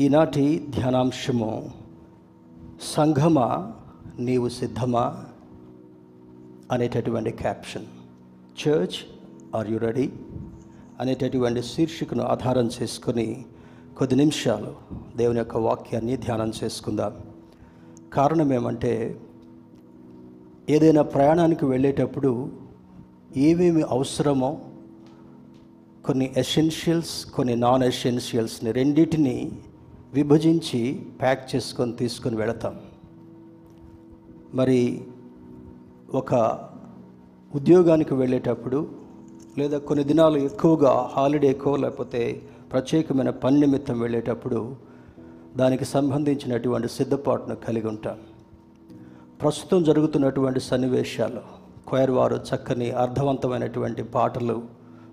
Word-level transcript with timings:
ఈనాటి 0.00 0.66
ధ్యానాంశము 0.70 1.70
సంఘమా 2.82 3.72
నీవు 4.18 4.48
సిద్ధమా 4.48 5.24
అనేటటువంటి 6.72 7.30
caption. 7.30 7.86
Church 8.66 8.96
are 9.56 9.70
you 9.70 9.78
ready 9.78 10.12
అనేటటువంటి 11.00 11.62
శీర్షికను 11.62 12.24
ఆధారం 12.24 12.70
చేసుకుని 12.82 13.44
కొద్ది 13.98 14.16
నిమిషాలు 14.16 14.74
దేవుని 15.16 15.38
యొక్క 15.38 15.56
వాక్యాన్ని 15.56 16.16
ధ్యానం 16.16 16.52
చేసుకుందాం. 16.64 17.12
కారణం 18.12 18.52
ఏమంటే 18.52 19.20
ఏదైనా 20.70 21.02
ప్రయాణానికి 21.02 21.64
వెళ్ళేటప్పుడు 21.64 22.52
ఏమేమి 23.36 23.82
అవసరమో 23.82 24.58
కొన్ని 26.04 26.32
ఎసెన్షియల్స్ 26.36 27.26
కొన్ని 27.26 27.56
నాన్ 27.56 27.82
ఎసెన్షియల్స్ని 27.82 28.72
రెండింటినీ 28.72 29.58
విభజించి 30.14 30.80
ప్యాక్ 31.20 31.56
చేసుకొని 31.56 31.92
తీసుకొని 31.92 32.36
వెళతాం. 32.36 32.74
మరి 34.54 35.04
ఒక 36.14 36.34
ఉద్యోగానికి 37.54 38.14
వెళ్ళేటప్పుడు 38.14 38.88
లేదా 39.58 39.78
కొన్ని 39.78 40.04
దినాలు 40.04 40.38
ఎక్కువగా 40.38 41.10
హాలిడేకో 41.12 41.76
లేకపోతే 41.76 42.42
ప్రత్యేకమైన 42.72 43.30
పని 43.30 43.60
నిమిత్తం 43.60 44.00
వెళ్ళేటప్పుడు 44.00 44.76
దానికి 45.56 45.84
సంబంధించినటువంటి 45.84 46.88
సిద్ధపాటును 46.88 47.56
కలిగి 47.56 47.86
ఉంటాం. 47.86 48.18
ప్రస్తుతం 49.42 49.82
జరుగుతున్నటువంటి 49.84 50.60
సన్నివేశాలు 50.60 51.40
కొయర్ 51.86 52.10
వారు 52.10 52.36
చక్కని 52.36 52.90
అర్థవంతమైనటువంటి 52.90 54.02
పాటలు 54.02 54.62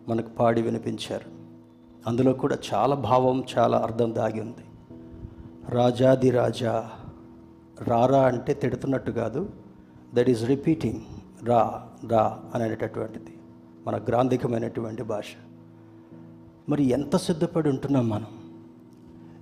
మనకు 0.10 0.30
పాడి 0.30 0.62
వినిపించారు. 0.62 1.30
అందులో 2.08 2.34
కూడా 2.34 2.58
చాలా 2.74 2.96
భావం 2.96 3.44
చాలా 3.58 3.78
అర్థం 3.78 4.16
దాగి 4.16 4.42
ఉంది. 4.42 4.66
రాజాదిరాజా 5.70 6.90
రారా 7.82 8.22
అంటే 8.22 8.54
తిడుతున్నట్టు 8.54 9.12
కాదు. 9.12 9.50
దట్ 10.14 10.30
ఈస్ 10.30 10.46
రిపీటింగ్ 10.46 11.02
రా 11.48 11.88
రా 12.10 12.40
అనేటటువంటిది. 12.56 13.40
మన 13.88 13.98
గ్రాంధికమైనటువంటి 13.98 15.04
భాష. 15.04 15.26
మరి 16.70 16.84
ఎంత 16.84 17.16
సిద్ధపడి 17.16 17.70
ఉంటున్నాం 17.70 18.10
మనం? 18.10 18.26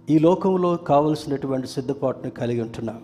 ఈ 0.09 0.19
లోకంలో 0.19 0.75
కావలసినటువంటి 0.75 1.67
సిద్ధపాటును 1.67 2.29
కలిగి 2.29 2.61
ఉంటున్నాం. 2.61 3.01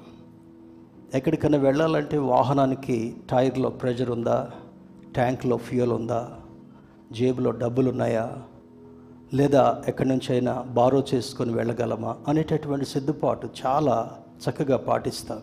ఎక్కడికైనా 1.14 1.58
వెళ్ళాలంటే 1.58 2.18
వాహనానికి 2.18 3.16
టైర్లో 3.32 3.70
ప్రెషర్ 3.70 4.10
ఉందా? 4.10 4.52
ట్యాంక్లో 5.14 5.58
ఫ్యూయల్ 5.58 5.92
ఉందా? 5.92 6.32
జేబులో 7.12 7.52
డబ్బులు 7.52 7.90
ఉన్నాయా 7.90 8.38
లేదా 9.34 9.84
ఎక్కడి 9.88 10.10
నుంచైనా 10.10 10.62
బారో 10.62 11.04
చేసుకొని 11.14 11.54
వెళ్ళగలమా 11.54 12.16
అనేటటువంటి 12.28 12.86
సిద్ధపాటు 12.86 13.50
చాలా 13.66 14.12
చక్కగా 14.44 14.78
పాటిస్తాం. 14.78 15.42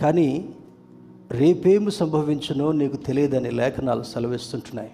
కానీ 0.00 0.54
రేపేమి 1.30 1.90
సంభవించునో 1.90 2.72
నీకు 2.72 2.96
తెలియదని 2.96 3.50
లేఖనాలు 3.50 4.02
సెలవిస్తుంటున్నాయి. 4.02 4.90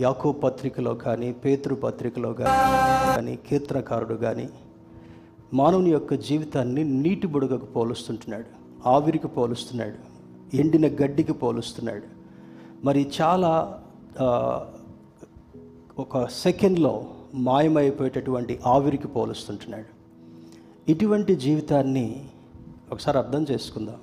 యాకో 0.00 0.32
పత్రికలో 0.32 0.94
కానీ 0.94 1.32
పేతృ 1.32 1.74
పత్రికలో 1.74 2.32
కానీ 2.32 3.38
కీర్తనకారుడు 3.48 4.14
కానీ 4.14 4.48
మానవుని 5.54 5.90
యొక్క 5.90 6.14
జీవితాన్ని 6.14 6.84
నీటి 6.84 7.26
బుడగకు 7.26 7.64
పోలుస్తుంటున్నాడు 7.64 8.44
ఆవిరికి 8.88 9.28
పోలుస్తున్నాడు 9.28 9.98
ఎండిన 10.56 10.86
గడ్డికి 10.86 11.32
పోలుస్తున్నాడు. 11.32 12.02
మరి 12.84 13.10
చాలా 13.20 13.52
ఒక 16.00 16.28
సెకండ్లో 16.28 17.04
మాయమైపోయేటటువంటి 17.34 18.60
ఆవిరికి 18.66 19.08
పోలుస్తుంటున్నాడు. 19.08 19.84
ఇటువంటి 20.90 21.34
జీవితాన్ని 21.34 22.24
ఒకసారి 22.92 23.18
అర్థం 23.18 23.46
చేసుకుందాం. 23.50 23.94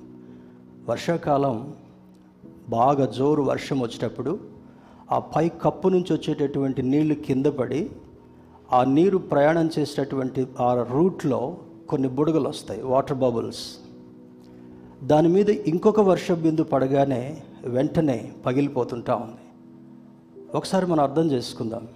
వర్షాకాలం 0.88 1.74
బాగా 2.68 3.06
జోరు 3.06 3.42
వర్షం 3.42 3.80
వచ్చేటప్పుడు 3.80 4.38
ఆ 5.12 5.18
పై 5.18 5.48
కప్పు 5.48 5.88
నుంచి 5.88 6.12
వచ్చేటటువంటి 6.12 6.82
నీళ్ళు 6.82 7.14
కింద 7.14 7.46
పడి 7.46 7.90
ఆ 8.72 8.84
నీరు 8.84 9.18
ప్రయాణం 9.18 9.70
చేసేటటువంటి 9.78 10.46
ఆ 10.60 10.86
రూట్లో 10.90 11.56
కొన్ని 11.88 12.08
బుడగలు 12.08 12.48
వస్తాయి 12.48 12.82
వాటర్ 12.82 13.18
బబుల్స్. 13.18 13.76
దాని 15.04 15.28
మీద 15.28 15.50
ఇంకొక 15.50 16.00
వర్ష 16.00 16.32
బిందు 16.32 16.62
పడగానే 16.62 17.42
వెంటనే 17.64 18.32
పగిలిపోతుంటా 18.46 19.14
ఉంది. 19.14 19.36
ఒకసారి 20.54 20.86
మనం 20.86 21.04
అర్థం 21.04 21.30
చేసుకుందాం. 21.30 21.88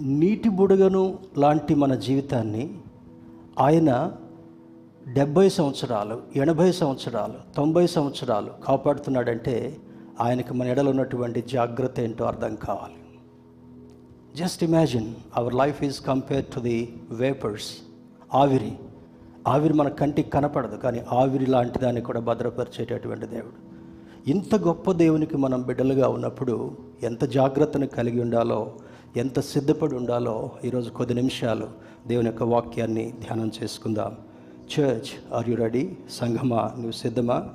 నీటి 0.00 0.48
బుడగను 0.48 1.18
లాంటి 1.38 1.74
మన 1.74 1.94
జీవితాన్ని 1.94 2.78
ఆయన 3.58 4.12
డెబ్భై 5.12 5.48
సంవత్సరాలు 5.48 6.22
ఎనభై 6.36 6.72
సంవత్సరాలు 6.72 7.54
తొంభై 7.56 7.86
సంవత్సరాలు 7.86 8.50
కాపాడుతున్నాడంటే 8.64 9.76
ఆయనకి 10.20 10.54
మన 10.54 10.66
ఎడలో 10.66 10.90
ఉన్నటువంటి 10.90 11.42
జాగ్రత్త 11.42 12.00
ఏంటో 12.00 12.24
అర్థం 12.24 12.54
కావాలి. 12.54 13.20
Just 14.36 14.64
imagine 14.64 15.14
our 15.36 15.54
life 15.54 15.82
is 15.82 16.00
compare 16.00 16.44
to 16.44 16.60
the 16.60 16.96
vapours 17.10 17.70
ఆవిరి 18.34 18.72
ఆవిరి 19.48 19.74
మన 19.74 19.88
కంటికి 19.88 20.30
కనపడదు 20.30 20.76
కానీ 20.76 21.04
ఆవిరి 21.12 21.46
లాంటి 21.46 21.78
దాన్ని 21.78 22.02
కూడా 22.02 22.20
భద్రపరిచేటటువంటి 22.20 23.26
దేవుడు. 23.26 23.72
ఇంత 24.30 24.54
గొప్ప 24.54 24.92
దేవునికి 24.92 25.36
మనం 25.36 25.62
బిడ్డలుగా 25.62 26.08
ఉన్నప్పుడు 26.08 26.76
ఎంత 27.02 27.24
జాగ్రత్తను 27.24 27.86
కలిగి 27.86 28.20
ఉండాలో 28.20 28.72
ఎంత 29.16 29.40
సిద్ధపడి 29.40 29.94
ఉండాలో 29.94 30.50
ఈరోజు 30.64 30.90
కొద్ది 30.90 31.14
నిమిషాలు 31.14 31.68
దేవుని 32.06 32.26
యొక్క 32.26 32.42
వాక్యాన్ని 32.42 33.14
ధ్యానం 33.20 33.52
చేసుకుందాం. 33.62 34.16
చర్చ్ 34.78 35.34
ఆర్ 35.34 35.48
యు 35.48 35.56
రెడీ 35.56 35.96
సంఘమా 36.10 36.56
నువ్వు 36.56 36.90
సిద్ధమా? 36.90 37.48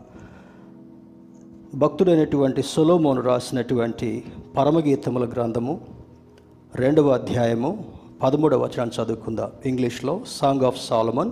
భక్తుడైనటువంటి 1.75 2.63
సొలోమోను 2.63 3.21
రాసినటువంటి 3.21 4.25
పరమగీతముల 4.57 5.29
గ్రంథము 5.29 5.81
రెండవ 6.75 7.09
అధ్యాయము 7.09 7.85
పదమూడవ 8.23 8.63
వచనాన్ని 8.63 9.03
చదువుకుందాం. 9.03 9.51
ఇంగ్లీష్లో 9.65 10.21
సాంగ్ 10.27 10.61
ఆఫ్ 10.61 10.87
సాలమన్ 10.87 11.31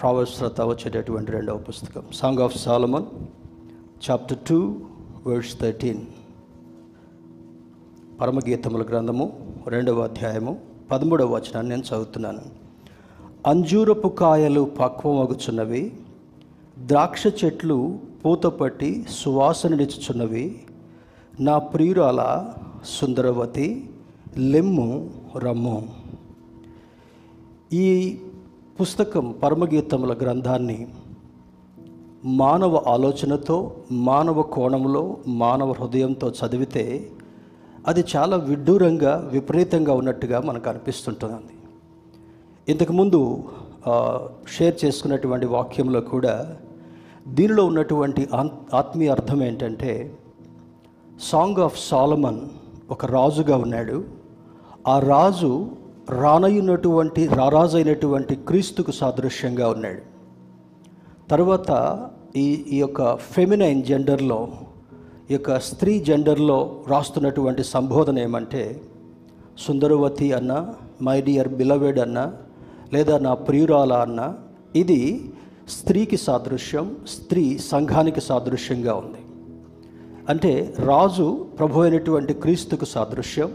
ప్రావస్రత 0.00 0.60
వచ్చేటటువంటి 0.60 1.32
రెండవ 1.32 1.56
పుస్తకం. 1.56 2.02
Song 2.14 2.38
of 2.38 2.58
Solomon 2.58 3.04
chapter 4.10 4.38
two 4.48 4.80
words 5.26 5.60
thirteen 5.60 6.00
పరమగీతముల 8.22 8.82
గ్రంథము 8.82 9.32
రెండవ 9.68 10.00
అధ్యాయము 10.00 10.58
పదమూడవ 10.90 11.34
వచనాన్ని 11.34 11.70
నేను 11.70 11.82
చదువుతున్నాను. 11.82 12.40
అంజూరపు 13.46 14.08
కాయలు 14.08 14.70
పక్వమగుచున్నవి 14.80 15.92
ద్రాక్ష 16.78 17.22
చెట్లు 17.44 17.98
పూతపట్టి 18.24 19.06
సువాసననిచ్చుచున్నవి 19.10 20.62
నా 21.40 21.58
ప్రియురాల 21.58 22.46
సుందరవతి 22.86 23.90
లెమ్ము 24.36 25.10
రమ్ము. 25.38 25.88
ఈ 27.72 28.18
పుస్తకం 28.80 29.34
పరమగీతముల 29.42 30.16
గ్రంథాన్ని 30.22 30.86
మానవ 32.24 32.82
ఆలోచనతో 32.86 33.76
మానవ 33.92 34.42
కోణంలో 34.42 35.16
మానవ 35.26 35.72
హృదయంతో 35.72 36.30
చదివితే 36.30 37.10
అది 37.88 38.02
చాలా 38.12 38.36
విడ్డూరంగా 38.48 39.12
విపరీతంగా 39.32 39.92
ఉన్నట్టుగా 40.00 40.38
మనకు 40.40 40.66
అనిపిస్తుంటుంది. 40.70 41.54
ఇంతకుముందు 42.68 43.20
షేర్ 44.54 44.76
చేసుకున్నటువంటి 44.82 45.46
వాక్యంలో 45.46 46.00
కూడా 46.12 46.34
దీనిలో 47.28 47.62
ఉన్నటువంటి 47.70 48.22
ఆత్మీయ 48.80 49.14
అర్థం 49.16 49.42
ఏంటంటే 49.42 49.92
సాంగ్ 51.30 51.60
ఆఫ్ 51.66 51.78
సాలమన్ 51.88 52.40
ఒక 52.90 53.06
రాజుగా 53.06 53.56
ఉన్నాడు. 53.56 54.04
ఆ 54.88 54.98
రాజు 55.12 55.50
రానయ్యున్నటువంటి 56.22 57.22
రారాజు 57.38 57.76
అయినటువంటి 57.76 58.34
క్రీస్తుకు 58.48 58.92
సాదృశ్యంగా 59.00 59.68
ఉన్నాడు. 59.68 60.02
తర్వాత 61.30 61.70
ఈ 62.36 62.46
ఈ 62.74 62.78
యొక్క 62.78 63.16
ఫెమినైన్ 63.34 63.82
జెండర్లో 63.82 64.40
యొక్క 65.32 65.58
స్త్రీ 65.58 65.92
జెండర్లో 65.98 66.58
రాస్తున్నటువంటి 66.88 67.64
సంబోధన 67.64 68.18
ఏమంటే 68.18 68.62
సుందరవతి 69.58 70.32
అన్న 70.32 70.52
మై 71.02 71.20
డియర్ 71.20 71.48
బిలవెడ్ 71.48 71.98
అన్న 71.98 72.32
లేదా 72.92 73.18
నా 73.18 73.34
ప్రియురాల 73.34 73.92
అన్న 73.92 74.20
ఇది 74.76 75.00
స్త్రీకి 75.68 76.16
సాదృశ్యం 76.16 76.86
స్త్రీ 77.08 77.58
సంఘానికి 77.58 78.20
సాదృశ్యంగా 78.20 78.94
ఉంది. 78.94 79.20
అంటే 80.28 80.52
రాజు 80.78 81.46
ప్రభు 81.58 81.80
అయినటువంటి 81.80 82.34
క్రీస్తుకు 82.34 82.84
సాదృశ్యం 82.84 83.50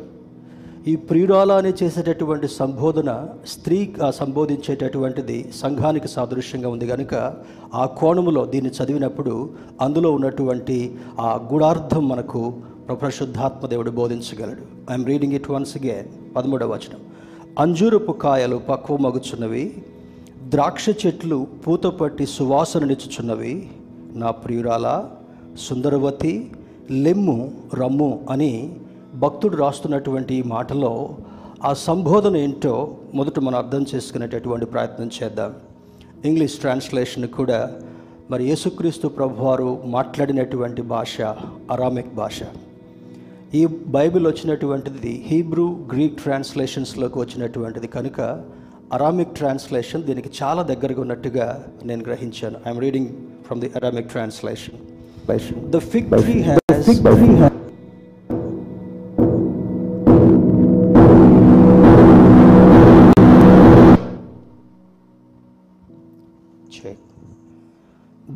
ఈ 0.88 0.95
ప్రియురాల 0.95 1.51
అని 1.51 1.72
చేసేటటువంటి 1.84 2.48
సంబోధన 2.48 3.12
స్త్రీ 3.48 3.78
సంబోధించేటటువంటిది 4.10 5.38
సంఘానికి 5.56 6.07
సాదృశ్యంగా 6.07 6.69
ఉంది 6.69 6.88
కనుక 6.88 7.13
ఆ 7.74 7.86
కోణములో 7.86 8.45
దీన్ని 8.45 8.72
చదివినప్పుడు 8.78 9.34
అందులో 9.81 10.12
ఉన్నటువంటి 10.12 10.78
ఆ 11.19 11.48
గుడార్థం 11.54 12.07
మనకు 12.07 12.42
ప్రశుద్ధాత్మ 13.01 13.68
దేవుడు 13.68 13.92
బోధించగలడు. 13.92 14.92
I'm 14.92 15.06
reading 15.06 15.34
it 15.34 15.51
once 15.51 15.78
again 15.78 16.36
పదమూడవ 16.36 16.72
వచనం. 16.72 17.01
అంజూరపు 17.60 18.12
కాయలు 18.12 18.57
పక్వమగుచున్నవి 18.69 19.66
ద్రాక్ష 20.50 20.86
చెట్లు 21.06 21.48
పూత 21.68 21.84
పట్టి 21.84 22.25
సువాసననిచ్చుచున్నవి 22.25 23.69
నా 24.13 24.31
ప్రియురాల 24.31 24.88
సుందరవతి 25.60 26.51
లెమ్ము 26.92 27.51
రమ్ము 27.74 28.12
అని 28.30 28.75
భక్తుడు 29.24 29.56
రాస్తున్నటువంటి 29.58 30.31
ఈ 30.40 30.42
మాటలో 30.54 30.92
ఆ 31.68 31.72
సంబోధన 31.88 32.36
ఏంటో 32.46 32.74
మొదట 33.18 33.40
మనం 33.46 33.58
అర్థం 33.60 33.84
చేసుకునేటటువంటి 33.92 34.66
ప్రయత్నం 34.74 35.10
చేద్దాం. 35.18 35.52
ఇంగ్లీష్ 36.30 36.58
ట్రాన్స్లేషన్ 36.64 37.28
కూడా 37.38 37.60
మరి 38.31 38.44
యేసుక్రీస్తు 38.50 39.08
ప్రభువారు 39.18 39.69
మాట్లాడినటువంటి 39.96 40.81
భాష 40.94 41.16
అరామిక్ 41.75 42.14
భాష. 42.22 42.40
ఈ 43.60 43.62
బైబిల్ 43.98 44.25
వచ్చినటువంటిది 44.28 45.14
హీబ్రూ 45.28 45.68
గ్రీక్ 45.94 46.18
ట్రాన్స్లేషన్స్లోకి 46.24 47.20
వచ్చినటువంటిది 47.24 47.90
కనుక 47.98 48.22
అరామిక్ 48.98 49.36
ట్రాన్స్లేషన్ 49.40 50.04
దీనికి 50.10 50.31
చాలా 50.42 50.62
దగ్గరగా 50.72 51.02
ఉన్నట్టుగా 51.06 51.48
నేను 51.90 52.04
గ్రహించాను. 52.10 52.60
I'm 52.68 52.81
reading 52.86 53.12
from 53.48 53.62
the 53.63 53.72
Aramaic 53.81 54.10
translation. 54.16 54.78
The 55.75 55.80
fig 55.94 56.12
tree 56.24 56.38
has 56.50 56.90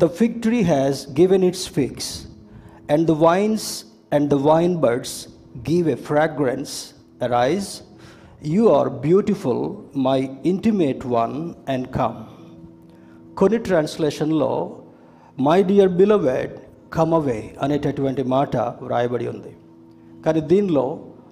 The 0.02 0.10
fig 0.10 0.42
tree 0.42 0.64
has 0.66 1.06
given 1.14 1.44
its 1.44 1.68
figs, 1.68 2.06
and 2.90 3.06
the 3.06 3.14
vines 3.16 3.66
and 4.12 4.30
the 4.30 4.38
vine 4.40 4.76
buds 4.78 5.12
give 5.64 5.86
a 5.88 5.96
fragrance. 6.00 6.72
Arise, 7.22 7.70
you 8.44 8.64
are 8.70 8.90
beautiful, 8.90 9.60
my 10.08 10.20
intimate 10.44 11.04
one, 11.18 11.36
and 11.68 11.84
come. 11.92 12.18
కొన్ని 13.38 13.60
ట్రాన్స్లేషన్లో 13.68 14.50
my 15.38 15.60
dear 15.70 15.94
beloved 16.02 16.56
come 16.98 17.14
away 17.20 17.38
అనేటటువంటి 17.64 18.26
మాట 18.34 18.56
వ్రాయబడి 18.84 19.28
ఉంది 19.34 19.54
కానీ 20.26 20.44
దీనిలో 20.52 20.86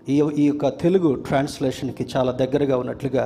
ఈ 0.09 0.19
ఈ 0.41 0.45
యొక్క 0.45 0.69
తెలుగు 0.83 1.09
ట్రాన్స్లేషన్కి 1.27 2.05
చాలా 2.13 2.33
దగ్గరగా 2.43 2.77
ఉన్నట్లుగా 2.83 3.25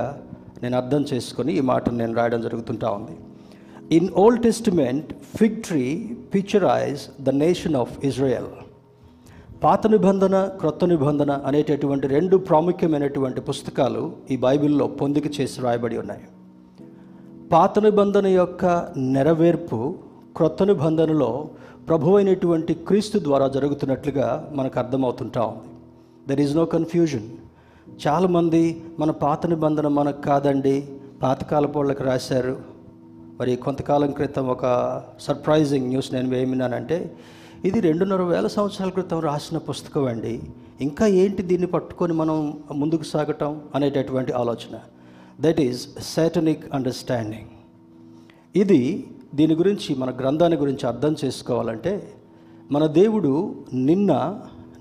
నేను 0.62 0.76
అర్థం 0.82 1.04
చేసుకొని 1.12 1.52
ఈ 1.60 1.64
మాటను 1.72 1.98
నేను 2.02 2.16
రాయడం 2.20 2.42
జరుగుతుంటా 2.48 2.90
ఉంది 2.98 3.14
in 3.92 4.08
Old 4.10 4.42
Testament 4.42 5.12
fig 5.36 5.62
tree 5.62 6.16
picturise 6.34 7.22
the 7.22 7.30
nation 7.30 7.76
of 7.76 8.04
Israel 8.04 8.46
పాత 9.64 9.86
నిబంధన 9.86 10.44
క్రొత్త 10.44 10.84
నిబంధన 10.84 11.30
అనేటటువంటి 11.30 12.06
రెండు 12.06 12.36
ప్రాముఖ్యమైనటువంటి 12.36 13.40
పుస్తకాలు 13.40 14.12
ఈ 14.30 14.36
బైబిల్లో 14.36 14.86
పొందిక 14.86 15.40
చేసి 15.40 15.60
రాయబడి 15.60 15.98
ఉన్నాయి. 15.98 16.20
పాత 17.52 17.78
నిబంధన 17.78 18.26
యొక్క 18.26 18.86
నెరవేర్పు 18.96 19.94
క్రొత్త 20.36 20.62
నిబంధనలో 20.62 21.48
ప్రభు 21.88 22.16
అయినటువంటి 22.16 22.74
క్రీస్తు 22.74 23.18
ద్వారా 23.18 23.48
జరుగుతున్నట్లుగా 23.48 24.52
మనకు 24.52 24.78
అర్థమవుతుంటా 24.78 25.42
ఉంది. 25.42 25.68
దెర్ 26.28 26.40
ఈజ్ 26.40 26.56
నో 26.56 26.64
కన్ఫ్యూజన్ 26.64 27.28
చాలామంది 28.06 28.82
మన 28.98 29.10
పాత 29.10 29.46
నిబంధన 29.46 29.88
మనకు 29.88 30.22
కాదండి 30.22 30.88
పాతకాలపు 31.22 31.78
వాళ్ళకి 31.78 32.02
రాశారు 32.02 32.73
మరి 33.40 33.56
కొంతకాలం 33.56 34.10
క్రితం 34.12 34.46
ఒక 34.54 34.64
సర్ప్రైజింగ్ 35.20 35.88
న్యూస్ 35.88 36.14
నేను 36.14 36.34
ఏమిన్నానంటే 36.34 36.98
ఇది 37.68 37.80
రెండున్నర 37.80 38.22
వేల 38.22 38.46
సంవత్సరాల 38.46 38.90
క్రితం 38.90 39.20
రాసిన 39.20 39.58
పుస్తకం 39.58 40.04
అండి. 40.04 40.34
ఇంకా 40.80 41.06
ఏంటి 41.06 41.42
దీన్ని 41.42 41.66
పట్టుకొని 41.66 42.12
మనం 42.12 42.38
ముందుకు 42.80 43.02
సాగటం 43.02 43.60
అనేటటువంటి 43.74 44.32
ఆలోచన? 44.32 44.74
దట్ 45.40 45.60
ఈజ్ 45.60 45.82
సాటనిక్ 46.14 46.64
అండర్స్టాండింగ్ 46.74 47.50
ఇది 48.56 48.80
దీని 49.34 49.54
గురించి 49.54 49.94
మన 49.94 50.10
గ్రంథాన్ని 50.20 50.56
గురించి 50.56 50.86
అర్థం 50.86 51.16
చేసుకోవాలంటే 51.24 51.94
మన 52.72 52.86
దేవుడు 52.86 53.32
నిన్న 53.72 54.12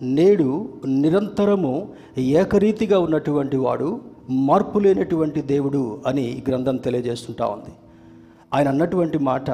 నేడు 0.01 0.49
నిరంతరము 0.87 1.73
ఏకరీతిగా 2.17 2.99
ఉన్నటువంటి 2.99 3.57
వాడు 3.57 4.01
మార్పు 4.29 4.79
లేనటువంటి 4.79 5.41
దేవుడు 5.41 6.01
అని 6.07 6.25
ఈ 6.37 6.43
గ్రంథం 6.49 6.77
తెలియజేస్తుంటా 6.77 7.45
ఉంది. 7.45 7.73
ఆయన 8.53 8.67
అన్నటువంటి 8.67 9.17
మాట 9.17 9.51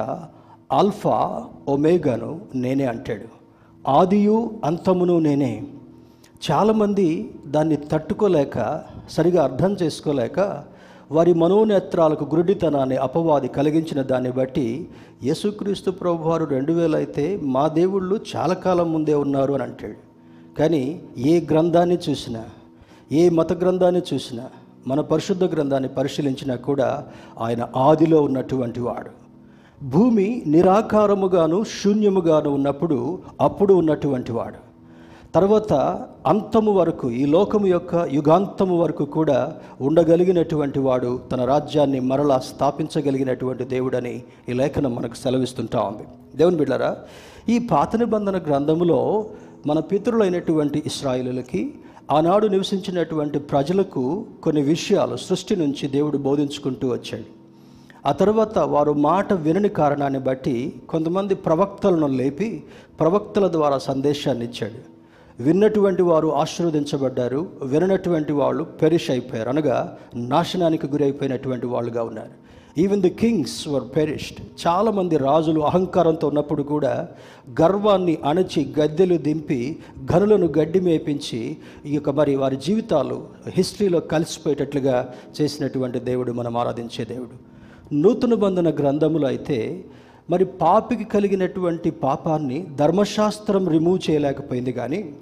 ఆల్ఫా 0.72 1.44
ఒమేగాను 1.68 2.40
నేనే 2.54 2.84
అంటాడు. 2.84 3.28
ఆదియు 3.90 4.50
అంతమును 4.64 5.18
నేనే. 5.18 5.62
చాలామంది 6.50 7.06
దాన్ని 7.46 7.76
తట్టుకోలేక 7.76 8.82
సరిగా 9.10 9.44
అర్థం 9.44 9.76
చేసుకోలేక 9.82 10.64
వారి 11.12 11.32
మనోనేత్రాలకు 11.34 12.24
గురుడితనాన్ని 12.24 12.96
అపవాది 12.96 13.48
కలిగించిన 13.48 14.02
దాన్ని 14.02 14.30
బట్టి 14.30 14.88
యేసుక్రీస్తు 15.24 15.90
ప్రభువారు 15.90 16.44
రెండు 16.44 16.72
వేలు 16.72 16.96
అయితే 16.96 17.40
మా 17.42 17.68
దేవుళ్ళు 17.68 18.20
చాలా 18.36 18.54
కాలం 18.54 18.92
ముందే 18.92 19.14
ఉన్నారు 19.14 19.52
అని 19.52 19.62
అంటాడు. 19.62 19.98
కానీ 20.58 21.02
ఏ 21.18 21.40
గ్రంథాన్ని 21.40 21.98
చూసినా 22.08 22.44
ఏ 23.12 23.28
మత 23.28 23.52
గ్రంథాన్ని 23.52 24.02
చూసినా 24.14 24.44
మన 24.86 25.00
పరిశుద్ధ 25.00 25.44
గ్రంథాన్ని 25.44 25.88
పరిశీలించినా 25.88 26.56
కూడా 26.56 27.06
ఆయన 27.40 27.68
ఆదిలో 27.76 28.22
ఉన్నటువంటి 28.22 28.80
వాడు. 28.80 29.10
భూమి 29.84 30.42
నిరాకారముగాను 30.46 31.64
శూన్యముగాను 31.64 32.50
ఉన్నప్పుడు 32.50 33.18
అప్పుడు 33.40 33.74
ఉన్నటువంటి 33.74 34.32
వాడు. 34.32 34.70
తర్వాత 35.34 35.72
అంతము 36.26 36.72
వరకు 36.72 37.10
ఈ 37.10 37.24
లోకము 37.24 37.66
యొక్క 37.66 38.08
యుగాంతము 38.12 38.78
వరకు 38.78 39.04
కూడా 39.04 39.54
ఉండగలిగినటువంటి 39.80 40.78
వాడు 40.78 41.20
తన 41.32 41.44
రాజ్యాన్ని 41.44 42.00
మరలా 42.00 42.38
స్థాపించగలిగినటువంటి 42.38 43.64
దేవుడని 43.64 44.22
ఈ 44.48 44.52
లేఖనం 44.52 44.94
మనకు 44.94 45.14
సెలవిస్తుంటా 45.14 45.80
ఉంది. 45.80 46.02
దేవుని 46.36 46.56
బిడ్డారా 46.56 46.96
ఈ 47.48 47.58
పాత 47.58 47.96
నిబంధన 47.96 48.38
గ్రంథములో 48.38 49.26
మన 49.66 49.78
పితరులైనటువంటి 49.78 50.82
ఇస్రాయిలులకి 50.86 51.74
ఆనాడు 52.10 52.46
నివసించినటువంటి 52.46 53.38
ప్రజలకు 53.38 54.26
కొన్ని 54.42 54.62
విషయాలు 54.62 55.16
సృష్టి 55.16 55.56
నుంచి 55.56 55.88
దేవుడు 55.88 56.18
బోధించుకుంటూ 56.18 56.88
వచ్చాడు. 56.88 57.24
ఆ 58.06 58.12
తర్వాత 58.12 58.58
వారు 58.58 58.92
మాట 58.92 59.32
వినని 59.32 59.68
కారణాన్ని 59.68 60.18
బట్టి 60.18 60.72
కొంతమంది 60.88 61.34
ప్రవక్తలను 61.34 62.06
లేపి 62.06 62.64
ప్రవక్తల 63.00 63.52
ద్వారా 63.52 63.78
సందేశాన్ని 63.78 64.44
ఇచ్చాడు. 64.44 64.80
విన్నటువంటి 65.42 66.02
వారు 66.02 66.28
ఆశీర్వదించబడ్డారు 66.28 67.50
విననటువంటి 67.62 68.32
వాళ్ళు 68.32 68.64
పెరిష్ 68.64 69.10
అయిపోయారు 69.10 69.48
అనగా 69.48 69.98
నాశనానికి 70.14 70.86
గురైపోయినటువంటి 70.86 71.66
వాళ్ళుగా 71.66 72.02
ఉన్నారు. 72.02 72.50
Even 72.78 73.02
the 73.02 73.10
kings 73.10 73.68
were 73.68 73.84
perished 73.96 74.66
చాలామంది 74.66 75.16
రాజులు 75.16 75.60
అహంకారంతో 75.60 76.28
ఉన్నప్పుడు 76.28 76.62
కూడా 76.62 77.08
గర్వాన్ని 77.62 78.18
అణచి 78.24 78.74
గద్దెలు 78.80 79.16
దింపి 79.16 79.78
గనులను 80.14 80.46
గడ్డి 80.58 80.80
మేపించి 80.80 81.56
ఈ 81.86 81.94
యొక్క 81.94 82.10
మరి 82.10 82.36
వారి 82.36 82.56
జీవితాలు 82.56 83.28
హిస్టరీలో 83.48 84.00
కలిసిపోయేటట్లుగా 84.00 85.14
చేసినటువంటి 85.40 86.00
దేవుడు 86.00 86.32
మనం 86.32 86.56
ఆరాధించే 86.56 87.04
దేవుడు. 87.04 87.50
నూతన 87.94 88.34
బంధన 88.34 88.70
గ్రంథములు 88.70 89.26
అయితే 89.26 89.84
మరి 90.30 90.44
పాపికి 90.44 91.04
కలిగినటువంటి 91.04 91.90
పాపాన్ని 91.90 92.66
ధర్మశాస్త్రం 92.76 93.68
రిమూవ్ 93.68 94.10
చేయలేకపోయింది 94.10 94.72
కానీ 94.72 95.14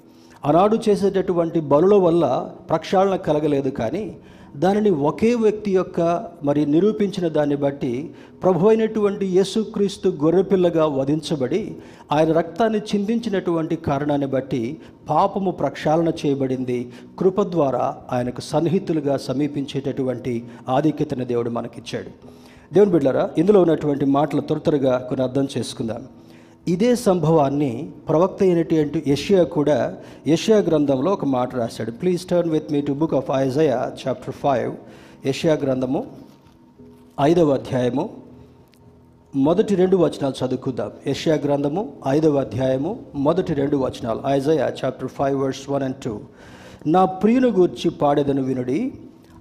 ఆనాడు 0.45 0.79
చేసేటటువంటి 0.89 1.59
బలుల 1.59 1.95
వల్ల 1.95 2.51
ప్రక్షాళన 2.69 3.15
కలగలేదు 3.15 3.69
కానీ 3.69 4.17
దానిని 4.55 4.89
ఒకే 4.89 5.35
వ్యక్తి 5.35 5.71
యొక్క 5.71 6.27
మరి 6.43 6.65
నిరూపించిన 6.65 7.27
దాన్ని 7.27 7.55
బట్టి 7.55 8.09
ప్రభు 8.43 8.67
అయినటువంటి 8.67 9.25
యేసుక్రీస్తు 9.25 10.09
గొర్రెపిల్లగా 10.09 10.85
వధించబడి 10.85 11.75
ఆయన 12.11 12.31
రక్తాన్ని 12.31 12.79
చిందించినటువంటి 12.79 13.75
కారణాన్ని 13.75 14.27
బట్టి 14.27 14.77
పాపము 15.09 15.51
ప్రక్షాళన 15.51 16.11
చేయబడింది. 16.25 16.91
కృప 17.19 17.41
ద్వారా 17.41 17.95
ఆయనకు 18.11 18.41
సన్నిహితులుగా 18.41 19.17
సమీపించేటటువంటి 19.17 20.43
ఆధిక్యతను 20.69 21.25
దేవుడు 21.25 21.49
మనకిచ్చాడు. 21.49 22.11
దేవుని 22.73 22.91
బిడ్డారా 22.91 23.29
ఇందులో 23.37 23.61
ఉన్నటువంటి 23.61 24.05
మాటలు 24.05 24.41
త్వర 24.41 24.57
త్వరగా 24.57 24.97
కొన్ని 24.97 25.25
అర్థం 25.25 25.47
చేసుకుందాం. 25.57 26.07
ఇదే 26.69 26.95
సంభవాన్ని 26.95 27.91
ప్రవక్త 28.09 28.43
అయినటువంటి 28.43 29.03
యషియా 29.07 29.43
కూడా 29.43 29.97
యషియా 30.27 30.57
గ్రంథంలో 30.57 31.11
ఒక 31.11 31.25
మాట 31.25 31.55
రాశాడు. 31.55 31.91
Please 31.91 32.25
turn 32.25 32.51
with 32.51 32.71
me 32.71 32.81
to 32.81 32.91
book 32.91 33.13
of 33.13 33.31
Isaiah 33.35 33.91
chapter 34.07 34.35
five 34.35 34.73
యషియా 35.27 35.53
గ్రంథము 35.53 36.07
ఐదవ 37.21 37.49
అధ్యాయము. 37.49 38.09
మొదటి 39.35 39.75
రెండు 39.75 39.97
వచనాలు 39.97 40.45
చదువుకుందాం. 40.45 40.91
యషియా 41.07 41.35
గ్రంథము 41.35 41.93
ఐదవ 42.07 42.39
అధ్యాయము. 42.39 42.99
మొదటి 43.15 43.53
రెండు 43.53 43.77
వచనాలు. 43.77 44.21
Isaiah 44.25 44.71
chapter 44.85 45.07
five 45.07 45.41
verse 45.41 45.69
one 45.69 45.83
and 45.83 45.95
two 45.95 46.19
నా 46.87 47.05
ప్రియుని 47.05 47.49
గూర్చి 47.49 47.91
పాడేదను 47.91 48.41
వినుడి. 48.41 48.93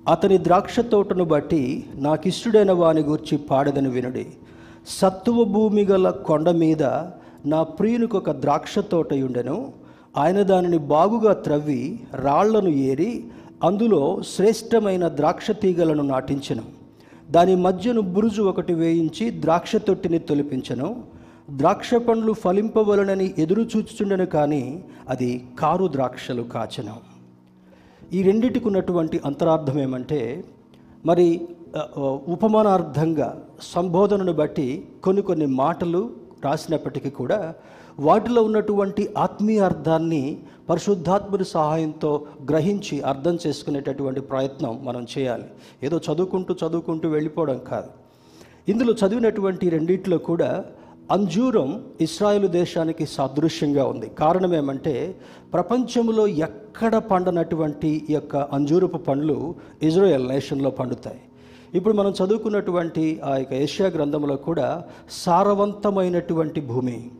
అతని 0.08 0.38
ద్రాక్ష 0.38 0.80
తోటను 0.80 1.24
బట్టి 1.24 1.84
నాకిష్టుడైన 1.94 2.72
వాని 2.72 3.00
గూర్చి 3.00 3.38
పాడేదను 3.38 3.90
వినుడి. 3.90 4.26
సత్వ 4.88 5.44
భూమి 5.44 5.84
గల 5.84 6.10
కొండ 6.10 6.50
మీద 6.50 6.82
నా 7.46 7.62
ప్రియునికి 7.62 8.16
ఒక 8.16 8.30
ద్రాక్ష 8.30 8.78
తోట 8.78 9.14
ఉండెను 9.14 9.72
ఆయన 10.16 10.42
దానిని 10.42 10.78
బాగుగా 10.78 11.32
త్రవ్వి 11.32 12.00
రాళ్ళను 12.14 12.68
ఏరి 12.68 13.24
అందులో 13.64 14.22
శ్రేష్టమైన 14.22 15.08
ద్రాక్ష 15.08 15.50
తీగలను 15.50 16.02
నాటించెను. 16.02 16.62
దాని 17.30 17.56
మధ్యను 17.56 18.00
బురుజు 18.00 18.42
ఒకటి 18.42 18.74
వేయించి 18.74 19.30
ద్రాక్ష 19.40 19.76
తొట్టిని 19.76 20.18
తొలిపించెను. 20.18 21.02
ద్రాక్ష 21.56 21.94
పండ్లు 21.94 22.32
ఫలింపవలనని 22.32 23.34
ఎదురు 23.38 23.62
చూచుచుండెను 23.62 24.26
కానీ 24.26 24.84
అది 25.08 25.44
కారు 25.58 25.88
ద్రాక్షలు 25.92 26.42
కాచెను. 26.42 26.94
ఈ 28.12 28.22
రెండిటికి 28.22 28.66
ఉన్నటువంటి 28.66 29.20
అంతరార్థం 29.24 29.80
ఏమంటే 29.80 30.44
మరి 31.06 31.48
ఉపమానార్థంగా 32.26 33.42
సంబోధనను 33.62 34.32
బట్టి 34.32 34.84
కొన్ని 35.04 35.22
కొన్ని 35.22 35.46
మాటలు 35.46 36.10
రాసినప్పటికీ 36.44 37.10
కూడా 37.10 37.54
వాటిలో 38.00 38.42
ఉన్నటువంటి 38.42 39.14
ఆత్మీయ 39.18 39.58
అర్థాన్ని 39.58 40.38
పరిశుద్ధాత్మని 40.68 41.44
సహాయంతో 41.44 42.26
గ్రహించి 42.50 43.00
అర్థం 43.00 43.38
చేసుకునేటటువంటి 43.46 44.20
ప్రయత్నం 44.20 44.84
మనం 44.84 45.06
చేయాలి. 45.18 45.44
ఏదో 45.82 46.00
చదువుకుంటూ 46.12 46.54
చదువుకుంటూ 46.66 47.08
వెళ్ళిపోవడం 47.08 47.58
కాదు. 47.58 47.88
ఇందులో 48.68 48.92
చదివినటువంటి 48.92 49.68
రెండిట్లో 49.68 50.18
కూడా 50.18 50.64
అంజూరం 51.10 51.84
ఇస్రాయేల్ 52.00 52.48
దేశానికి 52.48 53.06
సాదృశ్యంగా 53.06 53.84
ఉంది. 53.84 54.08
కారణం 54.08 54.54
ఏమంటే 54.54 55.14
ప్రపంచంలో 55.52 56.26
ఎక్కడ 56.26 56.96
పండనటువంటి 56.96 58.06
ఈ 58.10 58.12
యొక్క 58.12 58.36
అంజూరపు 58.36 58.96
పండ్లు 58.96 59.54
ఇజ్రాయెల్ 59.82 60.28
నేషన్లో 60.28 60.70
పండుతాయి. 60.70 61.20
ఇప్పుడు 61.74 61.94
మనం 61.94 62.14
చదువుకున్నటువంటి 62.24 63.20
ఆ 63.24 63.36
యొక్క 63.36 63.52
ఏషియా 63.52 63.88
గ్రంథంలో 63.88 64.36
కూడా 64.36 64.84
సారవంతమైనటువంటి 65.10 66.60
భూమి. 66.60 67.10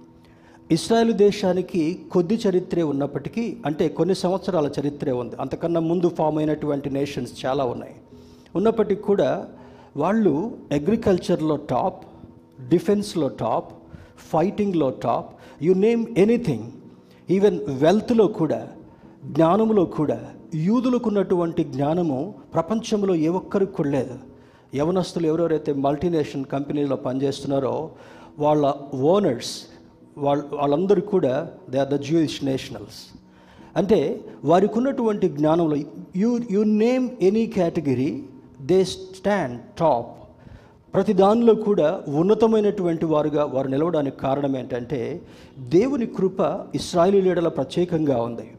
ఇస్రాయేల్ 0.71 1.13
దేశానికి 1.13 2.03
కొద్ది 2.13 2.41
చరిత్రే 2.49 2.83
ఉన్నప్పటికీ 2.83 3.57
అంటే 3.67 3.89
కొన్ని 3.89 4.15
సంవత్సరాల 4.15 4.71
చరిత్రే 4.81 5.13
ఉంది. 5.13 5.37
అంతకన్నా 5.41 5.81
ముందు 5.81 6.09
ఫామ్ 6.09 6.39
అయినటువంటి 6.39 6.91
నేషన్స్ 6.91 7.47
చాలా 7.47 7.65
ఉన్నాయి. 7.65 7.95
ఉన్నప్పటికీ 8.57 9.03
కూడా 9.03 9.47
వాళ్ళు 9.97 10.59
అగ్రికల్చర్లో 10.73 11.57
టాప్ 11.57 12.07
డిఫెన్స్లో 12.69 13.29
top 13.29 13.73
ఫైటింగ్లో 14.33 14.91
top 14.91 15.35
you 15.63 15.75
name 15.75 16.07
anything. 16.19 16.71
Even 17.31 17.61
వెల్త్లో 17.69 18.27
కూడా 18.27 18.69
జ్ఞానంలో 19.25 19.85
కూడా 19.85 20.21
యూదులకు 20.55 21.09
ఉన్నటువంటి 21.09 21.65
జ్ఞానము 21.65 22.35
ప్రపంచంలో 22.55 23.15
ఏ 23.15 23.29
ఒక్కరికి 23.29 23.73
కూడా 23.73 23.91
లేదు. 23.91 24.38
యవనస్తులు 24.75 25.27
ఎవరెవరైతే 25.27 25.73
మల్టీనేషనల్ 25.73 26.45
కంపెనీలో 26.45 26.97
పనిచేస్తున్నారో 26.97 27.91
వాళ్ళ 28.39 28.75
ఓనర్స్ 28.95 29.63
వాళ్ళ 30.19 30.43
వాళ్ళందరూ 30.53 31.01
కూడా 31.01 31.51
they 31.71 31.79
are 31.79 31.89
the 31.89 31.95
Jewish 31.95 32.45
nationals. 32.45 32.99
అంటే 33.77 34.21
వారికి 34.45 34.79
ఉన్నటువంటి 34.79 35.29
జ్ఞానంలో 35.29 35.77
you 36.17 36.41
you 36.51 36.63
name 36.63 37.11
any 37.23 37.47
category 37.47 38.23
they 38.61 38.85
stand 38.85 39.61
top. 39.79 40.15
ప్రతి 40.95 41.13
దానిలో 41.13 41.55
కూడా 41.55 42.03
ఉన్నతమైనటువంటి 42.09 43.05
వారుగా 43.05 43.45
వారు 43.45 43.69
నిలవడానికి 43.69 44.17
కారణం 44.17 44.57
ఏంటంటే 44.57 45.23
దేవుని 45.59 46.07
కృప 46.07 46.41
ఇస్రాయేలీయుల 46.75 47.49
ప్రత్యేకంగా 47.49 48.23
ఉంది. 48.23 48.51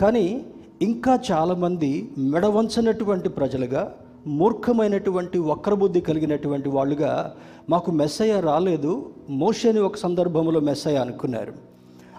కానీ 0.00 0.44
ఇంకా 0.82 1.18
చాలామంది 1.32 2.10
మెడవంచనటువంటి 2.18 3.28
ప్రజలుగా 3.28 3.94
మూర్ఖమైనటువంటి 4.26 5.38
వక్రబుద్ధి 5.38 6.00
కలిగినటువంటి 6.00 6.68
వాళ్ళుగా 6.68 7.36
మాకు 7.70 7.90
మెస్సయ్య 7.90 8.40
రాలేదు. 8.40 9.10
మోషని 9.30 9.80
ఒక 9.80 9.96
సందర్భంలో 9.96 10.60
మెస్సయ్య 10.60 10.98
అనుకున్నారు. 10.98 11.52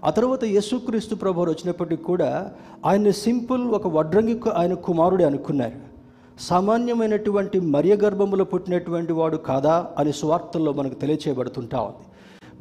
ఆ 0.05 0.09
తర్వాత 0.09 0.43
యేసుక్రీస్తు 0.43 1.15
ప్రభు 1.15 1.41
వచ్చినప్పటికీ 1.41 2.03
కూడా 2.03 2.51
ఆయన 2.85 3.11
సింపుల్ 3.11 3.71
ఒక 3.71 3.87
వడ్రంగి 3.87 4.39
ఆయన 4.53 4.73
కుమారుడే 4.73 5.23
అనుకున్నారు. 5.23 5.95
సామాన్యమైనటువంటి 6.39 7.59
మర్య 7.59 7.95
గర్భములో 7.95 8.43
పుట్టినటువంటి 8.43 9.13
వాడు 9.13 9.37
కాదా 9.37 9.91
అని 9.97 10.13
స్వార్థల్లో 10.13 10.73
మనకు 10.73 10.93
తెలియచేయబడుతుంటా 10.93 11.79
ఉంది. 11.79 12.05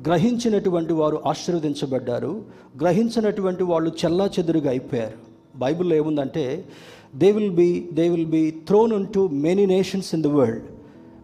గ్రహించినటువంటి 0.08 0.92
వారు 0.92 1.22
ఆశీర్వదించబడ్డారు. 1.26 2.42
గ్రహించినటువంటి 2.80 3.62
వాళ్ళు 3.62 3.92
చెల్లా 4.04 4.30
చెదురుగా 4.38 4.70
అయిపోయారు. 4.70 5.34
బైబిల్లో 5.56 5.96
ఏముందంటే 5.96 6.64
they 7.22 7.28
will 7.34 7.56
be 7.58 7.70
they 7.96 8.04
will 8.12 8.30
be 8.34 8.42
thrown 8.68 8.92
into 9.16 9.20
many 9.46 9.64
nations 9.72 10.08
in 10.16 10.22
the 10.26 10.30
world 10.36 10.64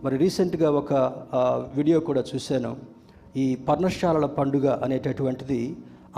మరి 0.05 0.17
రీసెంట్గా 0.23 0.69
ఒక 0.81 0.93
వీడియో 1.77 1.97
కూడా 2.09 2.23
చూశాను. 2.31 2.71
ఈ 3.43 3.47
పర్ణశాలల 3.69 4.27
పండుగ 4.37 4.67
అనేటటువంటిది 4.85 5.59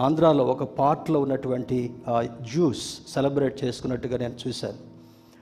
ఆంధ్రాలో 0.06 0.44
ఒక 0.54 0.64
పార్ట్లో 0.80 1.18
ఉన్నటువంటి 1.26 1.78
జ్యూస్ 2.50 2.84
సెలబ్రేట్ 3.14 3.56
చేసుకున్నట్టుగా 3.64 4.16
నేను 4.24 4.36
చూశాను. 4.44 4.78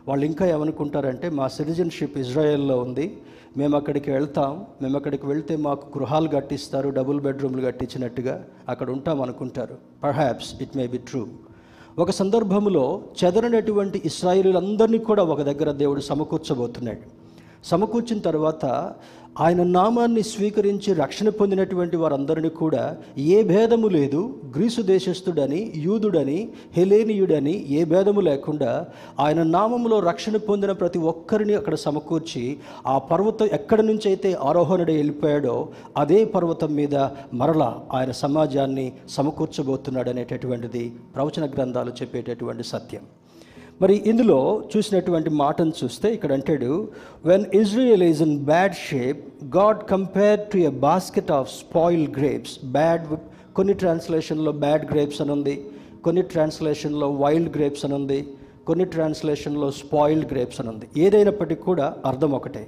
వాళ్ళు 0.09 0.25
ఇంకా 0.31 0.45
ఏమనుకుంటారంటే 0.55 1.27
మా 1.41 1.49
సిటిజన్షిప్ 1.57 2.17
ఇజ్రాయెల్లో 2.25 2.79
ఉంది. 2.87 3.07
మేము 3.61 3.75
అక్కడికి 3.81 4.11
వెళ్తాం. 4.17 4.51
మేము 4.83 4.97
అక్కడికి 5.01 5.27
వెళ్తే 5.33 5.55
మాకు 5.67 5.85
గృహాలు 5.99 6.29
కట్టిస్తారు 6.37 6.89
డబుల్ 6.99 7.21
బెడ్రూమ్లు 7.27 7.63
కట్టించినట్టుగా 7.69 8.35
అక్కడ 8.73 8.89
ఉంటాం 8.97 9.21
అనుకుంటారు. 9.27 9.77
Perhaps 10.05 10.51
it 10.67 10.77
may 10.81 10.87
be 10.97 11.01
true 11.11 11.23
ఒక 11.99 12.11
సందర్భంలో 12.11 13.03
చెదరనటువంటి 13.25 14.03
ఇస్రాయిలీలందరినీ 14.05 14.99
కూడా 14.99 15.23
ఒక 15.23 15.43
దగ్గర 15.43 15.71
దేవుడు 15.73 16.01
సమకూర్చబోతున్నాడు. 16.01 17.21
సమకూర్చిన 17.65 18.19
తర్వాత 18.19 18.65
ఆయన 19.37 19.63
నామాన్ని 19.63 20.23
స్వీకరించి 20.23 20.95
రక్షణ 20.95 21.29
పొందినటువంటి 21.29 21.97
వారందరినీ 21.97 22.49
కూడా 22.49 22.97
ఏ 23.17 23.43
భేదము 23.43 23.89
లేదు. 23.89 24.21
గ్రీసు 24.57 24.83
దేశస్థుడని 24.83 25.73
యూదుడని 25.77 26.49
హెలేనియుడని 26.77 27.55
ఏ 27.71 27.85
భేదము 27.85 28.21
లేకుండా 28.21 28.87
ఆయన 29.21 29.43
నామంలో 29.43 30.01
రక్షణ 30.01 30.37
పొందిన 30.37 30.73
ప్రతి 30.73 30.99
ఒక్కరిని 30.99 31.55
అక్కడ 31.55 31.75
సమకూర్చి 31.75 32.59
ఆ 32.87 32.99
పర్వతం 32.99 33.47
ఎక్కడి 33.47 33.83
నుంచి 33.83 34.09
అయితే 34.09 34.33
ఆరోహణుడు 34.33 34.93
వెళ్ళిపోయాడో 34.93 35.69
అదే 35.97 36.25
పర్వతం 36.25 36.75
మీద 36.75 36.97
మరలా 37.35 37.83
ఆయన 37.93 38.11
సమాజాన్ని 38.11 38.93
సమకూర్చబోతున్నాడు 39.09 40.11
అనేటటువంటిది 40.11 40.93
ప్రవచన 41.15 41.47
గ్రంథాలు 41.47 41.91
చెప్పేటటువంటి 42.03 42.63
సత్యం. 42.63 43.20
మరి 43.83 43.95
ఇందులో 44.07 44.63
చూసినటువంటి 44.73 45.31
మాటను 45.31 45.73
చూస్తే 45.85 46.15
ఇక్కడ 46.15 46.33
అంటాడు 46.33 46.89
when 47.25 47.45
Israel 47.55 48.03
is 48.03 48.23
in 48.23 48.45
bad 48.45 48.75
shape 48.75 49.21
God 49.57 49.81
compare 49.91 50.41
to 50.53 50.59
a 50.59 50.69
basket 50.69 51.31
of 51.31 51.49
spoil 51.53 52.09
grapes 52.19 52.65
bad 52.65 53.07
కొన్ని 53.57 53.75
ట్రాన్స్లేషన్లో 53.75 54.53
బ్యాడ్ 54.53 54.85
గ్రేప్స్ 54.93 55.21
అని 55.21 55.31
ఉంది 55.31 55.65
కొన్ని 56.05 56.23
ట్రాన్స్లేషన్లో 56.23 57.11
వైల్డ్ 57.11 57.57
గ్రేప్స్ 57.57 57.85
అని 57.85 57.95
ఉంది 57.95 58.27
కొన్ని 58.67 58.85
ట్రాన్స్లేషన్లో 58.85 59.71
స్పాయిల్డ్ 59.71 60.33
గ్రేప్స్ 60.33 60.61
అని 60.61 60.69
ఉంది. 60.69 60.87
ఏదైనప్పటికీ 60.97 61.63
కూడా 61.63 61.97
అర్థం 62.07 62.33
ఒకటే. 62.33 62.67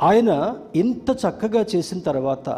ఆయన 0.00 0.30
ఇంత 0.74 1.08
చక్కగా 1.22 1.60
చేసిన 1.72 1.98
తర్వాత 2.00 2.48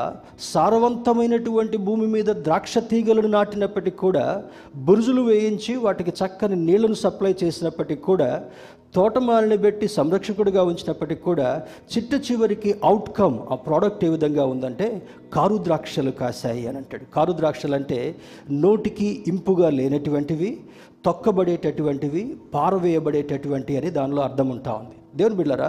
సారవంతమైనటువంటి 0.52 1.76
భూమి 1.86 2.06
మీద 2.06 2.30
ద్రాక్ష 2.46 2.78
తీగలను 2.90 3.28
నాటినప్పటికీ 3.28 3.96
కూడా 3.96 4.24
బురుజులు 4.86 5.22
వేయించి 5.22 5.74
వాటికి 5.76 6.12
చక్కని 6.20 6.56
నీళ్ళను 6.64 6.98
సప్లై 7.02 7.32
చేసినప్పటికీ 7.42 8.02
కూడా 8.02 8.30
తోటమాలిని 8.94 9.58
పెట్టి 9.58 9.88
సంరక్షకుడిగా 9.88 10.62
ఉంచినప్పటికీ 10.62 11.22
కూడా 11.22 11.48
చిట్ట 11.92 12.12
చివరికి 12.26 12.70
అవుట్కమ్ 12.84 13.38
ఆ 13.52 13.58
ప్రోడక్ట్ 13.66 14.04
ఏ 14.04 14.08
విధంగా 14.08 14.44
ఉందంటే 14.44 14.86
కారు 15.32 15.56
ద్రాక్షలు 15.64 16.10
కాశాయి 16.20 16.66
అని 16.68 16.78
అంటాడు. 16.78 17.04
కారు 17.14 17.32
ద్రాక్షలు 17.32 17.74
అంటే 17.74 17.98
నోటికి 18.64 19.08
ఇంపుగా 19.26 19.70
లేనటువంటివి 19.70 20.50
తొక్కబడేటటువంటివి 21.04 22.22
పారవేయబడేటటువంటి 22.54 23.76
అని 23.76 23.90
దానిలో 23.90 24.22
అర్థం 24.22 24.48
ఉంటా 24.50 24.72
ఉంది. 24.72 24.96
దేవుని 25.16 25.36
బిళ్ళరా 25.36 25.68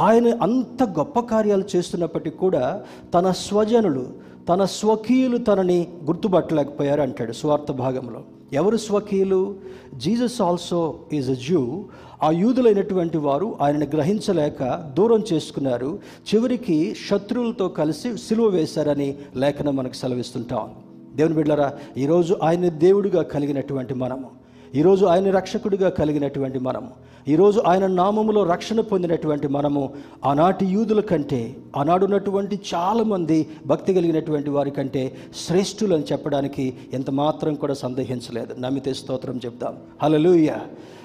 ఆయన 0.00 0.38
అంత 0.42 0.82
గొప్ప 0.82 1.20
కార్యాలు 1.20 1.64
చేస్తున్నప్పటికీ 1.76 2.36
కూడా 2.36 2.82
తన 3.14 3.30
స్వజనులు 3.30 4.06
తన 4.48 4.64
స్వకీయులు 4.64 5.38
తనని 5.38 5.88
గుర్తుపట్టలేకపోయారు 6.04 7.00
అంటాడు 7.00 7.32
స్వార్థ 7.32 7.72
భాగంలో. 7.72 8.22
ఎవరు 8.52 8.76
స్వకీయులు? 8.76 9.54
Jesus 9.96 10.40
also 10.40 10.98
is 11.12 11.30
a 11.30 11.34
Jew 11.34 11.84
ఆ 12.22 12.30
యూదులైనటువంటి 12.30 13.18
వారు 13.18 13.56
ఆయనను 13.60 13.86
గ్రహించలేక 13.86 14.92
దూరం 14.98 15.22
చేసుకున్నారు. 15.32 15.98
చివరికి 16.34 16.96
శత్రువులతో 17.10 17.68
కలిసి 17.68 18.16
సిలువ 18.16 18.46
వేశారని 18.46 19.16
లేఖనం 19.36 19.76
మనకు 19.76 19.92
సెలవిస్తుంటాం 19.92 20.70
దేవుని 21.16 21.34
బిడ్డరా 21.34 21.72
ఈరోజు 21.96 22.36
ఆయన 22.42 22.68
దేవుడిగా 22.68 23.22
కలిగినటువంటి 23.22 23.94
మనము. 23.94 24.45
ఈరోజు 24.74 25.06
ఆయన 25.06 25.30
రక్షకుడిగా 25.30 25.88
కలిగినటువంటి 25.88 26.58
మనము. 26.58 26.90
ఈరోజు 27.28 27.62
ఆయన 27.66 27.86
నామములో 27.86 28.44
రక్షణ 28.44 28.80
పొందినటువంటి 28.80 29.48
మనము. 29.48 29.92
ఆనాటి 30.24 30.66
యూదుల 30.66 31.00
కంటే 31.00 31.56
ఆనాడున్నటువంటి 31.76 32.60
చాలామంది 32.74 33.48
భక్తి 33.66 33.94
కలిగినటువంటి 33.94 34.50
వారి 34.50 34.70
కంటే 34.70 35.16
శ్రేష్ఠులని 35.46 36.04
చెప్పడానికి 36.12 36.74
ఎంత 36.94 37.10
మాత్రం 37.10 37.54
కూడా 37.54 37.74
సందేహించలేదు. 37.74 38.54
నమ్మితే 38.58 38.94
స్తోత్రం 38.94 39.40
చెప్దాం. 39.44 39.76
హలలుయ 40.02 40.50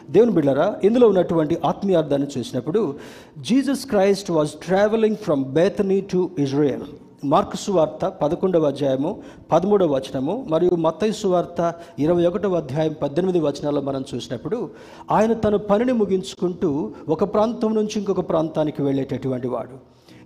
దేవుని 0.10 0.32
బిళ్ళరా 0.32 0.80
ఇందులో 0.84 1.08
ఉన్నటువంటి 1.08 1.58
ఆత్మీయార్థాన్ని 1.66 2.28
చూసినప్పుడు 2.38 2.96
Jesus 3.40 3.86
Christ 3.86 4.32
was 4.32 4.50
travelling 4.50 5.16
from 5.16 5.46
Bethany 5.46 6.02
to 6.02 6.30
Israel. 6.40 7.11
Mark 7.26 7.58
సువార్త 7.58 8.06
పదకొండవ 8.06 8.68
అధ్యాయము 8.68 9.22
పదమూడవ 9.52 9.96
వచనము 9.96 10.46
మరియు 10.50 10.76
మత్తయి 10.76 11.14
సువార్త 11.14 11.74
ఇరవై 12.00 12.26
ఒకటవ 12.26 12.56
అధ్యాయం 12.56 12.96
పద్దెనిమిది 13.02 13.40
వచనాల్లో 13.40 13.82
మనం 13.82 14.04
చూసినప్పుడు 14.16 14.70
ఆయన 15.12 15.34
తన 15.34 15.56
పనిని 15.56 15.92
ముగించుకుంటూ 15.92 16.92
ఒక 17.10 17.24
ప్రాంతం 17.24 17.76
నుంచి 17.76 17.92
ఇంకొక 17.98 18.30
ప్రాంతానికి 18.30 18.82
వెళ్ళేటటువంటి 18.82 19.48
వాడు. 19.48 19.78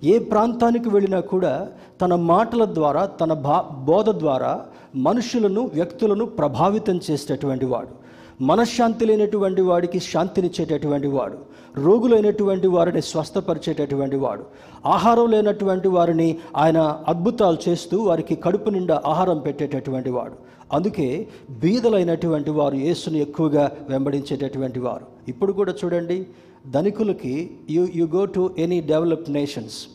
ఏ 0.06 0.20
ప్రాంతానికి 0.20 0.90
వెళ్ళినా 0.90 1.20
కూడా 1.20 1.68
తన 2.02 2.16
మాటల 2.16 2.66
ద్వారా 2.66 3.06
తన 3.06 3.34
భా 3.34 3.62
బోధ 3.62 4.10
ద్వారా 4.10 4.66
మనుషులను 4.96 5.72
వ్యక్తులను 5.74 6.26
ప్రభావితం 6.26 7.00
చేసేటటువంటి 7.12 7.66
వాడు. 7.66 8.06
మనశ్శాంతి 8.44 9.06
లేనటువంటి 9.06 9.62
వాడికి 9.62 10.00
శాంతినిచ్చేటటువంటి 10.00 11.08
వాడు. 11.08 11.38
రోగులైనటువంటి 11.76 12.68
వారిని 12.68 13.02
స్వస్థపరిచేటటువంటి 13.02 14.16
వాడు. 14.16 14.44
ఆహారం 14.86 15.32
లేనటువంటి 15.32 15.88
వారిని 15.88 16.38
ఆయన 16.56 17.02
అద్భుతాలు 17.08 17.58
చేస్తూ 17.70 18.04
వారికి 18.04 18.36
కడుపు 18.36 18.70
నిండా 18.70 19.04
ఆహారం 19.06 19.40
పెట్టేటటువంటి 19.40 20.10
వాడు. 20.10 20.34
అందుకే 20.74 21.28
బీదలైనటువంటి 21.50 22.50
వారు 22.50 22.76
యేసును 22.76 23.18
ఎక్కువగా 23.18 23.72
వెంబడించేటటువంటి 23.90 24.80
వారు. 24.80 25.06
ఇప్పుడు 25.28 25.54
కూడా 25.54 25.74
చూడండి 25.86 26.26
ధనికులకి 26.70 27.52
you 27.70 27.88
you 27.96 28.06
go 28.06 28.26
to 28.26 28.56
any 28.58 28.82
developed 28.82 29.30
nations 29.30 29.88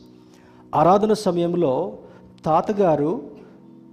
ఆరాధన 0.75 1.13
సమయంలో 1.13 1.93
తాతగారు 2.45 3.23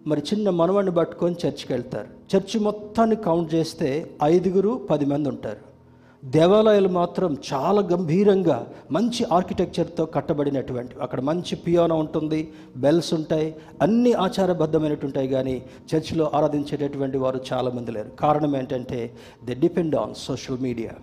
మరి 0.08 0.22
చిన్న 0.34 0.50
మనవాడిని 0.50 0.96
పట్టుకొని 0.96 1.36
చర్చికి 1.48 1.74
వెళ్తారు. 1.74 2.38
చర్చి 2.38 2.60
మొత్తాన్ని 2.60 3.16
కౌంట్ 3.16 3.56
చేస్తే 3.56 4.12
ఐదుగురు 4.24 4.88
పది 4.90 5.06
మంది 5.06 5.30
ఉంటారు. 5.30 5.77
దేవాలయాలు 6.24 6.90
మాత్రం 6.90 7.38
చాలా 7.54 7.82
గంభీరంగా 7.82 8.68
మంచి 8.92 9.26
ఆర్కిటెక్చర్తో 9.32 10.06
కట్టబడినటువంటి 10.06 10.96
అక్కడ 11.02 11.22
మంచి 11.22 11.56
పియానో 11.56 11.96
ఉంటుంది 11.96 12.40
బెల్స్ 12.78 13.14
ఉంటాయి 13.14 13.56
అన్ని 13.82 14.14
ఆచారబద్ధమైనట్టు 14.14 15.06
ఉంటాయి 15.06 15.28
కానీ 15.28 15.56
చర్చిలో 15.96 16.32
ఆరాధించేటటువంటి 16.34 17.18
వారు 17.18 17.42
చాలామంది 17.54 17.92
లేరు. 17.92 18.10
కారణం 18.20 18.56
ఏంటంటే 18.56 19.00
they 19.46 19.54
depend 19.54 19.96
on 19.96 20.16
social 20.18 20.58
media 20.58 20.94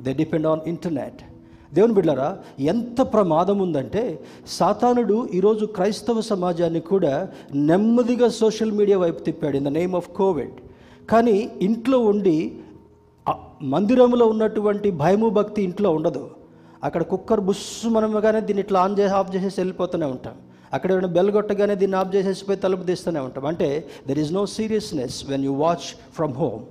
they 0.00 0.12
depend 0.12 0.46
on 0.46 0.60
internet 0.66 1.22
దేవుని 1.74 1.94
బిడ్డారా 1.94 2.38
ఎంత 2.60 3.00
ప్రమాదం 3.12 3.58
ఉందంటే 3.58 4.20
సాతానుడు 4.48 5.28
ఈరోజు 5.34 5.66
క్రైస్తవ 5.66 6.20
సమాజాన్ని 6.20 6.80
కూడా 6.80 7.28
నెమ్మదిగా 7.54 8.28
సోషల్ 8.28 8.72
మీడియా 8.72 8.98
వైపు 8.98 9.18
తిప్పాడు 9.18 9.56
in 9.56 9.64
the 9.64 9.68
name 9.68 9.94
of 9.94 10.08
Covid 10.16 10.56
కానీ 11.10 11.50
ఇంట్లో 11.62 11.98
ఉండి 12.00 12.36
మందిరంలో 13.62 14.26
ఉన్నటువంటి 14.26 14.90
భయము 14.90 15.28
భక్తి 15.28 15.62
ఇంట్లో 15.62 15.90
ఉండదు. 15.90 16.30
అక్కడ 16.84 17.02
కుక్కర్ 17.02 17.40
బుస్సు 17.40 17.88
మనగానే 17.88 18.40
దీన్ని 18.40 18.62
ఇట్లా 18.62 18.80
ఆన్ 18.80 18.98
చేసి 18.98 19.14
ఆఫ్ 19.14 19.36
చేసేసి 19.36 19.60
వెళ్ళిపోతూనే 19.60 20.06
ఉంటాం. 20.06 20.34
అక్కడ 20.72 20.92
ఏమైనా 20.92 21.08
బెల్ 21.08 21.30
కొట్టగానే 21.30 21.74
దీన్ని 21.74 21.96
ఆఫ్ 21.96 22.14
చేసేసిపోయి 22.14 22.58
తలుపు 22.58 22.82
తీస్తూనే 22.82 23.20
ఉంటాం. 23.20 23.46
అంటే 23.46 23.88
there 24.08 24.18
is 24.18 24.32
no 24.32 24.46
seriousness 24.46 25.30
when 25.30 25.44
you 25.44 25.52
watch 25.52 25.86
from 26.16 26.32
home 26.32 26.62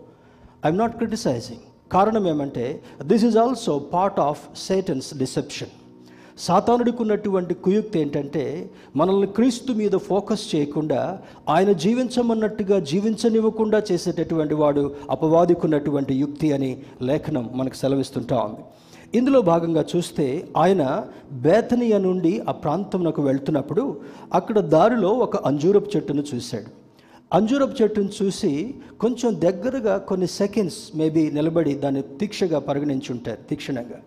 I'm 0.66 0.78
not 0.78 0.96
criticising 0.96 1.92
కారణం 1.92 2.28
ఏమంటే 2.28 2.82
this 3.04 3.26
is 3.26 3.38
also 3.38 3.80
part 3.80 4.20
of 4.20 4.58
Satan's 4.58 5.18
deception 5.18 5.70
సాతానుడికి 6.38 6.98
ఉన్నటువంటి 7.02 7.54
కుయుక్తి 7.54 8.00
ఏంటంటే 8.00 8.70
మనల్ని 8.96 9.28
క్రీస్తు 9.28 9.74
మీద 9.74 9.92
ఫోకస్ 9.92 10.56
చేయకుండా 10.56 11.20
ఆయన 11.50 11.72
జీవించమన్నట్టుగా 11.72 12.80
జీవించనివ్వకుండా 12.80 13.82
చేసేటటువంటి 13.92 14.54
వాడు 14.54 14.96
అపవాదికున్నటువంటి 15.10 16.16
యుక్తి 16.16 16.54
అని 16.54 16.78
లేఖనం 17.02 17.50
మనకు 17.56 17.74
సెలవిస్తుంటా 17.74 18.40
ఉంది. 18.40 18.60
ఇందులో 19.18 19.42
భాగంగా 19.42 19.86
చూస్తే 19.96 20.48
ఆయన 20.58 21.04
బేతనియ 21.32 21.98
నుండి 21.98 22.40
ఆ 22.50 22.52
ప్రాంతంలోకి 22.52 23.22
వెళ్తున్నప్పుడు 23.22 24.02
అక్కడ 24.34 24.60
దారిలో 24.60 25.10
ఒక 25.10 25.36
అంజూరపు 25.36 25.90
చెట్టును 25.96 26.24
చూశాడు. 26.36 26.66
అంజూరపు 27.34 27.84
చెట్టును 27.84 28.10
చూసి 28.24 28.76
కొంచెం 29.00 29.42
దగ్గరగా 29.42 29.98
కొన్ని 29.98 30.28
సెకండ్స్ 30.28 30.98
మేబీ 30.98 31.32
నిలబడి 31.32 31.74
దాన్ని 31.74 32.02
తీక్షగా 32.02 32.60
పరిగణించుంటారు 32.60 33.50
తీక్షణంగా. 33.50 34.00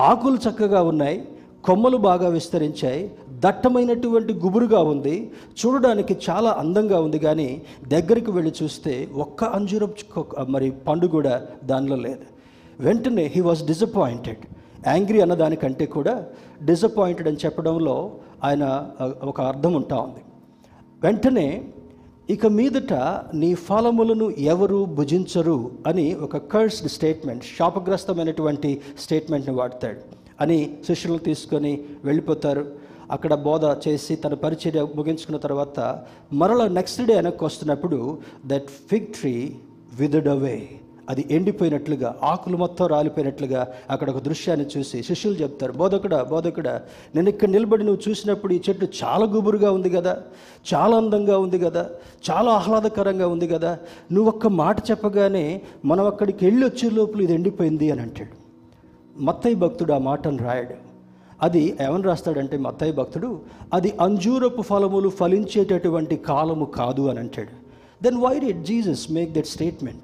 ఆకులు 0.00 0.36
చక్కగా 0.36 0.82
ఉన్నాయి. 0.82 1.28
కొమ్మలు 1.66 1.98
బాగా 2.08 2.28
విస్తరించాయి 2.36 3.02
దట్టమైనటువంటి 3.44 4.32
గుబురుగా 4.42 4.80
ఉంది 4.92 5.16
చూడడానికి 5.60 6.14
చాలా 6.26 6.50
అందంగా 6.62 6.98
ఉంది 7.06 7.18
కానీ 7.26 7.48
దగ్గరికి 7.94 8.30
వెళ్ళి 8.36 8.52
చూస్తే 8.60 8.94
ఒక్క 9.24 9.44
అంజురపు 9.56 10.24
మరి 10.54 10.68
పండు 10.86 11.06
కూడా 11.16 11.34
దానిలో 11.70 11.96
లేదు. 12.06 12.24
వెంటనే 12.86 13.24
హీ 13.34 13.40
వాజ్ 13.48 13.62
డిసప్పాయింటెడ్ 13.70 14.44
యాంగ్రీ 14.86 15.20
అన్నదానికంటే 15.20 15.86
కూడా 15.96 16.14
డిసప్పాయింటెడ్ 16.70 17.28
అని 17.28 17.42
చెప్పడంలో 17.44 17.96
ఆయన 18.48 18.64
ఒక 19.30 19.40
అర్థం 19.50 19.72
ఉంటా 19.80 19.96
ఉంది. 20.06 20.22
వెంటనే 21.02 21.48
ఇక 22.34 22.46
మీదట 22.58 22.94
నీ 23.42 23.50
ఫలములను 23.66 24.26
ఎవరు 24.52 24.80
భుజించరు 24.98 25.58
అని 25.86 26.06
ఒక 26.26 26.36
కర్స్డ్ 26.52 26.88
స్టేట్మెంట్ 26.96 27.44
శాపగ్రస్తమైనటువంటి 27.58 28.70
స్టేట్మెంట్ని 29.04 29.54
వాడతాడు. 29.60 30.00
అని 30.40 30.58
శిష్యులను 30.88 31.22
తీసుకొని 31.28 31.72
వెళ్ళిపోతారు. 32.08 32.64
అక్కడ 33.14 33.32
బోధ 33.46 33.64
చేసి 33.84 34.14
తన 34.24 34.34
పరిచర్య 34.42 34.82
ముగించుకున్న 34.98 35.38
తర్వాత 35.46 35.78
మరలా 36.40 36.66
నెక్స్ట్ 36.78 37.00
డే 37.08 37.14
వెనక్కి 37.20 37.42
వస్తున్నప్పుడు 37.48 37.98
దట్ 38.52 38.68
ఫిగ్ 38.90 39.08
ట్రీ 39.16 39.34
విదడ్ 40.00 40.30
అవే 40.34 40.58
అది 41.10 41.22
ఎండిపోయినట్లుగా 41.36 42.10
ఆకులు 42.22 42.56
మొత్తం 42.62 42.86
రాలిపోయినట్లుగా 42.86 43.60
అక్కడ 43.92 44.08
ఒక 44.10 44.20
దృశ్యాన్ని 44.26 44.66
చూసి 44.74 44.98
శిష్యులు 45.08 45.36
చెప్తారు 45.42 45.72
బోధకుడ 45.80 46.14
బోధకుడా 46.32 46.74
నేను 47.14 47.28
ఇక్కడ 47.28 47.50
నిలబడి 47.50 47.84
నువ్వు 47.88 48.02
చూసినప్పుడు 48.08 48.52
ఈ 48.56 48.60
చెట్టు 48.68 48.88
చాలా 49.00 49.26
గుబురుగా 49.34 49.70
ఉంది 49.78 49.90
కదా 49.96 50.14
చాలా 50.72 50.96
అందంగా 50.96 51.38
ఉంది 51.38 51.60
కదా 51.66 51.82
చాలా 52.30 52.52
ఆహ్లాదకరంగా 52.52 53.28
ఉంది 53.34 53.48
కదా 53.54 53.72
నువ్వు 54.12 54.28
ఒక్క 54.28 54.46
మాట 54.62 54.76
చెప్పగానే 54.90 55.46
మనం 55.84 56.04
అక్కడికి 56.12 56.44
వెళ్ళి 56.48 56.64
వచ్చే 56.66 56.90
లోపల 56.98 57.20
ఇది 57.26 57.34
ఎండిపోయింది 57.38 57.88
అని 57.94 58.02
అంటాడు. 58.02 58.34
మత్తయ్య 59.18 59.54
భక్తుడు 59.54 59.92
ఆ 59.92 59.98
మాటను 59.98 60.38
రాయడు. 60.38 60.74
అది 61.42 61.76
ఏమని 61.80 62.02
రాస్తాడంటే 62.02 62.56
మత్తయ్య 62.56 62.92
భక్తుడు 62.92 63.40
అది 63.74 63.94
అంజూరపు 64.00 64.62
ఫలములు 64.62 65.08
ఫలించేటటువంటి 65.08 66.16
కాలము 66.16 66.64
కాదు 66.64 67.02
అని 67.02 67.18
అంటాడు. 67.18 67.54
Then 68.02 68.16
why 68.16 68.38
did 68.38 68.64
Jesus 68.64 69.10
make 69.10 69.32
that 69.32 69.46
statement 69.46 70.02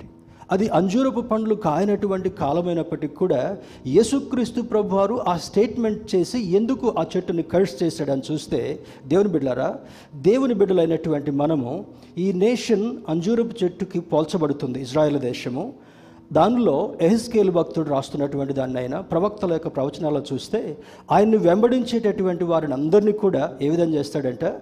అది 0.53 0.69
అంజూరపు 0.69 1.21
పండ్లు 1.21 1.55
కాయనటువంటి 1.55 2.31
కాలమైనప్పటికీ 2.31 3.15
కూడా 3.15 3.57
యేసుక్రీస్తు 3.87 4.61
ప్రభువారు 4.61 5.15
ఆ 5.29 5.37
స్టేట్మెంట్ 5.37 6.15
చేసి 6.15 6.39
ఎందుకు 6.39 6.95
ఆ 6.99 7.05
చెట్టుని 7.17 7.43
కర్స్ 7.43 7.83
చేశాడని 7.83 8.23
చూస్తే 8.33 8.81
దేవుని 9.07 9.29
బిడ్డలారా 9.29 9.75
దేవుని 10.15 10.55
బిడ్డలైనటువంటి 10.55 11.31
మనము 11.31 11.85
ఈ 12.19 12.33
నేషన్ 12.33 12.97
అంజూరపు 13.09 13.65
చెట్టుకి 13.65 14.01
పోల్చబడుతుంది 14.01 14.83
ఇజ్రాయెల్ 14.83 15.19
దేశము. 15.19 15.86
దానిలో 16.33 16.93
ఎహెస్కేలు 17.01 17.51
భక్తుడు 17.51 17.91
రాస్తున్నటువంటి 17.91 18.53
దాన్ని 18.53 18.79
అయినా 18.79 19.01
ప్రవక్తల 19.01 19.53
యొక్క 19.53 19.69
ప్రవచనాలు 19.69 20.23
చూస్తే 20.35 20.79
ఆయన్ని 21.13 21.37
వెంబడించేటటువంటి 21.37 22.45
వారిని 22.45 22.73
అందరినీ 22.73 23.13
కూడా 23.13 23.57
ఏ 23.63 23.69
విధంగా 23.69 23.95
చేస్తాడంటే? 23.95 24.53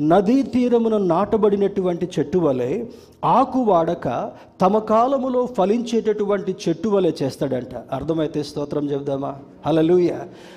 నదీ 0.00 0.42
తీరమున 0.42 0.96
నాటబడినటువంటి 0.96 2.08
చెట్టు 2.18 2.38
వలె 2.38 2.84
ఆకు 3.24 3.62
వాడక 3.62 4.32
తమ 4.60 4.78
కాలములో 4.78 5.46
ఫలించేటటువంటి 5.46 6.56
చెట్టు 6.68 6.88
వలె 6.88 7.12
చేస్తాడంట. 7.22 7.74
అర్థమైతే 7.92 8.42
స్తోత్రం 8.42 8.90
చెబుదామా? 8.90 9.36
హలలుయ 9.66 10.10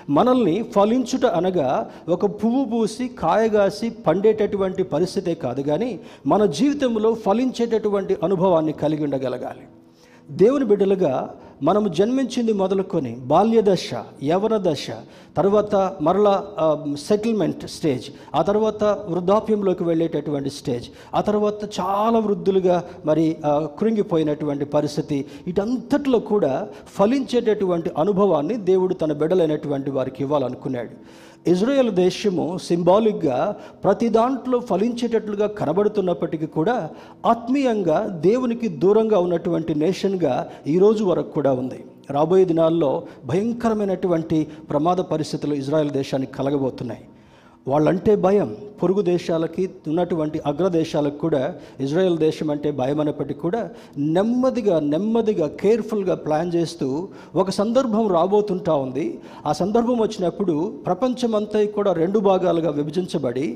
మనల్ని 0.10 0.64
ఫలించుట 0.64 1.26
అనగా 1.26 1.92
ఒక 2.10 2.26
పువ్వు 2.26 2.66
పూసి 2.66 3.08
కాయగాసి 3.08 3.90
పండేటటువంటి 3.90 4.84
పరిస్థితే 4.84 5.34
కాదు 5.34 5.62
కానీ 5.62 6.00
మన 6.26 6.46
జీవితంలో 6.46 7.14
ఫలించేటటువంటి 7.14 8.18
అనుభవాన్ని 8.24 8.72
కలిగి 8.72 9.04
ఉండగలగాలి. 9.04 9.62
దేవుని 10.30 10.66
బిడ్డలుగా 10.66 11.14
మనము 11.64 11.88
జన్మించింది 11.88 12.54
మొదలుకొని 12.54 13.12
బాల్యదశ 13.30 13.90
యవన 14.24 14.58
దశ 14.58 14.88
తర్వాత 15.38 15.76
మరలా 16.02 16.34
సెటిల్మెంట్ 17.08 17.64
స్టేజ్ 17.68 18.08
ఆ 18.36 18.42
తర్వాత 18.42 18.84
వృద్ధాప్యంలోకి 18.84 19.84
వెళ్ళేటటువంటి 19.84 20.50
స్టేజ్ 20.50 20.88
ఆ 21.16 21.22
తర్వాత 21.22 21.62
చాలా 21.80 22.20
వృద్ధులుగా 22.20 22.84
మరి 23.06 23.26
కృంగిపోయినటువంటి 23.80 24.66
పరిస్థితి 24.66 25.26
ఇటంతట్లో 25.48 26.20
కూడా 26.20 26.54
ఫలించేటటువంటి 26.98 27.92
అనుభవాన్ని 27.98 28.58
దేవుడు 28.72 28.94
తన 28.94 29.14
బిడ్డలైనటువంటి 29.14 29.90
వారికి 29.90 30.22
ఇవ్వాలనుకున్నాడు. 30.24 30.94
ఇజ్రాయెల్ 31.48 31.92
దేశము 31.92 32.58
సింబాలిక్గా 32.68 33.56
ప్రతి 33.84 34.10
దాంట్లో 34.10 34.60
ఫలించేటట్లుగా 34.60 35.48
కనబడుతున్నప్పటికీ 35.48 36.46
కూడా 36.46 36.90
ఆత్మీయంగా 37.26 38.00
దేవునికి 38.08 38.68
దూరంగా 38.68 39.20
ఉన్నటువంటి 39.20 39.76
నేషన్గా 39.76 40.50
ఈ 40.68 40.78
రోజు 40.78 41.04
వరకు 41.04 41.32
కూడా 41.32 41.54
ఉంది. 41.54 41.84
రాబోయే 42.10 42.46
దినాల్లో 42.46 43.04
భయంకరమైనటువంటి 43.26 44.48
ప్రమాద 44.70 44.98
పరిస్థితులు 44.98 45.54
ఇజ్రాయెల్ 45.54 45.90
దేశానికి 45.92 46.34
కలగబోతున్నాయి. 46.34 47.02
వాళ్ళంటే 47.68 48.16
భయం. 48.16 48.50
పొరుగు 48.82 49.02
దేశాలకి 49.02 49.64
ఉన్నటువంటి 49.88 50.38
అగ్రదేశాలకు 50.46 51.18
కూడా 51.18 51.40
ఇజ్రాయెల్ 51.80 52.18
దేశం 52.18 52.48
అంటే 52.54 52.70
భయం 52.72 53.00
అనేప్పటికీ 53.04 53.40
కూడా 53.40 53.62
నెమ్మదిగా 54.16 54.76
నెమ్మదిగా 54.94 55.48
కేర్ఫుల్గా 55.62 56.16
ప్లాన్ 56.16 56.52
చేస్తూ 56.56 56.88
ఒక 57.36 57.50
సందర్భం 57.50 58.08
రాబోతుంటా 58.16 58.76
ఉంది. 58.76 59.06
ఆ 59.46 59.52
సందర్భం 59.52 59.98
వచ్చినప్పుడు 60.02 60.56
ప్రపంచమంతా 60.86 61.66
కూడా 61.78 61.94
రెండు 61.94 62.22
భాగాలుగా 62.30 62.72
విభజించబడి 62.80 63.48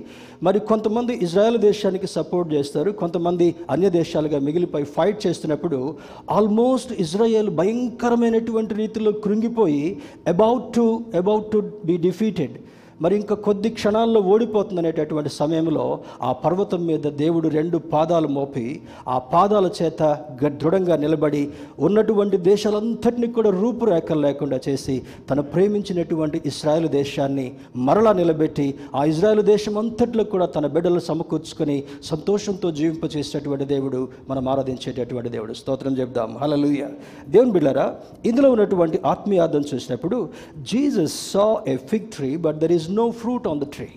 మరి 0.43 0.59
కొంతమంది 0.71 1.13
ఇజ్రాయెల్ 1.27 1.59
దేశానికి 1.67 2.07
సపోర్ట్ 2.07 2.53
చేస్తారు 2.53 2.91
కొంతమంది 3.03 3.55
అన్య 3.69 3.89
దేశాలుగా 3.99 4.39
మిగిలిపోయి 4.39 4.85
ఫైట్ 4.97 5.27
చేస్తున్నప్పుడు 5.27 5.95
ఆల్మోస్ట్ 6.31 6.93
ఇజ్రాయెల్ 7.05 7.49
భయంకరమైనటువంటి 7.61 8.73
రీతిలో 8.73 9.11
కృంగిపోయి 9.11 9.85
about 10.27 10.67
to 10.75 10.87
about 11.15 11.51
to 11.51 11.61
be 11.85 11.97
defeated. 12.09 12.57
మరి 13.01 13.15
ఇంకా 13.15 13.35
కొద్ది 13.43 13.69
క్షణాల్లో 13.75 14.19
ఓడిపోతుందనేటటువంటి 14.31 15.31
సమయంలో 15.35 15.85
ఆ 16.21 16.31
పర్వతం 16.41 16.81
మీద 16.85 17.05
దేవుడు 17.19 17.47
రెండు 17.51 17.77
పాదాలు 17.91 18.29
మోపి 18.31 18.65
ఆ 19.07 19.17
పాదాల 19.31 19.67
చేత 19.77 20.01
గ- 20.41 20.53
దృఢంగా 20.57 20.95
నిలబడి 20.97 21.43
ఉన్నటువంటి 21.81 22.37
దేశాలంతటినీ 22.47 23.27
కూడా 23.31 23.49
రూపురేఖలు 23.57 24.21
లేకుండా 24.21 24.59
చేసి 24.65 24.95
తను 25.29 25.43
ప్రేమించినటువంటి 25.51 26.19
ఇస్రాయేల్ 26.45 26.69
దేశాన్ని 26.95 27.47
మరలా 27.81 28.13
నిలబెట్టి 28.13 28.67
ఆ 28.95 29.03
ఇజ్రాయేల్ 29.05 29.43
దేశం 29.47 29.75
అంతట్లో 29.81 30.25
కూడా 30.27 30.45
తన 30.51 30.67
బిడ్డలు 30.71 31.01
సమకూర్చుకొని 31.01 31.77
సంతోషంతో 32.03 32.69
జీవింపచేసేటటువంటి 32.77 33.65
దేవుడు 33.67 33.99
మనం 34.29 34.43
ఆరాధించేటటువంటి 34.51 34.99
దేవుడు. 35.29 35.53
స్తోత్రం 35.53 35.93
చెప్దాం. 35.97 36.09
హలలుయ 36.41 36.83
దేవుని 37.29 37.51
బిళ్ళరా 37.51 37.87
ఇందులో 38.25 38.49
ఉన్నటువంటి 38.51 38.97
ఆత్మీయార్థం 39.07 39.63
చూసినప్పుడు 39.71 40.17
Jesus 40.65 41.17
saw 41.31 41.45
a 41.67 41.77
fig 41.89 42.09
tree 42.11 42.31
but 42.39 42.57
there 42.57 42.71
is 42.71 42.87
no 42.99 43.05
fruit 43.21 43.47
on 43.51 43.61
the 43.63 43.67
tree 43.75 43.87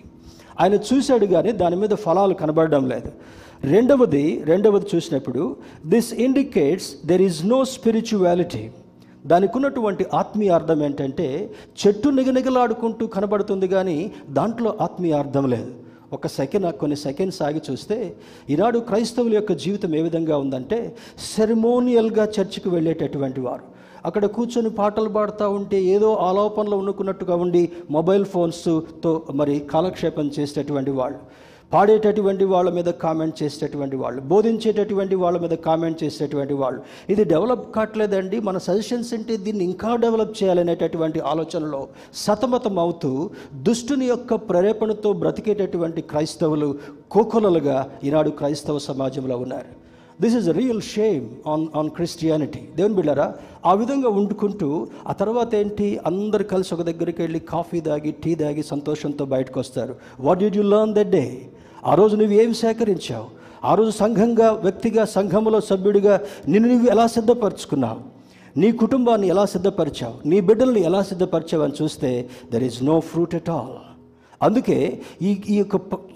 ఆయన 0.61 0.75
చూశాడు 0.89 1.25
కానీ 1.25 1.51
దాని 1.61 1.75
మీద 1.75 1.93
ఫలాలు 2.05 2.33
కనబడడం 2.41 2.83
లేదు. 2.93 3.11
రెండవది 3.73 4.25
రెండవది 4.49 4.87
చూసినప్పుడు 4.93 5.43
this 5.93 6.11
indicates 6.25 6.89
there 7.05 7.23
is 7.27 7.39
no 7.53 7.59
spirituality 7.75 8.63
దానికి 9.31 9.53
ఉన్నటువంటి 9.57 10.03
ఆత్మీయ 10.13 10.49
అర్థం 10.57 10.79
ఏంటంటే 10.83 11.27
చెట్టు 11.81 12.09
నిగనిగలాడుకుంటూ 12.09 13.07
కనబడుతుంది 13.07 13.67
కానీ 13.67 13.97
దాంట్లో 14.29 14.71
ఆత్మీయ 14.81 15.13
అర్థం 15.23 15.45
లేదు. 15.55 15.71
ఒక 16.13 16.27
సెకండ్ 16.39 16.73
కొన్ని 16.81 16.97
సెకండ్స్ 17.05 17.39
ఆగి 17.45 17.61
చూస్తే 17.69 17.97
ఈనాడు 18.49 18.79
క్రైస్తవుల 18.89 19.33
యొక్క 19.35 19.53
జీవితం 19.63 19.95
ఏ 19.95 20.01
విధంగా 20.01 20.35
ఉందంటే 20.37 20.79
సెరిమోనియల్గా 21.35 22.25
చర్చికి 22.35 22.69
వెళ్ళేటటువంటి 22.69 23.41
వారు. 23.41 23.65
అక్కడ 24.05 24.25
కూర్చొని 24.25 24.69
పాటలు 24.69 25.09
పాడుతూ 25.09 25.49
ఉంటే 25.49 25.77
ఏదో 25.95 26.13
ఆలోపనలో 26.29 26.77
ఉన్నట్టుగా 26.77 27.35
ఉండి 27.35 27.71
మొబైల్ 27.91 28.25
ఫోన్స్తో 28.25 29.13
మరి 29.33 29.59
కాలక్షేపం 29.59 30.31
చేసేటటువంటి 30.39 30.91
వాళ్ళు 30.91 31.19
పాడేటటువంటి 31.73 32.45
వాళ్ళ 32.45 32.69
మీద 32.69 32.89
కామెంట్ 33.03 33.43
చేసేటటువంటి 33.43 33.95
వాళ్ళు 33.95 34.21
బోధించేటటువంటి 34.21 35.15
వాళ్ళ 35.15 35.37
మీద 35.39 35.55
కామెంట్ 35.67 36.03
చేసేటటువంటి 36.03 36.53
వాళ్ళు. 36.53 36.81
ఇది 37.09 37.23
డెవలప్ 37.23 37.75
కావట్లేదండి. 37.75 38.39
మన 38.39 38.57
సజెషన్స్ 38.57 39.13
ఏంటి? 39.13 39.37
దీన్ని 39.37 39.63
ఇంకా 39.65 39.95
డెవలప్ 39.95 40.43
చేయాలనేటటువంటి 40.43 41.19
ఆలోచనలో 41.19 41.87
సతమతం 42.15 42.79
అవుతూ 42.79 43.29
దుష్టుని 43.53 44.05
యొక్క 44.05 44.35
ప్రేరేపణతో 44.49 45.13
బ్రతికేటటువంటి 45.13 46.01
క్రైస్తవులు 46.01 46.69
కోకొలలుగా 47.11 47.77
ఈనాడు 48.03 48.29
క్రైస్తవ 48.29 48.77
సమాజంలో 48.89 49.37
ఉన్నారు. 49.37 49.84
This 50.21 50.35
is 50.35 50.49
real 50.49 50.81
shame 50.81 51.29
on 51.47 51.67
on 51.75 51.89
Christianity 51.89 52.59
దేవుని 52.75 52.95
బిళ్ళారా 52.95 53.33
ఆ 53.65 53.73
విధంగా 53.73 54.09
వండుకుంటూ 54.09 54.87
ఆ 55.07 55.11
తర్వాత 55.11 55.55
ఏంటి? 55.55 55.99
అందరు 56.05 56.43
కలిసి 56.43 56.73
ఒక 56.73 56.81
దగ్గరికి 56.81 57.21
వెళ్ళి 57.21 57.39
కాఫీ 57.39 57.81
తాగి 57.81 58.11
టీ 58.11 58.35
తాగి 58.35 58.63
సంతోషంతో 58.63 59.25
బయటకు 59.25 59.59
వస్తారు 59.59 59.95
what 60.19 60.39
did 60.39 60.57
you 60.57 60.61
learn 60.61 60.93
that 60.93 61.09
day 61.09 61.47
ఆ 61.85 61.93
రోజు 61.93 62.15
నువ్వు 62.15 62.33
ఏమి 62.33 62.53
సేకరించావు? 62.53 63.25
ఆ 63.65 63.75
రోజు 63.75 63.89
సంఘంగా 63.89 64.51
వ్యక్తిగా 64.51 65.05
సంఘములో 65.05 65.61
సభ్యుడిగా 65.61 66.21
నిన్ను 66.47 66.69
నువ్వు 66.69 66.89
ఎలా 66.89 67.07
సిద్ధపరచుకున్నావు? 67.07 68.01
నీ 68.59 68.71
కుటుంబాన్ని 68.71 69.27
ఎలా 69.27 69.45
సిద్ధపరిచావు? 69.45 70.27
నీ 70.27 70.41
బిడ్డల్ని 70.41 70.81
ఎలా 70.81 71.03
సిద్ధపరిచావు 71.03 71.63
అని 71.63 71.83
చూస్తే 71.83 72.29
there 72.51 72.63
is 72.63 72.83
no 72.83 72.99
fruit 72.99 73.35
at 73.35 73.49
all 73.49 73.94
అందుకే 74.45 74.77
ఈ 75.21 75.29
ఈ 75.49 75.55
యొక్క 75.61 75.75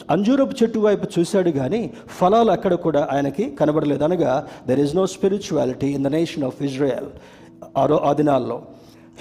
అంజూరపు 0.09 0.53
చెట్టు 0.61 0.79
వైపు 0.79 1.05
చూశాడు 1.17 1.51
కానీ 1.59 1.81
ఫలాలు 2.19 2.51
అక్కడ 2.57 2.73
కూడా 2.85 3.01
ఆయనకి 3.13 3.45
కనబడలేదు. 3.59 4.03
అనగా 4.03 4.33
there 4.67 4.79
is 4.85 4.95
no 4.95 5.05
spirituality 5.15 5.89
in 5.97 6.03
the 6.03 6.07
nation 6.17 6.43
of 6.43 6.61
Israel 6.69 7.09
ఆరో 7.77 7.97
ఆ 8.09 8.13
దినాల్లో 8.13 8.59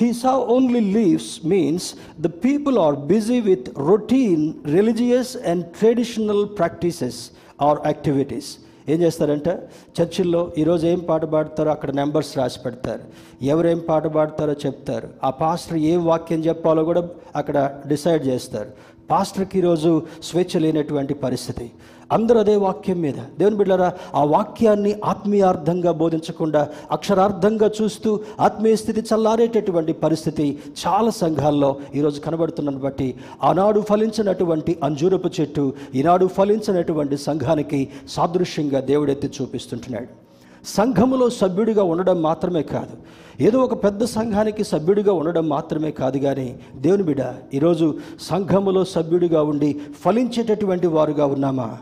he 0.00 0.08
saw 0.12 0.32
only 0.54 0.80
leaves 0.80 1.32
means 1.46 1.86
the 2.20 2.26
people 2.44 2.76
are 2.78 2.96
busy 3.12 3.40
with 3.40 3.68
routine 3.78 4.46
religious 4.76 5.34
and 5.50 5.64
traditional 5.78 6.44
practices 6.58 7.20
or 7.62 7.78
activities 7.86 8.50
ఏం 8.92 8.98
చేస్తారంటే? 9.02 9.52
చర్చిల్లో 9.96 10.42
ఈరోజు 10.58 10.84
ఏం 10.86 11.00
పాట 11.08 11.24
పాడతారో 11.24 11.70
అక్కడ 11.70 11.90
నెంబర్స్ 11.90 12.30
రాసి 12.38 12.60
పెడతారు. 12.64 13.02
ఎవరేం 13.44 13.80
పాట 13.88 14.06
పాడతారో 14.06 14.52
చెప్తారు. 14.66 15.08
ఆ 15.24 15.30
పాస్టర్ 15.30 15.78
ఏం 15.90 16.00
వాక్యం 16.06 16.40
చెప్పాలో 16.44 16.84
కూడా 16.84 17.02
అక్కడ 17.36 17.56
డిసైడ్ 17.86 18.26
చేస్తారు. 18.26 18.70
పాస్టర్కి 19.10 19.58
ఈరోజు 19.58 20.02
స్వేచ్ఛ 20.22 20.60
లేనటువంటి 20.60 21.14
పరిస్థితి. 21.14 21.70
అందరూ 22.12 22.40
అదే 22.40 22.56
వాక్యం 22.56 23.00
మీద. 23.00 23.14
దేవుని 23.38 23.56
బిడ్డరా 23.56 23.92
ఆ 24.14 24.24
వాక్యాన్ని 24.24 24.92
ఆత్మీయార్థంగా 25.04 25.92
బోధించకుండా 25.92 26.68
అక్షరార్థంగా 26.90 27.70
చూస్తూ 27.82 28.20
ఆత్మీయ 28.40 28.76
స్థితి 28.76 29.00
చల్లారేటటువంటి 29.00 29.92
పరిస్థితి 29.92 30.58
చాలా 30.82 31.10
సంఘాల్లో 31.10 31.76
ఈరోజు 31.94 32.20
కనబడుతున్నది 32.20 32.76
బట్టి 32.76 33.14
ఆనాడు 33.42 33.80
ఫలించినటువంటి 33.80 34.78
అంజూరపు 34.84 35.30
చెట్టు 35.40 35.72
ఈనాడు 35.94 36.26
ఫలించినటువంటి 36.26 37.16
సంఘానికి 37.16 37.88
సాదృశ్యంగా 38.08 38.80
దేవుడెత్తి 38.80 39.30
చూపిస్తుంటున్నాడు. 39.42 40.27
సంఘములో 40.66 41.30
సభ్యుడిగా 41.30 41.82
ఉండడం 41.82 42.22
మాత్రమే 42.22 42.62
కాదు. 42.62 42.96
ఏదో 43.42 43.58
ఒక 43.58 43.84
పెద్ద 43.84 44.04
సంఘానికి 44.04 44.64
సభ్యుడిగా 44.64 45.12
ఉండడం 45.12 45.48
మాత్రమే 45.48 45.90
కాదు 45.90 46.18
కానీ 46.18 46.58
దేవుని 46.76 47.02
బిడ 47.02 47.22
ఈరోజు 47.54 47.94
సంఘములో 48.20 48.84
సభ్యుడిగా 48.84 49.42
ఉండి 49.42 49.80
ఫలించేటటువంటి 50.04 50.86
వారుగా 50.86 51.26
ఉన్నామా? 51.26 51.78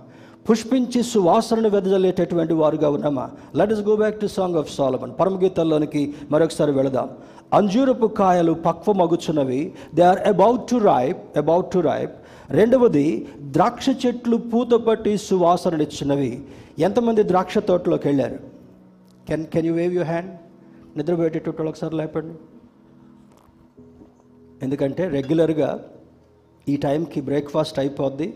పుష్పించి 0.50 1.02
సువాసనను 1.02 1.68
వెదజల్లేటటువంటి 1.68 2.54
వారుగా 2.54 2.90
ఉన్నామా? 2.90 3.30
Let 3.56 3.72
us 3.72 3.80
go 3.80 3.96
back 3.96 4.20
to 4.20 4.26
Song 4.26 4.56
of 4.56 4.74
Solomon 4.74 5.12
పరమగీతాల్లోనికి 5.20 6.14
మరొకసారి 6.30 6.72
వెళదాం. 6.72 7.08
అంజూరపు 7.52 8.06
కాయలు 8.06 8.52
పక్వమగుచున్నవి 8.52 9.72
they 9.94 10.02
are 10.02 10.18
about 10.18 10.70
to 10.70 10.76
ripe 10.76 11.38
about 11.38 11.72
to 11.72 11.78
ripe 11.78 12.10
రెండవది 12.50 13.28
ద్రాక్ష 13.40 13.86
చెట్లు 14.06 14.36
పూతపట్టి 14.36 15.18
సువాసననిచ్చినవి. 15.18 16.42
ఎంతమంది 16.78 17.22
ద్రాక్ష 17.22 17.58
తోటలోకి 17.58 18.08
వెళ్ళారు 18.08 18.55
can 19.28 19.44
can 19.54 19.66
you 19.66 19.74
wave 19.80 19.94
you 19.98 20.04
hand 20.12 20.32
నిద్రపోయేటట్టు 20.98 21.68
ఒకసారి 21.72 21.94
లేపండి. 22.02 22.34
ఎందుకంటే 24.64 25.02
రెగ్యులర్గా 25.16 25.70
ఈ 26.72 26.76
టైంకి 26.84 27.20
బ్రేక్ఫాస్ట్ 27.20 27.78
అయిపోద్ది. 27.82 28.28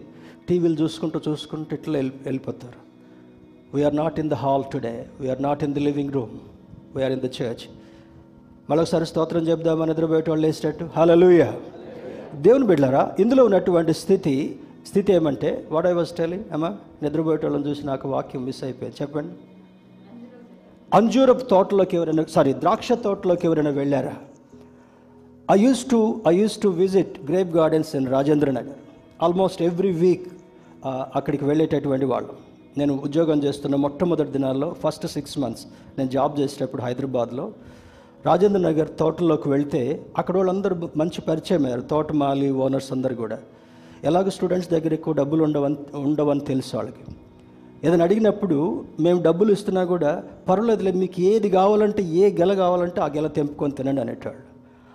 టీవీలు 0.48 0.76
చూసుకుంటూ 0.82 1.18
చూసుకుంటూ 1.28 1.76
ఇట్లా 1.78 1.96
వెళ్ళి 1.98 2.14
వెళ్ళిపోతారు. 2.26 2.78
We're 3.74 3.96
not 3.96 4.16
in 4.22 4.30
the 4.30 4.36
hall 4.44 4.64
today 4.72 4.94
we're 5.20 5.42
not 5.48 5.62
in 5.66 5.74
the 5.74 5.82
living 5.88 6.12
room 6.18 6.34
we're 6.96 7.12
in 7.16 7.22
the 7.26 7.30
church 7.38 7.64
మరొకసారి 8.70 9.06
స్తోత్రం 9.10 9.44
చెప్దామా? 9.50 9.84
నిద్రపోయేట 9.90 10.28
వాళ్ళు 10.32 10.46
వేసేటట్టు 10.46 10.84
హలలుయ 10.96 11.44
దేవుని 12.46 12.66
బిడ్డారా 12.70 13.02
ఇందులో 13.22 13.44
ఉన్నటువంటి 13.48 13.92
స్థితి 14.02 14.34
స్థితి 14.88 15.10
ఏమంటే 15.12 15.50
వాట్ 15.72 15.86
ఐ 15.86 15.92
వాస్ 15.92 16.12
టెలింగ్ 16.20 16.44
అమ్మా 16.56 16.70
నిద్రపోయేటోళ్ళని 17.02 17.66
చూసి 17.68 17.82
నాకు 17.86 18.08
వాక్యం 18.08 18.44
మిస్ 18.48 18.62
అయిపోయింది. 18.64 18.96
చెప్పండి. 19.02 19.34
అంజూరపు 20.96 21.44
తోటలోకి 21.50 21.94
ఎవరైనా 21.96 22.22
సారీ 22.34 22.52
ద్రాక్ష 22.62 22.92
తోటలోకి 23.02 23.44
ఎవరైనా 23.48 23.72
వెళ్ళారా? 23.76 24.14
I 25.54 25.56
use 25.64 25.82
to 25.90 25.98
I 26.28 26.32
use 26.38 26.56
to 26.62 26.68
visit 26.80 27.12
grape 27.28 27.52
gardens 27.58 27.90
in 27.98 28.08
Rajendra 28.14 28.50
Nagar 28.56 28.80
almost 29.24 29.60
every 29.68 29.92
week 30.00 30.26
అక్కడికి 31.18 31.44
వెళ్ళేటటువంటి 31.50 32.08
వాళ్ళు. 32.12 32.32
నేను 32.80 32.94
ఉద్యోగం 33.06 33.38
చేస్తున్న 33.44 33.76
మొట్టమొదటి 33.84 34.34
దినాల్లో 34.36 34.70
ఫస్ట్ 34.82 35.06
సిక్స్ 35.14 35.36
మంత్స్ 35.44 35.64
నేను 35.98 36.10
జాబ్ 36.16 36.34
చేసేటప్పుడు 36.40 36.82
హైదరాబాద్లో 36.86 37.46
రాజేంద్ర 38.26 38.62
నగర్ 38.68 38.90
తోటలోకి 39.00 39.48
వెళ్తే 39.54 39.84
అక్కడ 40.18 40.36
వాళ్ళందరూ 40.40 40.74
మంచి 41.02 41.20
పరిచయం 41.30 41.64
అయ్యారు. 41.66 41.84
తోటమాలి 41.94 42.50
ఓనర్స్ 42.64 42.92
అందరు 42.96 43.14
కూడా. 43.22 43.38
ఎలాగో 44.08 44.30
స్టూడెంట్స్ 44.38 44.70
దగ్గర 44.74 44.92
ఎక్కువ 45.00 45.14
డబ్బులు 45.22 45.42
ఉండవని 45.48 45.78
ఉండవని 46.08 46.44
తెలుసు 46.52 46.72
వాళ్ళకి. 46.76 47.04
ఏదైనా 47.84 48.04
అడిగినప్పుడు 48.04 48.84
మేము 49.00 49.22
డబ్బులు 49.22 49.52
ఇస్తున్నా 49.52 49.84
కూడా 49.84 50.22
పర్వాలేదులే 50.48 50.92
మీకు 50.92 51.20
ఏది 51.20 51.50
కావాలంటే 51.50 52.02
ఏ 52.02 52.30
గెల 52.30 52.54
కావాలంటే 52.54 53.00
ఆ 53.00 53.06
గెల 53.06 53.26
తెంపుకొని 53.26 53.72
తినండి 53.72 54.00
అనేటాడు. 54.00 54.50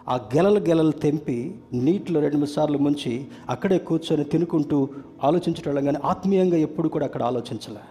ఆ 0.09 0.15
గెలలు 0.15 0.59
గెలలు 0.59 0.91
తెంపి 0.91 1.55
నీటిలో 1.73 2.19
రెండు 2.21 2.37
మూడు 2.37 2.49
సార్లు 2.49 2.77
ముంచి 2.77 3.27
అక్కడే 3.49 3.77
కూర్చొని 3.77 4.23
తినుకుంటూ 4.23 4.89
ఆలోచించడం 5.23 5.85
కానీ 5.85 5.97
ఆత్మీయంగా 6.05 6.57
ఎప్పుడు 6.57 6.89
కూడా 6.89 7.05
అక్కడ 7.05 7.23
ఆలోచించలే. 7.23 7.83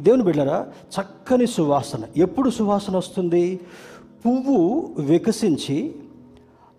దేవుని 0.00 0.22
బిడ్డరా 0.22 0.66
చక్కని 0.96 1.46
సువాసన. 1.46 2.02
ఎప్పుడు 2.16 2.50
సువాసన 2.50 2.96
వస్తుంది? 2.96 3.60
పువ్వు 4.26 4.90
వికసించి 4.98 5.94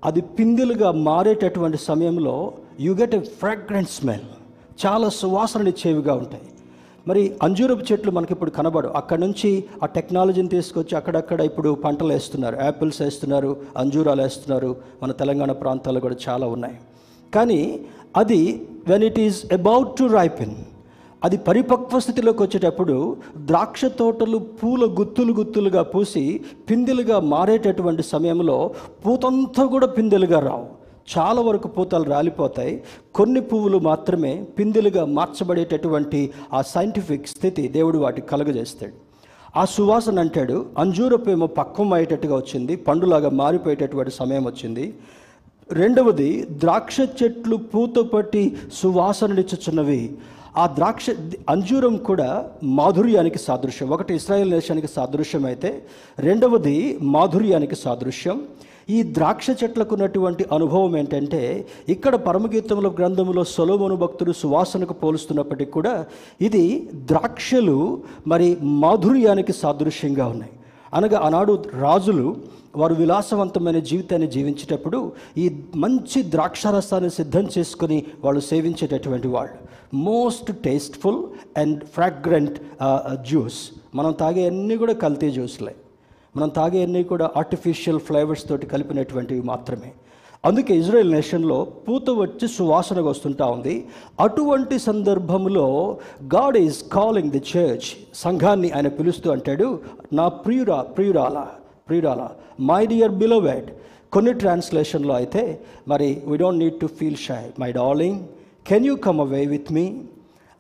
అది 0.06 0.22
పిందెలుగా 0.22 0.92
మారేటటువంటి 0.92 1.78
సమయంలో 1.78 2.54
you 2.80 2.94
get 2.94 3.16
a 3.16 3.20
fragrant 3.20 3.90
smell 3.90 4.28
చాలా 4.86 5.10
సువాసననిచ్చేవిగా 5.10 6.14
ఉంటాయి. 6.14 6.44
మరి 7.08 7.22
అంజూరపు 7.44 7.84
చెట్లు 7.92 8.12
మనకి 8.12 8.34
ఇప్పుడు 8.34 8.52
కనబడు 8.52 8.88
అక్కడ 9.00 9.20
నుంచి 9.20 9.50
ఆ 9.84 9.86
టెక్నాలజీని 9.96 10.50
తీసుకొచ్చి 10.50 10.94
అక్కడక్కడ 10.98 11.42
ఇప్పుడు 11.42 11.70
పంటలు 11.84 12.12
వేస్తున్నారు. 12.14 12.58
యాపిల్స్ 12.62 13.02
వేస్తున్నారు 13.02 13.58
అంజూరాలు 13.78 14.22
వేస్తున్నారు. 14.22 14.76
మన 15.04 15.12
తెలంగాణ 15.12 15.52
ప్రాంతాల్లో 15.52 16.02
కూడా 16.02 16.16
చాలా 16.28 16.48
ఉన్నాయి. 16.48 16.78
కానీ 17.34 17.80
అది 18.16 18.40
when 18.88 19.04
it 19.04 19.20
is 19.20 19.40
about 19.54 19.92
to 20.00 20.04
ripen 20.04 20.56
అది 21.24 21.38
పరిపక్వ 21.38 22.00
స్థితిలోకి 22.00 22.42
వచ్చేటప్పుడు 22.44 22.96
ద్రాక్ష 23.38 23.86
తోటలు 23.86 24.38
పూల 24.38 24.84
గుత్తులు 25.00 25.34
గుత్తులుగా 25.34 25.84
పూసి 25.84 26.24
పిందెలుగా 26.70 27.20
మారేటటువంటి 27.20 28.04
సమయంలో 28.04 28.58
పూతంతా 29.06 29.66
కూడా 29.66 29.88
పిందెలుగా 29.88 30.40
రావు. 30.40 30.68
చాలా 31.14 31.42
వరకు 31.42 31.68
పూతలు 31.68 32.04
రాలిపోతాయి. 32.04 32.84
కొన్ని 33.16 33.42
పువ్వులు 33.42 33.78
మాత్రమే 33.78 34.44
పిందిలుగా 34.60 35.06
మార్చబడేటటువంటి 35.06 36.32
ఆ 36.54 36.62
సైంటిఫిక్ 36.62 37.28
స్థితి 37.28 37.68
దేవుడు 37.68 37.98
వాటికి 37.98 38.28
కలుగజేస్తాడు. 38.28 38.94
ఆ 39.60 39.66
సువాసన 39.66 40.20
అంటాడు 40.20 40.66
అంజూరపేమో 40.78 41.48
పక్వం 41.48 41.94
అయ్యేటట్టుగా 41.94 42.36
వచ్చింది 42.36 42.76
పండులాగా 42.76 43.30
మారిపోయేటటువంటి 43.30 44.12
సమయం 44.12 44.44
వచ్చింది. 44.46 44.94
రెండవది 45.72 46.48
ద్రాక్ష 46.52 46.98
చెట్లు 47.00 47.56
పూత 47.56 47.96
పట్టి 47.96 48.58
సువాసననిచ్చుచున్నవి 48.74 50.16
ఆ 50.58 50.68
ద్రాక్ష 50.68 51.06
అంజూరం 51.50 51.98
కూడా 51.98 52.50
మాధుర్యానికి 52.64 53.40
సాదృశ్యం. 53.40 53.90
ఒకటి 53.90 54.16
ఇస్రాయేల్ 54.16 54.52
దేశానికి 54.52 54.88
సాదృశ్యం 54.88 55.46
అయితే 55.46 55.86
రెండవది 56.20 56.98
మాధుర్యానికి 57.02 57.76
సాదృశ్యం. 57.76 58.42
ఈ 58.90 59.04
ద్రాక్ష 59.04 59.48
చెట్లకు 59.64 59.94
ఉన్నటువంటి 59.94 60.46
అనుభవం 60.54 60.98
ఏంటంటే 60.98 61.68
ఇక్కడ 61.90 62.16
పరమగీతముల 62.16 62.88
గ్రంథంలో 62.88 63.44
సొలోమోను 63.44 63.96
భక్తుడు 63.96 64.32
సువాసనకు 64.32 64.94
పోలుస్తున్నప్పటికీ 64.94 65.72
కూడా 65.72 66.06
ఇది 66.42 66.90
ద్రాక్షలు 66.94 67.78
మరి 68.28 68.58
మాధుర్యానికి 68.64 69.54
సాదృశ్యంగా 69.54 70.28
ఉన్నాయి. 70.28 70.52
అనగా 70.94 71.18
ఆనాడు 71.20 71.64
రాజులు 71.82 72.36
వారు 72.76 72.94
విలాసవంతమైన 72.94 73.80
జీవితాన్ని 73.80 74.28
జీవించేటప్పుడు 74.28 75.12
ఈ 75.38 75.46
మంచి 75.76 76.24
ద్రాక్షారసాన్ని 76.24 77.10
సిద్ధం 77.10 77.48
చేసుకుని 77.58 78.06
వాళ్ళు 78.24 78.42
సేవించేటటువంటి 78.42 79.28
వాళ్ళు. 79.28 79.56
Most 79.94 80.52
tasteful 80.64 81.22
and 81.58 81.84
fragrant 81.96 82.60
juice 83.30 83.60
మనం 83.96 84.12
తాగే 84.12 84.48
అన్నీ 84.48 84.78
కూడా 84.78 84.94
కల్తీ 84.94 85.32
జ్యూస్లే 85.32 85.76
మనం 86.36 86.50
తాగే 86.58 86.80
అన్నీ 86.86 87.04
కూడా 87.12 87.26
ఆర్టిఫిషియల్ 87.42 88.00
ఫ్లేవర్స్ 88.08 88.48
తోటి 88.50 88.66
కలిపినటువంటివి 88.74 89.44
మాత్రమే. 89.52 89.92
అందుకే 90.48 90.74
ఇజ్రాయెల్ 90.78 91.12
నేషన్లో 91.12 91.58
పూత 91.86 92.10
వచ్చి 92.22 92.48
సువాసనగా 92.56 93.10
వస్తుంటా 93.10 93.46
ఉంది. 93.46 93.76
అటువంటి 94.26 94.76
సందర్భంలో 94.80 95.68
God 96.36 96.58
is 96.58 96.80
calling 96.98 97.32
the 97.32 97.42
church 97.52 97.88
సంఘాన్ని 98.24 98.70
ఆయన 98.72 98.88
పిలుస్తూ 98.88 99.30
అంటాడు 99.32 99.68
నా 100.14 100.28
ప్రియురా 100.44 100.80
ప్రియురాల 100.98 101.40
ప్రియురాల 101.90 102.22
మై 102.72 102.82
డియర్ 102.86 103.16
బిలోవెడ్ 103.24 103.70
కొన్ని 104.14 104.34
ట్రాన్స్లేషన్లో 104.34 105.14
అయితే 105.14 105.44
మరి 105.88 106.10
we 106.28 106.36
don't 106.38 106.62
need 106.64 106.80
to 106.80 106.88
feel 107.00 107.22
shy 107.28 107.42
my 107.64 107.72
darling 107.72 108.20
can 108.68 108.86
you 108.86 108.96
come 109.08 109.20
away 109.26 109.42
with 109.46 109.72
me 109.72 109.86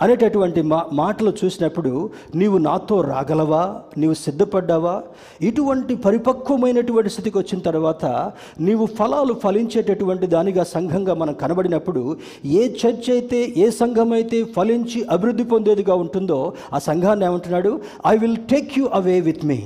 అనేటటువంటి 0.01 0.62
మా 0.62 0.86
మాటలు 0.93 1.34
చూసినప్పుడు 1.43 2.10
నీవు 2.36 2.58
నాతో 2.58 3.01
రాగలవా? 3.01 3.81
నీవు 3.97 4.13
సిద్ధపడ్డావా? 4.13 5.03
ఇటువంటి 5.41 5.95
పరిపక్వమైనటువంటి 5.95 7.10
స్థితికి 7.10 7.38
వచ్చిన 7.38 7.60
తర్వాత 7.60 8.05
నీవు 8.60 8.86
ఫలాలు 8.86 9.34
ఫలించేటటువంటి 9.34 10.27
దానిగా 10.27 10.63
సంఘంగా 10.63 11.13
మనం 11.13 11.34
కనబడినప్పుడు 11.34 12.17
ఏ 12.45 12.67
చర్చ్ 12.67 13.10
అయితే 13.10 13.53
ఏ 13.58 13.69
సంఘం 13.69 14.12
అయితే 14.13 14.43
ఫలించి 14.43 15.03
అభివృద్ధి 15.03 15.43
పొందేదిగా 15.43 15.95
ఉంటుందో 15.95 16.53
ఆ 16.73 16.79
సంఘాన్ని 16.79 17.25
ఏమంటున్నాడు? 17.25 17.81
I 18.08 18.17
will 18.17 18.38
take 18.38 18.79
you 18.79 18.86
away 18.93 19.19
with 19.19 19.45
me 19.45 19.60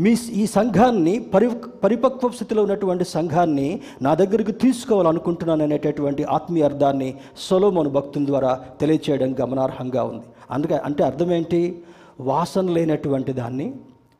me 0.00 0.16
ఈ 0.30 0.46
సంఘాన్ని 0.46 1.18
పరి 1.18 1.50
పరిపక్వ 1.84 2.30
స్థితిలో 2.30 2.62
ఉన్నటువంటి 2.62 3.04
సంఘాన్ని 3.04 3.80
నా 4.02 4.14
దగ్గరికి 4.14 4.52
తీసుకోవాలనుకుంటున్నాను 4.52 5.62
అనేటటువంటి 5.62 6.24
ఆత్మీయ 6.24 6.64
అర్థాన్ని 6.64 7.14
సొలోమోను 7.38 7.90
భక్తుల 7.90 8.26
ద్వారా 8.26 8.64
తెలియచేయడం 8.80 9.36
గమనార్హంగా 9.40 10.02
ఉంది. 10.02 10.24
అందుకే 10.50 10.74
అంటే 10.74 11.04
అర్థం 11.04 11.32
ఏంటి 11.32 11.82
వాసన 12.20 12.70
లేనటువంటి 12.70 13.32
దాన్ని 13.32 13.74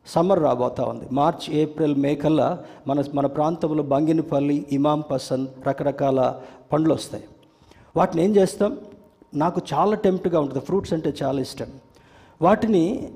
సమ్మర్ 0.07 0.43
రాబోతా 0.43 0.83
ఉంది. 0.83 1.05
మార్చ్ 1.11 1.55
ఏప్రిల్ 1.55 1.95
మే 1.95 2.15
కల్లా 2.15 2.63
మన 2.87 3.03
మన 3.13 3.25
ప్రాంతంలో 3.25 3.83
బంగినపల్లి 3.83 4.65
ఇమాం 4.71 5.03
పసంద్ 5.11 5.67
రకరకాల 5.67 6.35
పండ్లు 6.73 6.93
వస్తాయి. 6.93 7.23
వాటిని 7.97 8.23
ఏం 8.23 8.35
చేస్తాం? 8.35 8.77
నాకు 9.33 9.61
చాలా 9.73 9.95
టెంప్ట్గా 9.95 10.39
ఉంటుంది. 10.39 10.65
ఫ్రూట్స్ 10.65 10.93
అంటే 10.93 11.13
చాలా 11.23 11.41
ఇష్టం. 11.41 11.67
వాటిని 12.41 13.09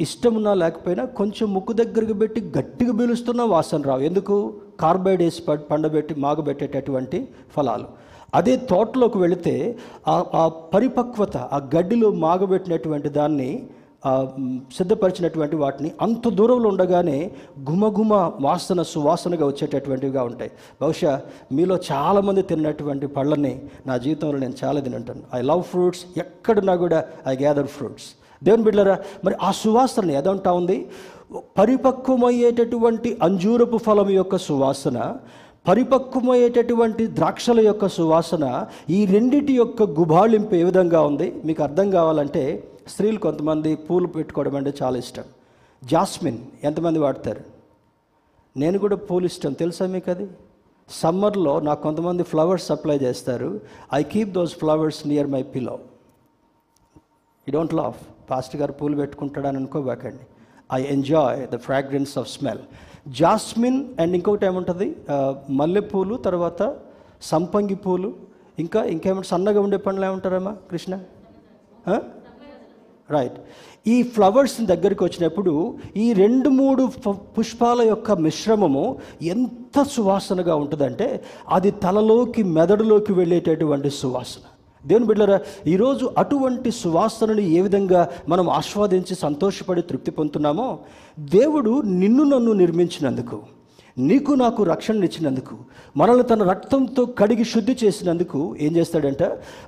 ఇష్టమున్నా 0.00 0.54
లేకపోయినా 0.54 1.04
కొంచెం 1.18 1.46
ముక్కు 1.54 1.72
దగ్గరకు 1.72 2.12
పెట్టి 2.12 2.40
గట్టిగా 2.58 2.92
పీలుస్తున్న 2.98 3.42
వాసన 3.42 3.82
రావు. 3.82 4.00
ఎందుకు? 4.00 4.36
కార్బైడ్ 4.80 5.22
వేసి 5.22 5.42
పండబెట్టి 5.72 6.14
మాగబెట్టేటటువంటి 6.24 7.28
ఫలాలు. 7.56 7.86
అదే 8.34 8.56
తోటలోకి 8.70 9.18
వెళితే 9.18 9.54
ఆ 10.08 10.44
పరిపక్వత 10.74 11.36
ఆ 11.36 11.58
గడ్డిలో 11.76 12.10
మాగబెట్టినటువంటి 12.24 13.08
దాన్ని 13.18 13.50
సిద్ధపరిచినటువంటి 14.76 15.56
వాటిని 15.56 15.90
అంత 16.00 16.28
దూరంలో 16.28 16.68
ఉండగానే 16.68 17.18
గుమగుమ 17.68 18.14
వాసన 18.40 18.82
సువాసనగా 18.92 19.46
వచ్చేటటువంటివిగా 19.46 20.22
ఉంటాయి. 20.30 20.50
బహుశా 20.82 21.12
మీలో 21.52 21.76
చాలామంది 21.90 22.42
తిన్నటువంటి 22.42 23.06
పళ్ళని 23.06 23.54
నా 23.86 23.96
జీవితంలో 23.96 24.38
నేను 24.38 24.56
చాలా 24.64 24.80
తినంటాను 24.80 25.22
ఐ 25.34 25.42
లవ్ 25.50 25.62
ఫ్రూట్స్ 25.62 26.02
ఎక్కడున్నా 26.24 26.76
కూడా 26.84 27.04
ఐ 27.26 27.36
గ్యాదర్ 27.36 27.66
ఫ్రూట్స్ 27.66 28.08
దేవుని 28.42 28.62
బిడ్డరా 28.62 28.98
మరి 29.24 29.34
ఆ 29.42 29.50
సువాసన 29.50 30.10
ఏదంటా 30.10 30.52
ఉంది? 30.52 30.88
పరిపక్వమయ్యేటటువంటి 31.58 33.18
అంజూరపు 33.22 33.76
ఫలం 33.76 34.10
యొక్క 34.10 34.38
సువాసన 34.38 35.16
పరిపక్వమయ్యేటటువంటి 35.68 37.06
ద్రాక్షల 37.06 37.60
యొక్క 37.60 37.88
సువాసన 37.88 38.66
ఈ 38.90 39.06
రెండిటి 39.06 39.52
యొక్క 39.52 39.82
గుబాళింపు 39.82 40.54
ఏ 40.54 40.64
విధంగా 40.64 41.02
ఉంది? 41.02 41.42
మీకు 41.44 41.62
అర్థం 41.62 41.90
కావాలంటే 41.90 42.68
స్త్రీలు 42.88 43.18
కొంతమంది 43.18 43.76
పూలు 43.76 44.06
పెట్టుకోవడం 44.06 44.56
అంటే 44.56 44.74
చాలా 44.82 44.98
ఇష్టం. 44.98 45.24
జాస్మిన్ 45.84 46.38
ఎంతమంది 46.64 46.98
వాడతారు? 46.98 47.40
నేను 48.56 48.78
కూడా 48.78 48.96
పూలు 48.96 49.26
ఇష్టం. 49.26 49.52
తెలుసా 49.52 49.86
మీకు 49.86 50.10
అది? 50.10 50.28
సమ్మర్లో 50.88 51.60
నాకు 51.60 51.82
కొంతమంది 51.82 52.22
ఫ్లవర్స్ 52.22 52.66
సప్లై 52.66 52.96
చేస్తారు. 52.96 53.60
I 53.94 54.02
keep 54.02 54.30
those 54.30 54.56
flowers 54.56 55.06
near 55.06 55.26
my 55.26 55.42
pillow 55.42 55.72
you 57.48 57.52
don't 57.52 57.74
laugh. 57.74 58.11
Pastor 58.30 58.54
గారు 58.60 58.72
పూలు 58.80 58.96
పెట్టుకుంటాడని 59.00 59.58
అనుకోబాకండి. 59.62 60.24
I 60.78 60.80
enjoy 60.96 61.40
the 61.52 61.58
fragrance 61.66 62.12
of 62.20 62.28
smell 62.36 62.62
jasmine 63.20 63.80
and 64.02 64.14
ఇంకొకటి 64.18 64.46
ఏముంటుంది? 64.50 64.88
మల్లెపూలు 65.60 66.16
తర్వాత 66.26 66.62
సంపంగి 67.30 67.76
పూలు 67.84 68.10
ఇంకా 68.62 68.80
ఇంకేమంటే 68.94 69.28
సన్నగా 69.32 69.60
ఉండే 69.66 69.78
పండ్లు 69.86 70.04
ఏమంటారమ్మా 70.10 70.54
కృష్ణ? 70.70 70.94
రైట్ 73.16 73.38
ఈ 73.92 73.96
ఫ్లవర్స్ 74.14 74.56
దగ్గరికి 74.70 75.02
వచ్చినప్పుడు 75.04 75.52
ఈ 76.02 76.04
రెండు 76.20 76.48
మూడు 76.58 76.82
పుష్పాల 77.36 77.80
యొక్క 77.88 78.12
మిశ్రమము 78.26 78.84
ఎంత 79.34 79.82
సువాసనగా 79.94 80.54
ఉంటుందంటే 80.62 81.08
అది 81.56 81.70
తలలోకి 81.84 82.42
మెదడులోకి 82.56 83.12
వెళ్ళేటటువంటి 83.20 83.90
సువాసన. 84.00 84.44
దేవుని 84.86 85.06
బిడ్డరా 85.06 85.40
ఈరోజు 85.66 86.10
అటువంటి 86.18 86.70
సువాసనని 86.70 87.44
ఏ 87.50 87.60
విధంగా 87.60 88.00
మనం 88.28 88.50
ఆస్వాదించి 88.50 89.14
సంతోషపడి 89.14 89.82
తృప్తి 89.82 90.10
పొందుతున్నామో 90.10 90.78
దేవుడు 91.20 91.82
నిన్ను 91.82 92.24
నన్ను 92.24 92.52
నిర్మించినందుకు. 92.52 93.38
నీకు 93.98 94.32
నాకు 94.32 94.62
రక్షణ 94.62 95.04
ఇచ్చినందుకు 95.04 95.54
మనల్ని 95.96 96.22
తన 96.22 96.42
రక్తంతో 96.50 97.04
కడిగి 97.04 97.44
శుద్ధి 97.44 97.76
చేసినందుకు 97.84 98.56
ఏం 98.60 98.76
చేస్తాడంట? 98.76 99.22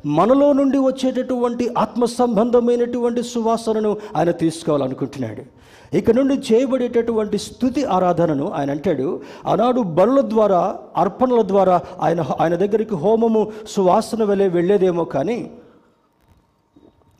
మనలో 0.06 0.52
నుండి 0.52 0.78
వచ్చేటటువంటి 0.78 1.74
ఆత్మ 1.78 2.04
సంబంధమైనటువంటి 2.04 3.22
సువాసనను 3.22 3.96
ఆయన 4.16 4.30
తీసుకోవాలనుకుంటున్నాడు. 4.30 5.42
ఇక 5.94 6.10
నుండి 6.10 6.34
చేయబడేటటువంటి 6.34 7.38
స్థుతి 7.38 7.84
ఆరాధనను 7.84 8.52
ఆయన 8.52 8.70
అంటాడు. 8.70 9.20
ఆనాడు 9.46 9.80
బలుల 9.80 10.20
ద్వారా 10.20 10.78
అర్పణల 10.96 11.42
ద్వారా 11.42 11.80
ఆయన 12.00 12.20
ఆయన 12.40 12.54
దగ్గరికి 12.54 12.94
హోమము 12.94 13.52
సువాసన 13.66 14.24
వెళ్ళే 14.24 14.48
వెళ్ళేదేమో 14.48 15.04
కానీ 15.04 15.50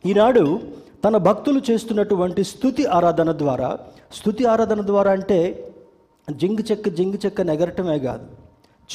ఈనాడు 0.05 0.59
తన 1.05 1.17
భక్తులు 1.17 1.61
చేస్తున్నటువంటి 1.71 2.43
స్థుతి 2.43 2.85
ఆరాధన 2.85 3.31
ద్వారా 3.31 3.77
స్థుతి 4.11 4.45
ఆరాధన 4.45 4.81
ద్వారా 4.85 5.11
అంటే 5.11 5.71
జింగు 6.31 6.63
చెక్క 6.71 6.89
జింగు 6.89 7.17
చెక్క 7.25 7.41
నెగరటమే 7.41 7.99
కాదు. 7.99 8.25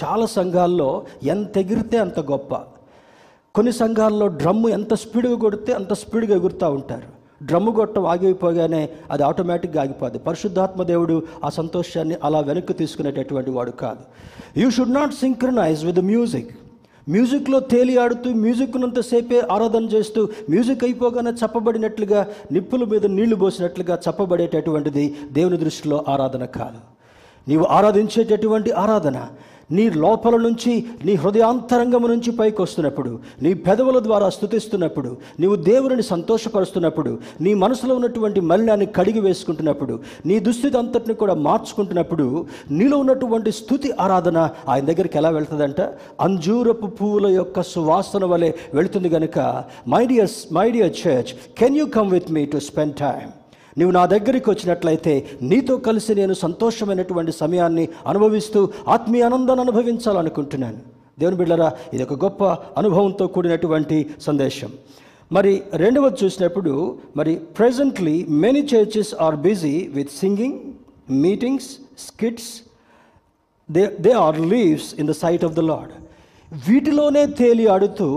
చాలా 0.03 0.27
సంఘాల్లో 0.27 1.05
ఎంత 1.23 1.59
ఎగిరితే 1.59 1.99
అంత 1.99 2.21
గొప్ప. 2.21 2.55
కొన్ని 3.55 3.73
సంఘాల్లో 3.73 4.27
డ్రమ్ము 4.27 4.69
ఎంత 4.69 4.95
స్పీడ్గా 4.95 5.37
కొడితే 5.37 5.73
అంత 5.73 5.93
స్పీడ్గా 5.93 6.37
ఎగురుతూ 6.37 6.71
ఉంటారు. 6.71 7.21
డ్రమ్ము 7.45 7.73
గొట్టం 7.73 8.07
ఆగిపోగానే 8.07 8.89
అది 9.11 9.23
ఆటోమేటిక్గా 9.23 9.83
ఆగిపోద్ది. 9.83 10.19
పరిశుద్ధాత్మ 10.19 10.83
దేవుడు 10.83 11.23
ఆ 11.45 11.49
సంతోషాన్ని 11.49 12.17
అలా 12.25 12.41
వెనక్కి 12.41 12.73
తీసుకునేటటువంటి 12.73 13.51
వాడు 13.51 13.71
కాదు. 13.71 14.01
You 14.61 14.71
should 14.71 14.95
not 14.95 15.15
synchronise 15.15 15.85
with 15.85 16.01
music 16.01 16.59
మ్యూజిక్లో 17.09 17.61
తేలి 17.61 17.99
ఆడుతూ 17.99 18.31
మ్యూజిక్నంతసేపే 18.31 19.41
ఆరాధన 19.41 19.85
చేస్తూ 19.85 20.29
మ్యూజిక్ 20.51 20.85
అయిపోగానే 20.85 21.31
చెప్పబడినట్లుగా 21.31 22.27
నిప్పుల 22.53 22.85
మీద 22.85 23.07
నీళ్ళు 23.07 23.37
పోసినట్లుగా 23.37 23.99
చెప్పబడేటటువంటిది 24.09 25.17
దేవుని 25.33 25.57
దృష్టిలో 25.57 26.05
ఆరాధన 26.09 26.45
కాదు. 26.45 27.00
నీవు 27.51 27.67
ఆరాధించేటటువంటి 27.71 28.73
ఆరాధన 28.79 29.19
నీ 29.71 29.91
లోపల 29.97 30.37
నుంచి 30.37 30.73
నీ 31.05 31.15
హృదయాంతరంగము 31.15 32.07
నుంచి 32.07 32.31
పైకి 32.31 32.63
వస్తున్నప్పుడు 32.63 33.11
నీ 33.43 33.55
పెదవుల 33.55 33.99
ద్వారా 33.99 34.31
స్థుతిస్తున్నప్పుడు 34.31 35.11
నీవు 35.41 35.57
దేవుని 35.67 36.03
సంతోషపరుస్తున్నప్పుడు 36.03 37.13
నీ 37.41 37.55
మనసులో 37.55 37.95
ఉన్నటువంటి 37.95 38.41
మలినాన్ని 38.41 38.87
కడిగి 38.97 39.21
వేసుకుంటున్నప్పుడు 39.21 39.97
నీ 40.27 40.39
దుస్థితి 40.39 40.79
అంతటిని 40.79 41.15
కూడా 41.15 41.35
మార్చుకుంటున్నప్పుడు 41.45 42.27
నీలో 42.71 42.99
ఉన్నటువంటి 42.99 43.53
స్థుతి 43.53 43.93
ఆరాధన 44.01 44.39
ఆయన 44.69 44.85
దగ్గరికి 44.85 45.19
ఎలా 45.19 45.29
వెళ్తుందంట? 45.29 45.81
అంజూరపు 46.21 46.87
పువ్వుల 46.87 47.27
యొక్క 47.31 47.63
సువాసన 47.63 48.25
వలె 48.25 48.53
వెళుతుంది 48.75 49.09
కనుక 49.09 49.39
my 49.89 50.07
dear 50.07 50.31
my 50.53 50.71
dear 50.71 50.97
church 51.03 51.33
can 51.59 51.77
you 51.77 51.87
come 51.87 52.11
with 52.11 52.33
me 52.33 52.45
to 52.47 52.59
spend 52.59 52.97
time 52.97 53.31
నీవు 53.81 53.93
నా 53.99 54.05
దగ్గరికి 54.15 54.49
వచ్చినట్లయితే 54.51 55.15
నీతో 55.51 55.77
కలిసి 55.89 56.15
నేను 56.21 56.35
సంతోషమైనటువంటి 56.45 57.35
సమయాన్ని 57.43 57.85
అనుభవిస్తూ 58.13 58.63
ఆత్మీయ 58.95 59.29
ఆనందాన్ని 59.29 59.65
అనుభవించాలనుకుంటున్నాను. 59.67 60.81
దేవుని 61.21 61.39
బిడ్డరా 61.41 61.69
ఇది 61.95 62.03
ఒక 62.07 62.17
గొప్ప 62.25 62.45
అనుభవంతో 62.81 63.25
కూడినటువంటి 63.37 63.99
సందేశం. 64.27 64.71
మరి 65.37 65.53
రెండవది 65.83 66.19
చూసినప్పుడు 66.23 66.73
మరి 67.19 67.33
presently 67.59 68.15
many 68.45 68.63
churches 68.73 69.13
are 69.27 69.37
busy 69.47 69.75
with 69.97 70.13
singing 70.23 70.59
meetings 71.25 71.71
skits 72.07 72.51
they 73.69 73.83
they 74.07 74.13
are 74.27 74.39
leaves 74.53 74.89
in 75.01 75.11
the 75.13 75.17
sight 75.23 75.45
of 75.49 75.57
the 75.59 75.65
Lord 75.71 75.93
వీటిలోనే 76.53 77.25
తేలి 77.41 77.67
ఆడుతూ 77.75 78.09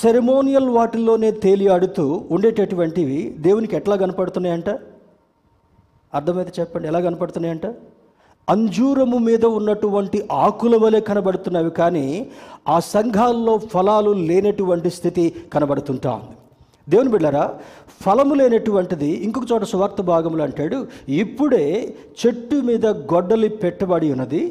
సెరమోనియల్ 0.00 0.68
వాటిల్లోనే 0.78 1.30
తేలి 1.44 1.68
ఆడుతూ 1.74 2.06
ఉండేటటువంటివి 2.34 3.20
దేవునికి 3.46 3.74
ఎట్లా 3.78 3.94
కనపడుతున్నాయంట? 4.02 4.70
అర్థమైతే 6.12 6.52
చెప్పండి 6.60 6.88
ఎలా 6.88 7.00
కనపడుతున్నాయంట? 7.00 7.66
అంజూరము 8.48 9.18
మీద 9.18 9.44
ఉన్నటువంటి 9.58 10.28
ఆకుల 10.44 10.76
వలె 10.76 11.00
కనబడుతున్నవి 11.00 11.70
కానీ 11.70 12.06
ఆ 12.68 12.80
సంఘాల్లో 12.94 13.58
ఫలాలు 13.72 14.12
లేనటువంటి 14.28 14.90
స్థితి 14.90 15.24
కనబడుతుంటా 15.54 16.10
ఉంది. 16.12 16.34
దేవుని 16.88 17.08
బిళ్ళరా 17.08 17.44
ఫలము 18.04 18.34
లేనటువంటిది 18.34 19.10
ఇంకొక 19.24 19.46
చోట 19.52 19.64
సువార్త 19.64 20.00
భాగములు 20.02 20.42
అంటాడు 20.42 20.78
ఇప్పుడే 21.08 21.64
చెట్టు 22.20 22.56
మీద 22.60 22.86
గొడ్డలి 22.86 23.48
పెట్టబడి 23.62 24.12
ఉన్నది 24.12 24.42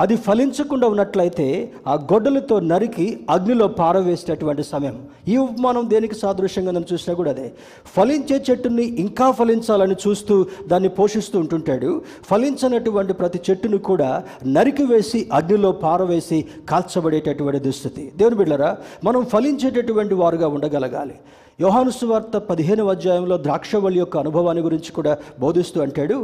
అది 0.00 0.16
ఫలించకుండా 0.16 0.88
ఉన్నట్లయితే 0.88 1.72
ఆ 1.86 1.94
గొడ్డలతో 1.94 2.60
నరికి 2.60 3.20
అగ్నిలో 3.30 3.68
పారవేసేటటువంటి 3.68 4.64
సమయం. 4.64 5.02
ఈ 5.28 5.36
ఉపమానం 5.36 5.90
దేనికి 5.90 6.14
సాదృశ్యంగా 6.14 6.72
మనం 6.72 6.84
చూసినా 6.92 7.14
కూడా 7.14 7.30
అదే. 7.30 7.52
ఫలించే 7.96 8.44
చెట్టుని 8.50 8.82
ఇంకా 8.82 9.30
ఫలించాలని 9.30 9.94
చూస్తూ 10.08 10.46
దాన్ని 10.66 10.88
పోషిస్తూ 10.88 11.38
ఉంటుంటాడు. 11.38 12.02
ఫలించనటువంటి 12.24 13.12
ప్రతి 13.12 13.40
చెట్టును 13.50 13.78
కూడా 13.78 14.24
నరికి 14.46 14.82
వేసి 14.82 15.28
అగ్నిలో 15.32 15.72
పారవేసి 15.72 16.44
కాల్చబడేటటువంటి 16.68 17.58
దుస్థితి. 17.58 18.12
దేవుని 18.16 18.36
బిడ్డరా 18.36 18.78
మనం 19.04 19.24
ఫలించేటటువంటి 19.24 20.14
వారుగా 20.14 20.48
ఉండగలగాలి. 20.48 21.14
యోహాను 21.60 21.90
సువార్త 21.90 22.36
పదిహేను 22.36 22.84
అధ్యాయంలో 22.88 23.36
ద్రాక్షవల్లి 23.38 23.98
యొక్క 23.98 24.16
అనుభవాన్ని 24.18 24.62
గురించి 24.62 24.92
కూడా 24.92 25.12
బోధిస్తూ 25.40 25.80
అంటాడు 25.82 26.16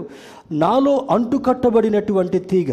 నాలో 0.52 1.06
అంటుకట్టబడినటువంటి 1.10 2.38
తీగ 2.38 2.72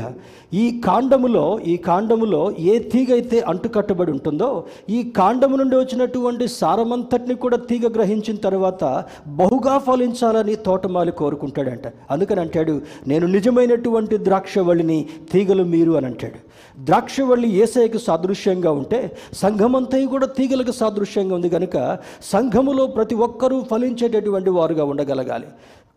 ఈ 0.54 0.82
కాండములో 0.86 1.60
ఈ 1.60 1.78
కాండములో 1.78 2.42
ఏ 2.60 2.80
తీగ 2.80 3.12
అయితే 3.12 3.40
అంటుకట్టబడి 3.40 4.12
ఉంటుందో 4.12 4.50
ఈ 4.90 5.12
కాండము 5.18 5.56
నుండి 5.56 5.76
వచ్చినటువంటి 5.76 6.48
సారమంతటిని 6.48 7.36
కూడా 7.36 7.58
తీగ 7.58 7.92
గ్రహించిన 7.98 8.36
తర్వాత 8.36 8.84
బహుగా 9.28 9.78
ఫలించాలని 9.78 10.56
తోటమాలి 10.56 11.12
కోరుకుంటాడంట. 11.12 11.88
అందుకని 12.12 12.40
అంటాడు 12.40 12.82
నేను 13.08 13.28
నిజమైనటువంటి 13.28 14.18
ద్రాక్షవల్లిని 14.18 15.06
తీగలు 15.34 15.64
మీరు 15.64 15.92
అని 15.92 16.06
అంటాడు. 16.06 16.47
ద్రాక్షవల్లి 16.80 17.50
ఏసైకి 17.50 18.00
సాదృశ్యంగా 18.00 18.72
ఉంటే 18.72 19.18
సంఘమంతయు 19.34 20.08
కూడా 20.08 20.28
తీగలకు 20.28 20.72
సాదృశ్యంగా 20.72 21.36
ఉంది 21.36 21.50
కనుక 21.50 21.98
సంఘములో 22.24 22.88
ప్రతి 22.88 23.16
ఒక్కరూ 23.16 23.64
ఫలించేటటువంటి 23.72 24.50
వారుగా 24.50 24.86
ఉండగలగాలి. 24.86 25.48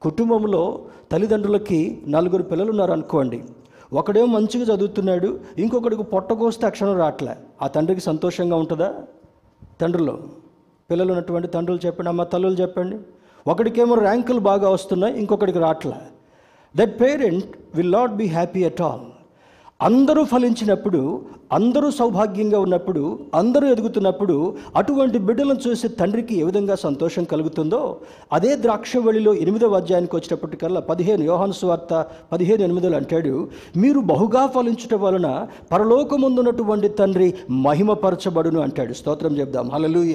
కుటుంబంలో 0.02 0.62
తల్లిదండ్రులకి 1.12 2.02
నలుగురు 2.08 2.42
పిల్లలు 2.42 2.70
ఉన్నారు 2.70 2.92
అనుకోండి. 2.92 3.44
ఒకడేమో 3.92 4.26
మంచిగా 4.26 4.74
చదువుతున్నాడు 4.74 5.40
ఇంకొకడికి 5.58 6.02
పొట్టకోస్తే 6.02 6.66
అక్షరం 6.66 6.98
రావట్లే 6.98 7.36
ఆ 7.62 7.66
తండ్రికి 7.66 8.00
సంతోషంగా 8.00 8.56
ఉంటుందా? 8.56 8.94
తండ్రులు 9.80 10.18
పిల్లలు 10.90 11.12
ఉన్నటువంటి 11.12 11.48
తండ్రులు 11.48 11.86
చెప్పండి 11.86 12.08
అమ్మ 12.08 12.22
తల్లులు 12.22 12.54
చెప్పండి. 12.54 12.98
ఒకడికేమో 13.46 13.94
ర్యాంకులు 13.94 14.38
బాగా 14.38 14.70
వస్తున్నాయి 14.70 15.18
ఇంకొకడికి 15.18 15.58
రావట్లే 15.58 15.92
that 16.76 17.00
parent 17.00 17.44
will 17.74 17.92
not 17.92 18.12
be 18.12 18.26
happy 18.26 18.64
at 18.64 18.80
all 18.80 19.06
అందరూ 19.86 20.22
ఫలించినప్పుడు 20.24 20.98
అందరూ 21.56 21.90
సౌభాగ్యంగా 21.90 22.58
ఉన్నప్పుడు 22.60 23.18
అందరూ 23.34 23.66
ఎదుగుతున్నప్పుడు 23.68 24.34
అటువంటి 24.76 25.18
బిడ్డలను 25.18 25.60
చూసి 25.64 25.88
తండ్రికి 25.88 26.34
ఏ 26.40 26.42
విధంగా 26.42 26.74
సంతోషం 26.74 27.24
కలుగుతుందో 27.24 27.80
అదే 28.32 28.56
ద్రాక్షవళిలో 28.56 29.34
ఎనిమిదవ 29.34 29.74
అధ్యాయానికి 29.74 30.16
వచ్చేటప్పటికల్లా 30.16 30.80
పదిహేను 30.80 31.24
యోహాను 31.24 31.52
స్వార్త 31.52 31.92
పదిహేను 32.32 32.62
ఎనిమిదిలో 32.62 32.96
అంటాడు 32.96 33.32
మీరు 33.76 34.02
బహుగా 34.12 34.42
ఫలించటం 34.46 35.00
వలన 35.00 35.46
పరలోకముందున్నటువంటి 35.72 36.90
తండ్రి 37.00 37.28
మహిమపరచబడును 37.50 38.60
అంటాడు. 38.60 38.92
స్తోత్రం 38.92 39.34
చెప్దాం. 39.40 39.70
హలలుయ 39.74 40.14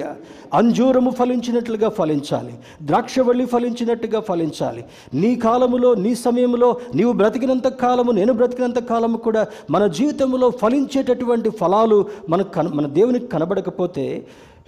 అంజూరము 0.54 1.10
ఫలించినట్లుగా 1.10 1.88
ఫలించాలి 1.88 2.54
ద్రాక్షవళి 2.82 3.46
ఫలించినట్టుగా 3.46 4.20
ఫలించాలి. 4.20 4.84
నీ 5.14 5.34
కాలములో 5.34 5.92
నీ 6.06 6.14
సమయంలో 6.14 6.70
నీవు 6.94 7.12
బ్రతికినంత 7.12 7.68
కాలము 7.84 8.10
నేను 8.12 8.32
బ్రతికినంత 8.32 8.78
కాలము 8.78 9.16
కూడా 9.16 9.44
మన 9.70 9.86
జీవితంలో 9.98 10.50
ఫలించేటటువంటి 10.62 11.50
ఫలాలు 11.60 11.98
మనకు 12.28 12.50
కన 12.50 12.68
మన 12.68 12.86
దేవునికి 12.92 13.26
కనబడకపోతే 13.26 14.06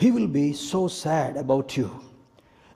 he 0.02 0.10
will 0.10 0.32
be 0.32 0.46
so 0.70 0.82
sad 1.02 1.36
about 1.38 1.72
you 1.78 1.86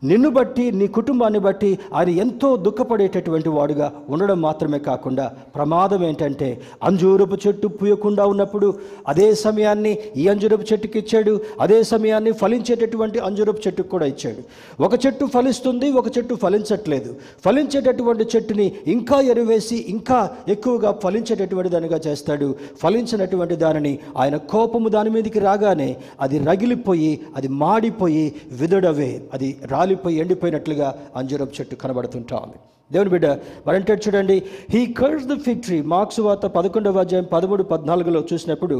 నిన్ను 0.05 0.31
బట్టి 0.31 0.73
నీ 0.73 0.87
కుటుంబాన్ని 0.87 1.39
బట్టి 1.39 1.79
ఆయన 1.95 2.09
ఎంతో 2.09 2.57
దుఃఖపడేటటువంటి 2.57 3.49
వాడుగా 3.49 3.93
ఉండడం 4.09 4.41
మాత్రమే 4.41 4.79
కాకుండా 4.79 5.33
ప్రమాదం 5.55 6.05
ఏంటంటే 6.05 6.61
అంజూరపు 6.83 7.37
చెట్టు 7.47 7.69
పూయకుండా 7.69 8.27
ఉన్నప్పుడు 8.27 8.75
అదే 9.09 9.35
సమయాన్ని 9.35 9.99
ఈ 10.17 10.29
అంజూరపు 10.29 10.65
చెట్టుకి 10.73 10.99
ఇచ్చాడు 10.99 11.41
అదే 11.61 11.83
సమయాన్ని 11.83 12.33
ఫలించేటటువంటి 12.33 13.19
అంజూరపు 13.19 13.61
చెట్టుకు 13.67 13.89
కూడా 13.89 14.07
ఇచ్చాడు. 14.07 14.43
ఒక 14.83 15.07
చెట్టు 15.07 15.25
ఫలిస్తుంది 15.27 15.91
ఒక 15.93 16.19
చెట్టు 16.19 16.35
ఫలించట్లేదు. 16.35 17.17
ఫలించేటటువంటి 17.45 18.27
చెట్టుని 18.37 18.73
ఇంకా 18.87 19.21
ఎరువేసి 19.21 19.85
ఇంకా 19.89 20.31
ఎక్కువగా 20.49 20.93
ఫలించేటటువంటి 20.93 21.69
దానిగా 21.69 22.01
చేస్తాడు. 22.07 22.55
ఫలించినటువంటి 22.83 23.57
దానిని 23.57 23.99
ఆయన 24.17 24.37
కోపము 24.37 24.89
దాని 24.89 25.11
మీదకి 25.11 25.39
రాగానే 25.39 25.97
అది 26.21 26.39
రగిలిపోయి 26.39 27.21
అది 27.37 27.49
మాడిపోయి 27.49 28.35
విదడవే 28.53 29.23
అది 29.35 29.57
రాలి 29.71 29.92
రాలిపోయి 29.93 30.21
ఎండిపోయినట్లుగా 30.23 30.89
అంజూరపు 31.19 31.55
చెట్టు 31.59 31.75
కనబడుతుంటా 31.83 32.37
ఉంది 32.45 32.59
దేవుని 32.91 33.11
బిడ్డ 33.13 33.27
మరంటే 33.67 33.95
చూడండి 34.05 34.37
he 34.73 34.81
curse 34.99 35.27
the 35.31 35.35
fig 35.45 35.63
tree 35.67 35.79
Mark's 35.93 36.21
వార్త 36.27 36.47
పదకొండవ 36.57 37.03
అధ్యాయం 37.05 37.27
పదమూడు 37.33 37.65
పద్నాలుగులో 37.73 38.21
చూసినప్పుడు 38.31 38.77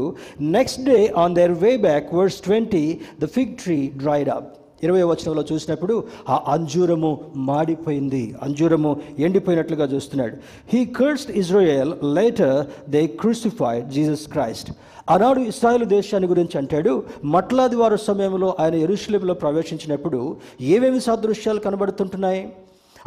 next 0.57 0.81
day 0.89 0.97
on 1.23 1.35
their 1.39 1.55
way 1.63 1.71
back 1.87 2.13
verse 2.19 2.37
twenty 2.47 2.83
the 3.21 3.27
fig 3.35 3.55
tree 3.63 3.77
dried 4.03 4.29
up 4.35 4.49
ఇరవై 4.85 5.03
వచనంలో 5.11 5.43
చూసినప్పుడు 5.51 5.93
ఆ 6.29 6.37
అంజూరము 6.53 7.11
మాడిపోయింది 7.49 8.23
అంజూరము 8.45 8.91
ఎండిపోయినట్లుగా 9.19 9.85
చూస్తున్నాడు. 9.93 10.35
He 10.73 10.81
cursed 10.97 11.31
Israel 11.41 11.93
later 12.17 12.57
they 12.95 13.03
crucified 13.21 13.85
Jesus 13.89 14.25
Christ 14.27 14.71
ఆనాడు 15.09 15.39
ఇస్రాయేల్ 15.39 15.85
దేశాన్ని 15.85 16.27
గురించి 16.29 16.57
అంటాడు 16.57 17.03
మట్లాది 17.25 17.75
వారు 17.75 17.95
సమయంలో 17.95 18.55
ఆయన 18.59 18.75
ఎరుషులేములో 18.75 19.33
ప్రవేశించినప్పుడు 19.33 20.37
ఏమేమి 20.61 20.99
సాదృశ్యాలు 20.99 21.59
కనబడుతుంటున్నాయి? 21.59 22.43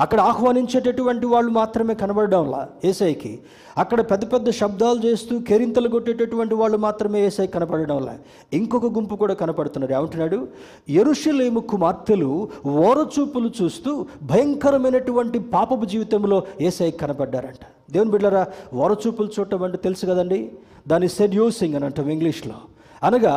అక్కడ 0.00 0.20
ఆహ్వానించేటటువంటి 0.20 1.26
వాళ్ళు 1.26 1.50
మాత్రమే 1.50 1.94
కనబడడంలా 1.94 2.68
ఏసైకి. 2.84 3.38
అక్కడ 3.78 4.00
పెద్ద 4.10 4.32
పెద్ద 4.32 4.50
శబ్దాలు 4.50 5.04
చేస్తూ 5.04 5.38
కెరింతలు 5.38 5.88
కొట్టేటటువంటి 5.88 6.54
వాళ్ళు 6.54 6.76
మాత్రమే 6.76 7.26
ఏసై 7.26 7.46
కనపడడంలా 7.46 8.18
ఇంకొక 8.52 8.86
గుంపు 8.86 9.14
కూడా 9.14 9.34
కనపడుతున్నారు 9.34 9.92
ఏమంటున్నాడు? 9.92 10.48
ఎరుషలేము 10.88 11.60
కుమార్తెలు 11.60 12.48
ఓరచూపులు 12.66 13.50
చూస్తూ 13.62 14.06
భయంకరమైనటువంటి 14.22 15.38
పాపపు 15.38 15.84
జీవితంలో 15.84 16.42
ఏసై 16.60 16.90
కనపడ్డారంట. 16.90 17.92
దేవుని 17.92 18.10
బిడ్డరా 18.10 18.46
ఓరచూపులు 18.74 19.28
చూడటం 19.40 19.62
అంటే 19.62 19.76
తెలుసు 19.76 20.06
కదండి? 20.06 20.52
దాన్ని 20.88 21.08
సెడ్యూసింగ్ 21.08 21.74
అని 21.74 21.84
అంటాం 21.84 22.08
ఇంగ్లీష్లో. 22.08 22.54
అనగా 23.02 23.34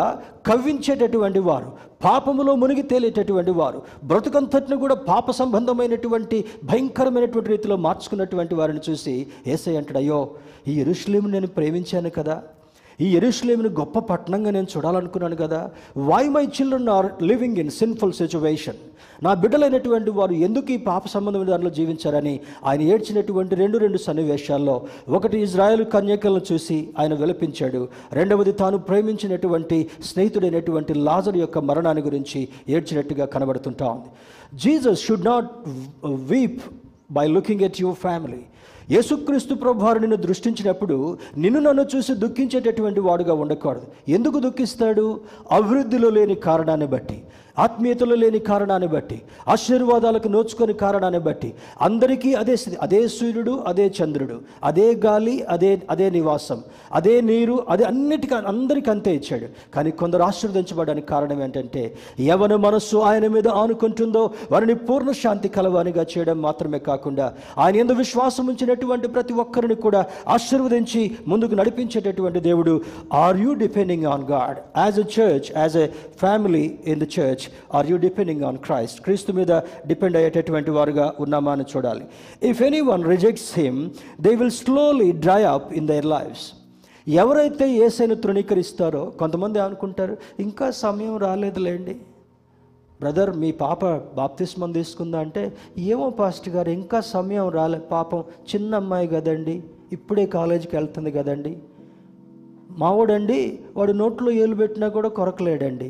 కవ్వించేటటువంటి 0.47 1.39
వారు 1.39 1.69
పాపములో 2.03 2.51
మునిగి 2.55 2.83
తేలేటటువంటి 2.83 3.51
వారు 3.51 3.79
బ్రతుకంతటిని 4.03 4.77
కూడా 4.77 4.95
పాప 5.07 5.31
సంబంధమైనటువంటి 5.31 6.37
భయంకరమైనటువంటి 6.63 7.49
రీతిలో 7.49 7.77
మార్చుకున్నటువంటి 7.77 8.55
వారిని 8.55 8.81
చూసి 8.89 9.15
ఏసై 9.47 9.75
అంటాడు 9.75 9.97
అయ్యో 9.97 10.19
ఈ 10.67 10.75
ఎరుషులేము 10.81 11.27
నేను 11.27 11.47
ప్రేమించాను 11.47 12.09
కదా 12.09 12.37
ఈ 13.01 13.07
ఎరుసలేమిని 13.15 13.69
గొప్ప 13.69 13.99
పట్టణంగా 13.99 14.51
నేను 14.51 14.67
చూడాలనుకున్నాను 14.77 15.35
కదా. 15.35 15.71
Why 15.97 16.23
my 16.29 16.45
children 16.45 16.89
are 16.89 17.23
living 17.23 17.57
in 17.57 17.69
sinful 17.69 18.13
situation 18.13 18.79
నా 19.23 19.33
బిడ్డలైనటువంటి 19.33 20.11
వారు 20.11 20.33
ఎందుకు 20.33 20.71
ఈ 20.71 20.77
పాప 20.77 21.07
సంబంధమైన 21.07 21.49
దానిలో 21.49 21.69
జీవించారని 21.69 22.39
ఆయన 22.65 22.81
ఏడ్చినటువంటి 22.81 23.55
రెండు 23.55 23.77
రెండు 23.77 23.97
సన్నివేశాల్లో 23.97 24.75
ఒకటి 25.09 25.37
ఇజ్రాయెల్ 25.39 25.85
కన్యకలను 25.85 26.41
చూసి 26.51 26.89
ఆయన 26.99 27.13
విలపించాడు. 27.13 27.87
రెండవది 28.13 28.51
తాను 28.51 28.77
ప్రేమించినటువంటి 28.77 29.89
స్నేహితుడైనటువంటి 30.03 30.93
లాజర్ 30.93 31.37
యొక్క 31.37 31.57
మరణాన్ని 31.59 32.03
గురించి 32.03 32.47
ఏడ్చినట్టుగా 32.69 33.25
కనబడుతుంటా 33.25 33.87
ఉంది. 33.87 34.09
Jesus 34.57 35.05
should 35.05 35.25
not 35.25 35.49
weep 36.05 36.61
by 37.11 37.27
looking 37.27 37.61
at 37.61 37.81
your 37.81 37.97
family 37.97 38.41
యేసుక్రీస్తు 38.91 39.55
ప్రభువారు 39.55 39.99
నిన్ను 39.99 40.17
దృష్టించినప్పుడు 40.17 41.17
నిన్ను 41.37 41.61
నన్ను 41.61 41.85
చూసి 41.95 42.13
దుఃఖించేటటువంటి 42.13 42.99
వాడుగా 42.99 43.33
ఉండకూడదు. 43.33 43.81
ఎందుకు 44.09 44.39
దుఃఖిస్తాడు? 44.39 45.21
అభివృద్ధిలో 45.51 46.09
లేని 46.09 46.35
కారణాన్ని 46.35 46.87
బట్టి. 46.87 47.23
ఆత్మీయతలు 47.59 48.15
లేని 48.15 48.39
కారణాన్ని 48.39 48.87
బట్టి 48.87 49.21
ఆశీర్వాదాలకు 49.47 50.27
నోచుకొని 50.27 50.73
కారణాన్ని 50.73 51.19
బట్టి 51.19 51.53
అందరికీ 51.81 52.33
అదే 52.33 52.55
స్థితి 52.55 52.77
అదే 52.81 53.07
సూర్యుడు 53.07 53.53
అదే 53.67 53.85
చంద్రుడు 53.97 54.37
అదే 54.63 54.87
గాలి 55.05 55.35
అదే 55.49 55.81
అదే 55.89 56.09
నివాసం 56.09 56.59
అదే 56.93 57.21
నీరు 57.21 57.65
అదే 57.69 57.83
అన్నిటికీ 57.83 58.35
అందరికీ 58.35 58.91
అంతే 58.91 59.15
ఇచ్చాడు. 59.15 59.47
కానీ 59.75 59.91
కొందరు 59.91 60.23
ఆశీర్వదించబడడానికి 60.23 61.07
కారణం 61.07 61.43
ఏంటంటే 61.43 61.83
ఎవరి 62.19 62.57
మనస్సు 62.57 62.97
ఆయన 62.97 63.27
మీద 63.27 63.47
ఆనుకుంటుందో 63.47 64.23
వారిని 64.51 64.75
పూర్ణ 64.75 65.11
శాంతి 65.11 65.49
కలవానిగా 65.49 66.05
చేయడం 66.11 66.41
మాత్రమే 66.41 66.79
కాకుండా 66.79 67.25
ఆయన 67.57 67.75
ఎందు 67.75 67.93
విశ్వాసం 67.93 68.47
ఉంచినటువంటి 68.47 69.07
ప్రతి 69.07 69.33
ఒక్కరిని 69.33 69.75
కూడా 69.75 70.05
ఆశీర్వదించి 70.27 71.03
ముందుకు 71.27 71.55
నడిపించేటటువంటి 71.55 72.39
దేవుడు. 72.39 72.81
Are 73.13 73.37
you 73.37 73.53
depending 73.53 74.05
on 74.05 74.23
God 74.23 74.59
as 74.77 74.99
a 74.99 75.07
church 75.17 75.49
as 75.57 75.77
a 75.77 75.87
family 76.19 76.65
in 76.87 76.99
the 76.99 77.07
church 77.19 77.45
are 77.73 77.87
you 77.91 77.97
depending 77.97 78.43
on 78.43 78.57
Christ 78.57 79.01
క్రీస్తు 79.01 79.31
మీద 79.31 79.51
డిపెండ్ 79.87 80.17
అయ్యేటటువంటి 80.17 80.71
వారుగా 80.71 81.13
ఉన్నామా 81.19 81.51
అని 81.51 81.63
చూడాలి. 81.75 82.05
If 82.43 82.61
any 82.61 82.81
one 82.81 83.05
rejects 83.05 83.59
him 83.59 83.89
they 84.21 84.35
will 84.35 84.51
slowly 84.51 85.11
dry 85.11 85.43
up 85.43 85.73
in 85.73 85.87
their 85.87 86.05
lifes 86.05 86.47
ఎవరైతే 87.07 87.65
ఏసైను 87.71 88.15
తృణీకరిస్తారో 88.15 89.03
కొంతమంది 89.19 89.59
అనుకుంటారు 89.59 90.17
ఇంకా 90.39 90.71
సమయం 90.71 91.17
రాలేదులేండి. 91.17 91.95
బ్రదర్ 92.99 93.31
మీ 93.37 93.51
పాప 93.51 93.85
బాప్తిస్మం 93.85 94.71
తీసుకుందా 94.71 95.19
అంటే 95.19 95.43
ఏమో 95.77 96.09
పాస్టర్ 96.09 96.53
గారు 96.53 96.69
ఇంకా 96.69 96.99
సమయం 97.01 97.49
రాలే 97.49 97.79
పాపం 97.91 98.23
చిన్న 98.51 98.75
అమ్మాయి 98.75 99.07
కదండి 99.07 99.63
ఇప్పుడే 99.91 100.25
కాలేజీకి 100.25 100.75
వెళ్తుంది 100.75 101.11
కదండి. 101.11 101.57
మావాడండి 102.81 103.59
వాడు 103.77 103.91
నోట్లో 103.91 104.31
ఏలు 104.31 104.55
పెట్టినా 104.55 104.87
కూడా 104.87 105.09
కొరకలేడండి. 105.09 105.89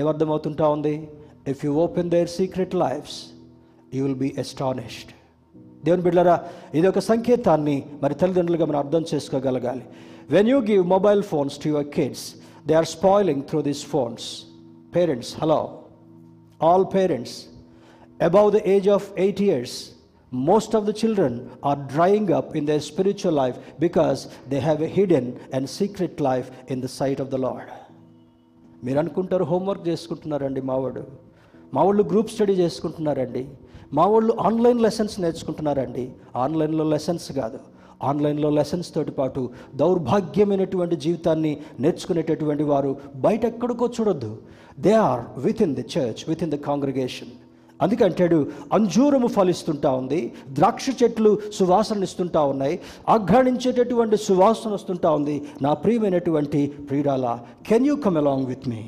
ఏమర్థమవుతుంటా 0.00 0.66
ఉంది 0.76 0.94
if 1.52 1.60
you 1.66 1.72
open 1.86 2.10
their 2.14 2.30
secret 2.38 2.74
lives 2.84 3.18
you 3.94 4.00
will 4.06 4.20
be 4.26 4.30
astonished 4.44 5.12
దేవుని 5.86 6.04
బిడ్డరా 6.06 6.36
ఇది 6.78 6.86
ఒక 6.92 7.00
సంకేతాన్ని 7.10 7.76
మరి 8.02 8.16
తల్లిదండ్రులుగా 8.22 8.66
మనం 8.70 8.80
అర్థం 8.84 9.04
చేసుకోగలగాలి 9.12 9.84
when 10.34 10.50
you 10.52 10.58
give 10.70 10.82
mobile 10.96 11.22
phones 11.32 11.56
to 11.62 11.68
your 11.72 11.88
kids 11.98 12.24
they 12.68 12.74
are 12.80 12.90
spoiling 12.96 13.42
through 13.50 13.62
these 13.70 13.84
phones 13.94 14.26
parents 14.96 15.32
hello 15.42 15.60
all 16.60 16.86
parents 16.98 17.38
above 18.20 18.52
the 18.52 18.60
age 18.72 18.86
of 18.86 19.02
8 19.16 19.40
years 19.40 19.70
most 20.32 20.74
of 20.74 20.86
the 20.86 20.92
children 20.92 21.32
are 21.62 21.78
drying 21.94 22.32
up 22.32 22.54
in 22.54 22.64
their 22.64 22.82
spiritual 22.82 23.34
life 23.34 23.56
because 23.78 24.20
they 24.48 24.60
have 24.60 24.80
a 24.80 24.86
hidden 24.88 25.24
and 25.52 25.68
secret 25.70 26.20
life 26.20 26.50
in 26.68 26.80
the 26.80 26.88
sight 26.88 27.20
of 27.20 27.30
the 27.30 27.38
lord 27.38 27.66
మీరు 28.84 28.98
అనుకుంటారు 28.98 29.44
homework 29.44 29.88
చేసుకుంటున్నారండి 29.88 30.60
మావాడు 30.60 31.02
మా 31.74 31.82
వాళ్ళు 31.82 32.02
group 32.02 32.30
study 32.30 32.52
చేసుకుంటున్నారండి. 32.52 33.48
మా 33.92 34.06
వాళ్ళు 34.06 34.36
online 34.40 34.80
lessons 34.80 35.20
నేర్చుకుంటున్నారండి. 35.20 36.10
ఆన్లైన్లో 36.36 36.84
lessons 36.84 37.32
కాదు. 37.32 37.58
ఆన్లైన్లో 38.02 38.50
లెసన్స్ 38.50 38.94
తోటి 38.94 39.10
పాటు 39.10 39.50
దౌర్భాగ్యమైనటువంటి 39.74 40.96
జీవితాన్ని 40.96 41.60
నేర్చుకునేటటువంటి 41.80 42.62
వారు 42.62 42.96
బయట 43.16 43.44
ఎక్కడికో 43.44 43.90
చూడొద్దు. 44.00 44.38
They 44.78 44.92
are 44.92 45.40
within 45.62 45.74
the 45.74 45.80
church 45.80 46.28
within 46.42 46.50
the 46.50 46.54
congregation 46.54 47.28
అందుకే 47.82 48.04
అంటాడు 48.04 48.38
అంజూరము 48.72 49.26
ఫలిస్తుంటా 49.26 49.90
ఉంది 49.90 50.20
ద్రాక్ష 50.52 50.86
చెట్లు 51.02 51.38
సువాసన 51.52 52.02
ఇస్తుంటా 52.02 52.42
ఉన్నాయి 52.52 52.80
ఆఘ్రాణించేటటువంటి 53.08 54.16
సువాసన 54.16 54.70
వస్తుంటా 54.70 55.10
ఉంది. 55.10 55.36
నా 55.62 55.72
ప్రియమైనటువంటి 55.74 56.60
ప్రియురాల 56.88 57.38
can 57.68 57.86
you 57.86 57.96
come 57.96 58.16
along 58.16 58.46
with 58.46 58.68
me 58.68 58.82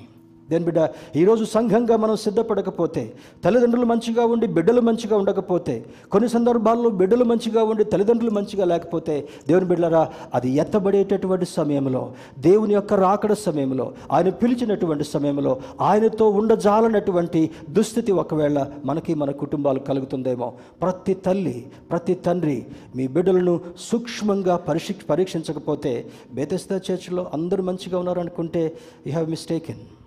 దేని 0.49 0.65
బిడ్డ 0.65 0.81
ఈరోజు 1.17 1.45
సంఘంగా 1.45 1.97
మనం 1.97 2.17
సిద్ధపడకపోతే 2.17 3.03
తల్లిదండ్రులు 3.45 3.87
మంచిగా 3.87 4.25
ఉండి 4.25 4.47
బిడ్డలు 4.47 4.81
మంచిగా 4.81 5.17
ఉండకపోతే 5.17 5.75
కొన్ని 6.13 6.29
సందర్భాల్లో 6.29 6.91
బిడ్డలు 6.91 7.25
మంచిగా 7.25 7.63
ఉండి 7.65 7.85
తల్లిదండ్రులు 7.85 8.31
మంచిగా 8.31 8.65
లేకపోతే 8.65 9.15
దేవుని 9.49 9.67
బిడ్డలరా 9.67 10.03
అది 10.35 10.51
ఎత్తబడేటటువంటి 10.57 11.45
సమయంలో 11.45 12.03
దేవుని 12.39 12.75
యొక్క 12.75 12.95
రాకడ 12.95 13.33
సమయంలో 13.33 13.93
ఆయన 14.13 14.29
పిలిచినటువంటి 14.29 15.05
సమయంలో 15.05 15.55
ఆయనతో 15.81 16.29
ఉండజాలనటువంటి 16.31 17.51
దుస్థితి 17.71 18.13
ఒకవేళ 18.13 18.59
మనకి 18.85 19.15
మన 19.15 19.31
కుటుంబాలు 19.31 19.79
కలుగుతుందేమో. 19.81 20.49
ప్రతి 20.83 21.15
తల్లి 21.15 21.57
ప్రతి 21.91 22.15
తండ్రి 22.15 22.59
మీ 22.97 23.07
బిడ్డలను 23.07 23.61
సూక్ష్మంగా 23.91 24.57
పరీక్ష 24.69 24.91
పరీక్షించకపోతే 25.09 25.93
బేతస్తా 26.33 26.77
చర్చ్లో 26.77 27.31
అందరూ 27.35 27.63
మంచిగా 27.63 27.99
ఉన్నారనుకుంటే 27.99 28.65
యూ 29.07 29.13
హ్యావ్ 29.13 29.31
మిస్టేకెన్ 29.31 30.04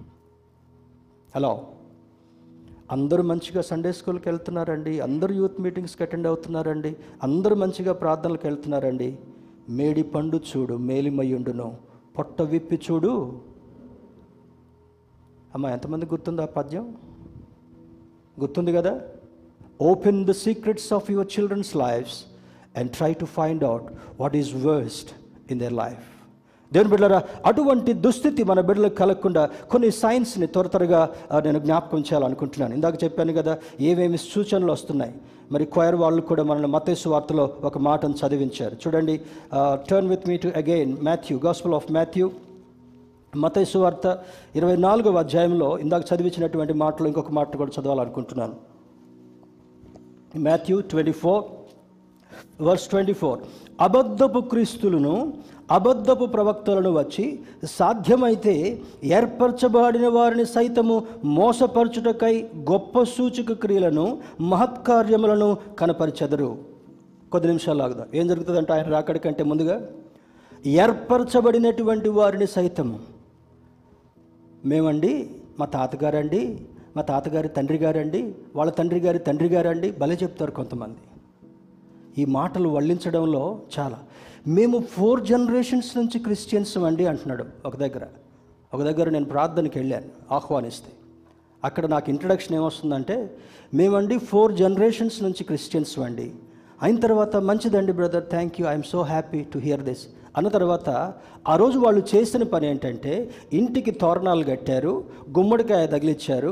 హలో. 1.38 1.68
అందరూ 2.92 3.24
మంచిగా 3.24 3.62
సండే 3.62 3.92
స్కూల్కి 3.92 4.30
వెళ్తున్నారండి. 4.30 5.00
అందరూ 5.00 5.34
యూత్ 5.34 5.62
మీటింగ్స్కి 5.62 6.04
అటెండ్ 6.04 6.28
అవుతున్నారండి. 6.28 6.96
అందరూ 7.24 7.56
మంచిగా 7.56 7.94
ప్రార్థనలకు 7.94 8.48
వెళ్తున్నారండి. 8.48 9.20
మేడి 9.70 10.04
పండు 10.04 10.38
చూడు 10.38 10.74
మేలిమయ్యుండును 10.74 11.78
పొట్ట 12.18 12.42
విప్పి 12.42 12.80
చూడు. 12.92 13.42
అమ్మ 15.56 15.66
ఎంతమంది 15.66 16.06
గుర్తుంది 16.06 16.42
ఆ 16.42 16.46
పద్యం? 16.46 16.96
గుర్తుంది 18.40 18.74
కదా? 18.74 19.02
Open 19.82 20.26
the 20.26 20.32
secrets 20.32 20.94
of 20.94 21.12
your 21.12 21.28
children's 21.28 21.76
lifes 21.76 22.24
and 22.78 22.92
try 22.92 23.14
to 23.14 23.26
find 23.26 23.64
out 23.64 23.84
what 24.20 24.36
is 24.36 24.56
worst 24.56 25.12
in 25.52 25.60
their 25.60 25.74
life 25.74 26.17
దేవుని 26.74 26.90
బిడ్డరా 26.92 27.20
అటువంటి 27.46 27.92
దుస్థితి 28.06 28.44
మన 28.44 28.62
బిడ్డలకు 28.62 28.96
కలగకుండా 28.96 29.44
కొన్ని 29.72 29.90
సైన్స్ని 29.92 30.48
త్వర 30.48 30.68
త్వరగా 30.68 31.02
నేను 31.46 31.60
జ్ఞాపకం 31.60 32.00
చేయాలనుకుంటున్నాను. 32.00 32.74
ఇందాక 32.74 33.04
చెప్పాను 33.04 33.34
కదా 33.34 33.58
ఏమేమి 33.90 34.18
సూచనలు 34.18 34.72
వస్తున్నాయి. 34.72 35.14
మరి 35.52 35.66
క్వైర్ 35.66 35.96
వాళ్ళు 35.96 36.22
కూడా 36.30 36.44
మనల్ని 36.44 36.68
మతేసు 36.68 37.10
వార్తలో 37.10 37.46
ఒక 37.64 37.78
మాటను 37.78 38.16
చదివించారు. 38.22 38.76
చూడండి 38.84 39.16
turn 39.90 40.10
with 40.10 40.28
me 40.30 40.38
to 40.38 40.50
again 40.62 40.98
Matthew 41.04 41.40
gospel 41.46 41.74
of 41.74 41.92
Matthew 41.92 42.32
మతైసు 43.36 43.78
వార్త 43.78 44.06
ఇరవై 44.56 44.76
నాలుగవ 44.76 45.18
అధ్యాయంలో 45.18 45.80
ఇందాక 45.80 46.04
చదివించినటువంటి 46.12 46.74
మాటలు 46.74 47.08
ఇంకొక 47.08 47.32
మాట 47.32 47.58
కూడా 47.58 47.72
చదవాలనుకుంటున్నాను. 47.78 48.56
Matthew 50.48 50.82
twenty 50.82 51.12
four 51.12 51.44
verse 52.62 52.88
twenty 52.88 53.14
four 53.14 53.40
అబద్ధపు 53.82 54.40
క్రీస్తులను 54.40 55.14
అబద్ధపు 55.72 56.26
ప్రవక్తలను 56.26 56.92
వచ్చి 56.92 57.40
సాధ్యమైతే 57.64 58.82
ఏర్పరచబడిన 59.04 60.08
వారిని 60.08 60.46
సైతము 60.46 61.04
మోసపరచుటకై 61.26 62.50
గొప్ప 62.58 63.04
సూచక 63.04 63.54
క్రియలను 63.54 64.18
మహత్కార్యములను 64.42 65.58
కనపరిచెదరు. 65.80 66.58
కొద్ది 67.32 67.48
నిమిషాలు 67.48 67.84
ఆగుదాం. 67.84 68.08
ఏం 68.14 68.28
జరుగుతుందంటే 68.28 68.74
ఆయన 68.74 68.84
రాకడి 68.84 69.20
కంటే 69.20 69.44
ముందుగా 69.44 69.88
ఏర్పరచబడినటువంటి 70.66 72.10
వారిని 72.10 72.48
సైతము. 72.48 73.00
మేమండి 74.66 75.30
మా 75.60 75.66
తాతగారండి 75.66 76.60
మా 76.96 77.02
తాతగారి 77.02 77.48
తండ్రి 77.48 77.78
గారండి 77.78 78.36
వాళ్ళ 78.56 78.72
తండ్రి 78.72 79.00
గారి 79.00 79.20
తండ్రి 79.20 79.48
గారండి 79.48 79.92
భలే 79.92 80.18
చెప్తారు 80.24 80.52
కొంతమంది. 80.52 80.98
ఈ 82.22 82.26
మాటలు 82.26 82.70
వల్లించడంలో 82.70 83.60
చాలా 83.80 83.98
మేము 84.56 84.78
ఫోర్ 84.92 85.22
జనరేషన్స్ 85.30 85.90
నుంచి 85.98 86.18
క్రిస్టియన్స్ 86.26 86.74
అండి 86.90 87.06
అంటున్నాడు 87.12 87.46
ఒక 87.68 87.76
దగ్గర. 87.82 88.04
ఒక 88.74 88.82
దగ్గర 88.88 89.08
నేను 89.16 89.28
ప్రార్థనకి 89.32 89.76
వెళ్ళాను 89.80 90.10
ఆహ్వానిస్తే. 90.36 90.92
అక్కడ 91.64 91.86
నాకు 91.94 92.08
ఇంట్రడక్షన్ 92.14 92.56
ఏమొస్తుందంటే 92.60 93.16
మేమండి 93.80 94.18
ఫోర్ 94.30 94.54
జనరేషన్స్ 94.62 95.18
నుంచి 95.26 95.44
క్రిస్టియన్స్ 95.50 95.94
అండి. 96.08 96.28
అయిన 96.82 96.98
తర్వాత 97.06 97.36
మంచిదండి 97.50 97.94
brother 98.00 98.26
thank 98.34 98.58
you 98.62 98.66
I'm 98.74 98.88
so 98.94 99.02
happy 99.14 99.40
to 99.54 99.60
hear 99.68 99.86
this. 99.90 100.06
అన్న 100.38 100.48
తర్వాత 100.58 100.90
ఆ 101.52 101.56
రోజు 101.62 101.78
వాళ్ళు 101.86 102.04
చేసిన 102.16 102.44
పని 102.44 102.68
ఏంటంటే 102.72 103.14
ఇంటికి 103.60 103.92
తోరణాలు 103.92 104.46
కట్టారు 104.52 104.94
గుమ్మడికాయ 105.38 105.86
తగిలిచ్చారు 105.94 106.52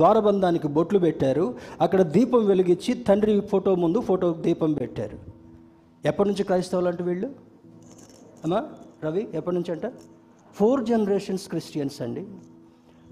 ద్వారబంధానికి 0.00 0.68
బొట్లు 0.76 0.98
పెట్టారు 0.98 1.46
అక్కడ 1.84 2.02
దీపం 2.16 2.44
వెలిగించి 2.52 2.94
తండ్రి 3.08 3.34
ఫోటో 3.50 3.74
ముందు 3.84 4.00
ఫోటో 4.10 4.28
దీపం 4.46 4.72
పెట్టారు. 4.72 5.37
ఎప్పటి 6.04 6.28
నుంచి 6.28 6.42
క్రైస్తవులు 6.42 6.88
అంటే 6.88 7.04
వీళ్ళు? 7.04 7.26
అమ్మా 8.44 8.64
రవి 9.04 9.28
ఎప్పటి 9.34 9.56
నుంచి 9.56 9.72
అంట? 9.72 9.92
ఫోర్ 10.54 10.84
జనరేషన్స్ 10.84 11.48
క్రిస్టియన్స్ 11.48 12.02
అండి. 12.02 12.26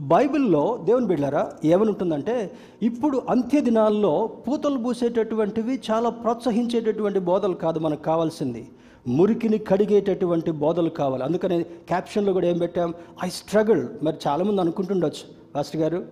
బైబిల్లో 0.01 0.83
దేవుని 0.85 1.07
బిడ్డారా 1.07 1.53
ఏమని 1.65 1.91
ఉంటుందంటే 1.91 2.53
ఇప్పుడు 2.83 3.23
అంత్య 3.29 3.61
దినాల్లో 3.61 4.27
పూతలు 4.27 4.79
పూసేటటువంటివి 4.79 5.81
చాలా 5.91 6.11
ప్రోత్సహించేటటువంటి 6.11 7.19
బోధలు 7.19 7.55
కాదు 7.55 7.79
మనకు 7.79 8.03
కావాల్సింది. 8.03 8.69
మురికిని 9.09 9.59
కడిగేటటువంటి 9.59 10.51
బోధలు 10.51 10.89
కావాలి. 10.89 11.23
అందుకని 11.23 11.63
క్యాప్షన్లో 11.63 12.33
కూడా 12.33 12.47
ఏం 12.47 12.59
పెట్టాం? 12.59 12.95
ఐ 13.25 13.29
స్ట్రగుల్ 13.29 13.89
మరి 14.03 14.17
చాలామంది 14.27 14.61
అనుకుంటుండొచ్చు. 14.61 15.55
పాస్టర్ 15.55 15.81
గారు 15.81 16.07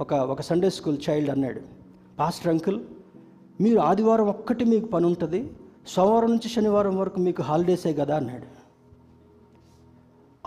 ఒక 0.00 0.14
ఒక 0.14 0.40
సండే 0.40 0.70
స్కూల్ 0.70 0.98
చైల్డ్ 1.10 1.30
అన్నాడు. 1.30 1.60
పాస్టర్ 2.18 2.48
అంకుల్ 2.48 2.80
మీరు 3.60 3.78
ఆదివారం 3.78 4.28
ఒక్కటి 4.28 4.64
మీకు 4.64 4.86
పని 4.86 5.06
ఉంటుంది 5.06 5.50
సోమవారం 5.86 6.30
నుంచి 6.30 6.48
శనివారం 6.48 6.98
వరకు 6.98 7.20
మీకు 7.20 7.42
హాలిడేసే 7.42 7.92
కదా 7.92 8.16
అన్నాడు. 8.16 8.46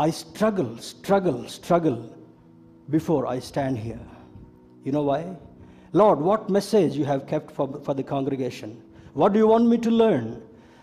I 0.02 0.12
struggle 0.12 0.78
struggle 0.78 1.46
struggle 1.46 1.98
before 2.90 3.26
I 3.30 3.40
stand 3.40 3.80
here 3.80 4.06
you 4.88 4.94
know 4.94 5.02
why 5.02 5.36
Lord 5.96 6.22
what 6.22 6.52
message 6.52 6.98
you 6.98 7.04
have 7.06 7.22
kept 7.22 7.52
for 7.52 7.72
for 7.72 7.96
the 7.96 8.04
congregation 8.04 8.74
what 9.18 9.38
you 9.38 9.48
want 9.48 9.70
me 9.70 9.78
to 9.78 9.90
learn 9.90 10.32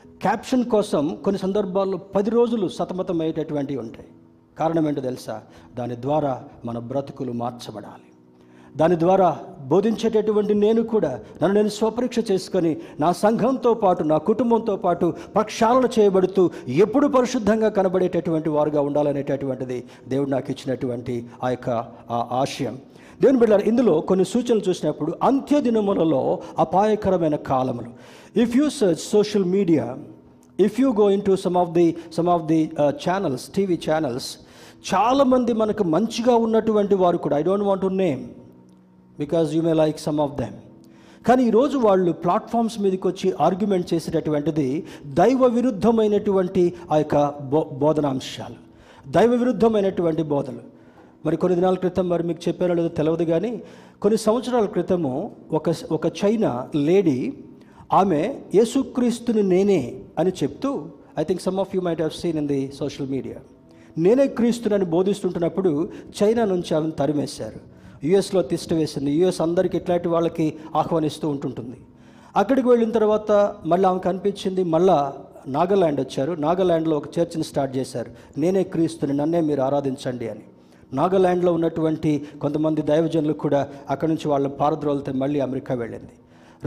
caption 0.08 0.64
కోసం 0.64 1.16
కొన్ని 1.24 1.38
సందర్భాల్లో 1.38 1.98
పది 1.98 2.30
రోజులు 2.30 2.68
సతమతమయ్యేటటువంటివి 2.68 3.80
ఉంటాయి. 3.80 4.08
కారణం 4.58 4.88
ఏంటో 4.88 5.00
తెలుసా? 5.00 5.42
దాని 5.74 6.02
ద్వారా 6.02 6.44
మన 6.64 6.78
బ్రతుకులు 6.78 7.32
మార్చబడాలి. 7.32 8.13
దాని 8.76 8.96
ద్వారా 8.96 9.36
బోధించేటటువంటి 9.68 10.54
నేను 10.54 10.82
కూడా 10.82 11.10
నన్ను 11.42 11.54
నేను 11.54 11.68
స్వపరీక్ష 11.68 12.18
చేసుకొని 12.30 12.76
నా 13.00 13.12
సంఘంతో 13.12 13.74
పాటు 13.74 14.02
నా 14.02 14.18
కుటుంబంతో 14.18 14.76
పాటు 14.76 15.06
ప్రక్షాళన 15.34 15.88
చేయబడుతూ 15.98 16.50
ఎప్పుడు 16.68 17.06
పరిశుద్ధంగా 17.06 17.68
కనబడేటటువంటి 17.68 18.48
వారుగా 18.48 18.80
ఉండాలనేటటువంటిది 18.80 19.78
దేవుడు 20.08 20.30
నాకు 20.30 20.50
ఇచ్చినటువంటి 20.50 21.14
ఆ 21.44 21.50
యొక్క 21.50 21.70
ఆ 22.10 22.18
ఆశయం. 22.42 22.74
దేవుని 23.20 23.38
బిడ్డారు 23.38 23.62
ఇందులో 23.62 24.00
కొన్ని 24.00 24.24
సూచనలు 24.24 24.62
చూసినప్పుడు 24.68 25.12
అంత్య 25.22 25.60
దినములలో 25.60 26.22
అపాయకరమైన 26.58 27.36
కాలములు. 27.50 27.90
If 28.36 28.56
you 28.56 28.68
search 28.80 29.02
social 29.14 29.44
media 29.56 29.96
if 30.58 30.80
you 30.80 30.88
go 30.92 31.10
into 31.22 31.34
some 31.36 31.56
of 31.56 31.70
the 31.70 31.88
some 32.16 32.28
of 32.28 32.46
the 32.52 32.60
channels 33.06 33.44
TV 33.56 33.78
channels 33.88 34.30
చాలామంది 34.92 35.52
మనకు 35.52 35.84
మంచిగా 35.96 36.34
ఉన్నటువంటి 36.46 36.94
వారు 36.94 37.16
కూడా 37.16 37.38
I 37.38 37.42
don't 37.42 37.66
want 37.70 37.82
to 37.82 37.92
name 38.04 38.24
because 39.18 39.54
you 39.56 39.62
may 39.62 39.72
like 39.72 39.98
some 39.98 40.20
of 40.20 40.34
them 40.42 40.56
కానీ 41.26 41.42
ఈరోజు 41.44 41.78
వాళ్ళు 41.78 42.12
ప్లాట్ఫామ్స్ 42.12 42.80
మీదకి 42.80 43.06
వచ్చి 43.08 43.34
ఆర్గ్యుమెంట్ 43.40 43.94
చేసేటటువంటిది 43.94 44.68
దైవ 45.20 45.46
విరుద్ధమైనటువంటి 45.46 46.72
ఆ 46.90 46.96
యొక్క 46.96 47.16
బో 47.52 47.60
బోధనాంశాలు. 47.82 48.58
దైవ 49.10 49.30
విరుద్ధమైనటువంటి 49.30 50.22
బోధలు. 50.22 50.62
మరి 51.26 51.36
కొన్ని 51.36 51.56
దినాల 51.56 51.74
క్రితం 51.74 52.08
మరి 52.08 52.22
మీకు 52.22 52.40
చెప్పారో 52.48 52.74
లేదో 52.74 52.88
తెలియదు 52.88 53.24
కానీ 53.24 53.62
కొన్ని 54.02 54.18
సంవత్సరాల 54.18 54.64
క్రితము 54.64 55.30
ఒక 55.52 55.74
ఒక 55.90 56.06
చైనా 56.20 56.68
లేడీ 56.88 57.32
ఆమె 57.92 58.34
యేసుక్రీస్తుని 58.54 59.42
నేనే 59.42 59.94
అని 60.18 60.32
చెప్తూ 60.42 60.70
I 61.18 61.24
think 61.24 61.42
some 61.42 61.58
of 61.60 61.76
you 61.76 61.82
might 61.82 62.00
have 62.00 62.20
seen 62.20 62.38
in 62.38 62.48
the 62.48 62.72
social 62.78 63.08
media 63.08 63.36
నేనే 63.98 64.26
క్రీస్తునని 64.26 64.84
బోధిస్తుంటున్నప్పుడు 64.84 65.88
చైనా 66.22 66.44
నుంచి 66.44 66.74
ఆమెను 66.76 66.92
తరిమేశారు. 66.92 67.73
యుఎస్లో 68.04 68.42
తిష్ట 68.42 68.72
వేసింది. 68.72 69.10
యుఎస్ 69.10 69.40
అందరికీ 69.40 69.78
ఇట్లాంటి 69.78 70.08
వాళ్ళకి 70.08 70.54
ఆహ్వానిస్తూ 70.76 71.28
ఉంటుంటుంది. 71.28 71.76
అక్కడికి 72.36 72.68
వెళ్ళిన 72.68 72.90
తర్వాత 72.90 73.54
మళ్ళీ 73.66 73.88
ఆమెకు 73.88 74.08
అనిపించింది 74.08 74.64
మళ్ళా 74.64 75.12
నాగాల్యాండ్ 75.48 76.00
వచ్చారు. 76.00 76.32
నాగాల్యాండ్లో 76.32 76.96
ఒక 76.96 77.18
చర్చిని 77.18 77.44
స్టార్ట్ 77.44 77.76
చేశారు. 77.76 78.10
నేనే 78.38 78.62
క్రీస్తుని 78.62 79.12
నన్నే 79.12 79.40
మీరు 79.40 79.62
ఆరాధించండి 79.62 80.28
అని. 80.28 80.40
నాగాల్యాండ్లో 80.92 81.52
ఉన్నటువంటి 81.52 82.26
కొంతమంది 82.40 82.82
దైవజనులు 82.82 83.32
కూడా 83.32 83.68
అక్కడి 83.90 84.12
నుంచి 84.12 84.28
వాళ్ళ 84.28 84.48
పారద్రోలతో 84.48 85.12
మళ్ళీ 85.12 85.40
అమెరికా 85.40 85.74
వెళ్ళింది. 85.74 86.12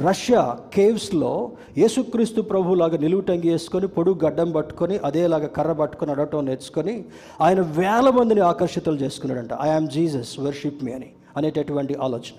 రష్యా 0.05 0.57
కేవ్స్లో 0.73 1.51
యేసుక్రీస్తు 1.77 2.41
ప్రభులాగా 2.41 2.97
నిలువుటంగి 2.97 3.49
వేసుకొని 3.49 3.87
పొడుగు 3.87 4.25
గడ్డం 4.25 4.51
పట్టుకొని 4.51 4.97
అదేలాగా 4.97 5.47
కర్ర 5.47 5.71
పట్టుకొని 5.71 6.11
అడటం 6.11 6.45
నేర్చుకొని 6.45 7.05
ఆయన 7.41 7.61
వేల 7.61 8.09
మందిని 8.09 8.41
ఆకర్షితులు 8.41 8.95
చేసుకున్నాడంట. 8.95 9.49
I am 9.61 9.87
Jesus 9.87 10.33
worship 10.39 10.83
me 10.83 10.93
అని 10.93 11.09
అనేటటువంటి 11.37 11.95
ఆలోచన. 11.95 12.37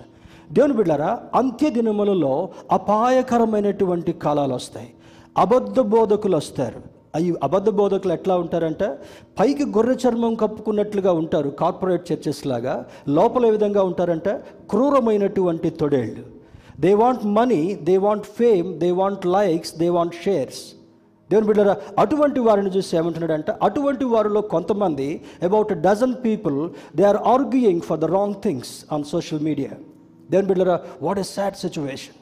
దేవుని 0.51 0.73
బిడ్డారా 0.73 1.19
అంత్య 1.35 1.69
దినములలో 1.69 2.49
అపాయకరమైనటువంటి 2.71 4.13
కాలాలు 4.13 4.53
వస్తాయి. 4.53 4.89
అబద్ధ 5.37 5.79
బోధకులు 5.79 6.35
వస్తారు. 6.35 6.81
అవి 7.15 7.35
అబద్ధ 7.43 7.69
బోధకులు 7.69 8.13
ఎట్లా 8.13 8.35
ఉంటారంటే 8.37 8.89
పైకి 9.39 9.65
గొర్రె 9.65 9.95
చర్మం 10.07 10.33
కప్పుకున్నట్లుగా 10.35 11.11
ఉంటారు 11.11 11.49
కార్పొరేట్ 11.49 12.11
చర్చెస్ 12.11 12.43
లాగా. 12.47 12.85
లోపల 13.07 13.45
ఏ 13.45 13.55
విధంగా 13.59 13.83
ఉంటారంటే 13.83 14.39
క్రూరమైనటువంటి 14.69 15.69
తొడేళ్ళు 15.69 16.38
they 16.79 16.93
want 16.93 17.25
money 17.25 17.75
they 17.83 17.97
want 17.97 18.23
fame 18.23 18.79
they 18.79 18.91
want 18.91 19.25
likes 19.25 19.77
they 19.77 19.89
want 19.89 20.15
shares 20.23 20.61
దేవుని 21.31 21.47
బిడ్డరా 21.47 21.77
అటువంటి 21.99 22.39
వారిని 22.39 22.69
చూసి 22.69 22.97
ఏమంటున్నాడంటే 22.97 23.53
అటువంటి 23.63 24.05
వారిలో 24.05 24.41
కొంతమంది 24.41 25.21
about 25.43 25.73
dozen 25.73 26.15
people 26.25 26.69
they 26.95 27.03
are 27.03 27.17
arguing 27.17 27.81
for 27.81 27.99
the 27.99 28.05
wrong 28.05 28.35
things 28.43 28.85
on 28.91 29.03
social 29.03 29.39
media 29.39 29.69
దేవుని 30.31 30.47
బిడ్డరా 30.47 30.79
వాట్ 31.01 31.19
ఎ 31.19 31.23
సాడ్ 31.23 31.55
సిచ్యువేషన్ 31.55 32.15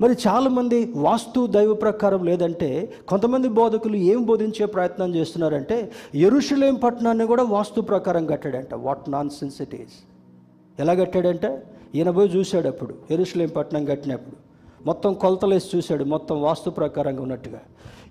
మరి 0.00 0.16
చాలామంది 0.26 0.92
వాస్తు 0.96 1.46
దైవ 1.46 1.74
ప్రకారం 1.74 2.24
లేదంటే 2.24 2.92
కొంతమంది 3.08 3.48
బోధకులు 3.48 3.96
ఏం 3.96 4.24
బోధించే 4.24 4.66
ప్రయత్నం 4.66 5.14
చేస్తున్నారంటే 5.14 5.92
ఎరుషులేం 6.14 6.74
పట్టణాన్ని 6.74 7.26
కూడా 7.26 7.42
వాస్తు 7.42 7.80
ప్రకారం 7.80 8.26
కట్టాడంట. 8.26 8.74
What 8.74 9.10
non 9.10 9.30
sense 9.30 9.62
it 9.62 9.74
is 9.74 9.96
ఎలా 10.80 10.94
కట్టాడంటే? 10.94 11.62
ఈయన 11.94 12.10
పోయి 12.10 12.28
చూశాడు 12.28 12.68
అప్పుడు 12.68 12.94
ఎరుసలేం 13.10 13.48
పట్టణం 13.48 13.84
కట్టినప్పుడు. 13.84 14.36
మొత్తం 14.86 15.14
కొలతలేసి 15.14 15.76
చూశాడు 15.76 16.04
మొత్తం 16.04 16.42
వాస్తు 16.42 16.70
ప్రకారంగా 16.70 17.22
ఉన్నట్టుగా. 17.22 17.60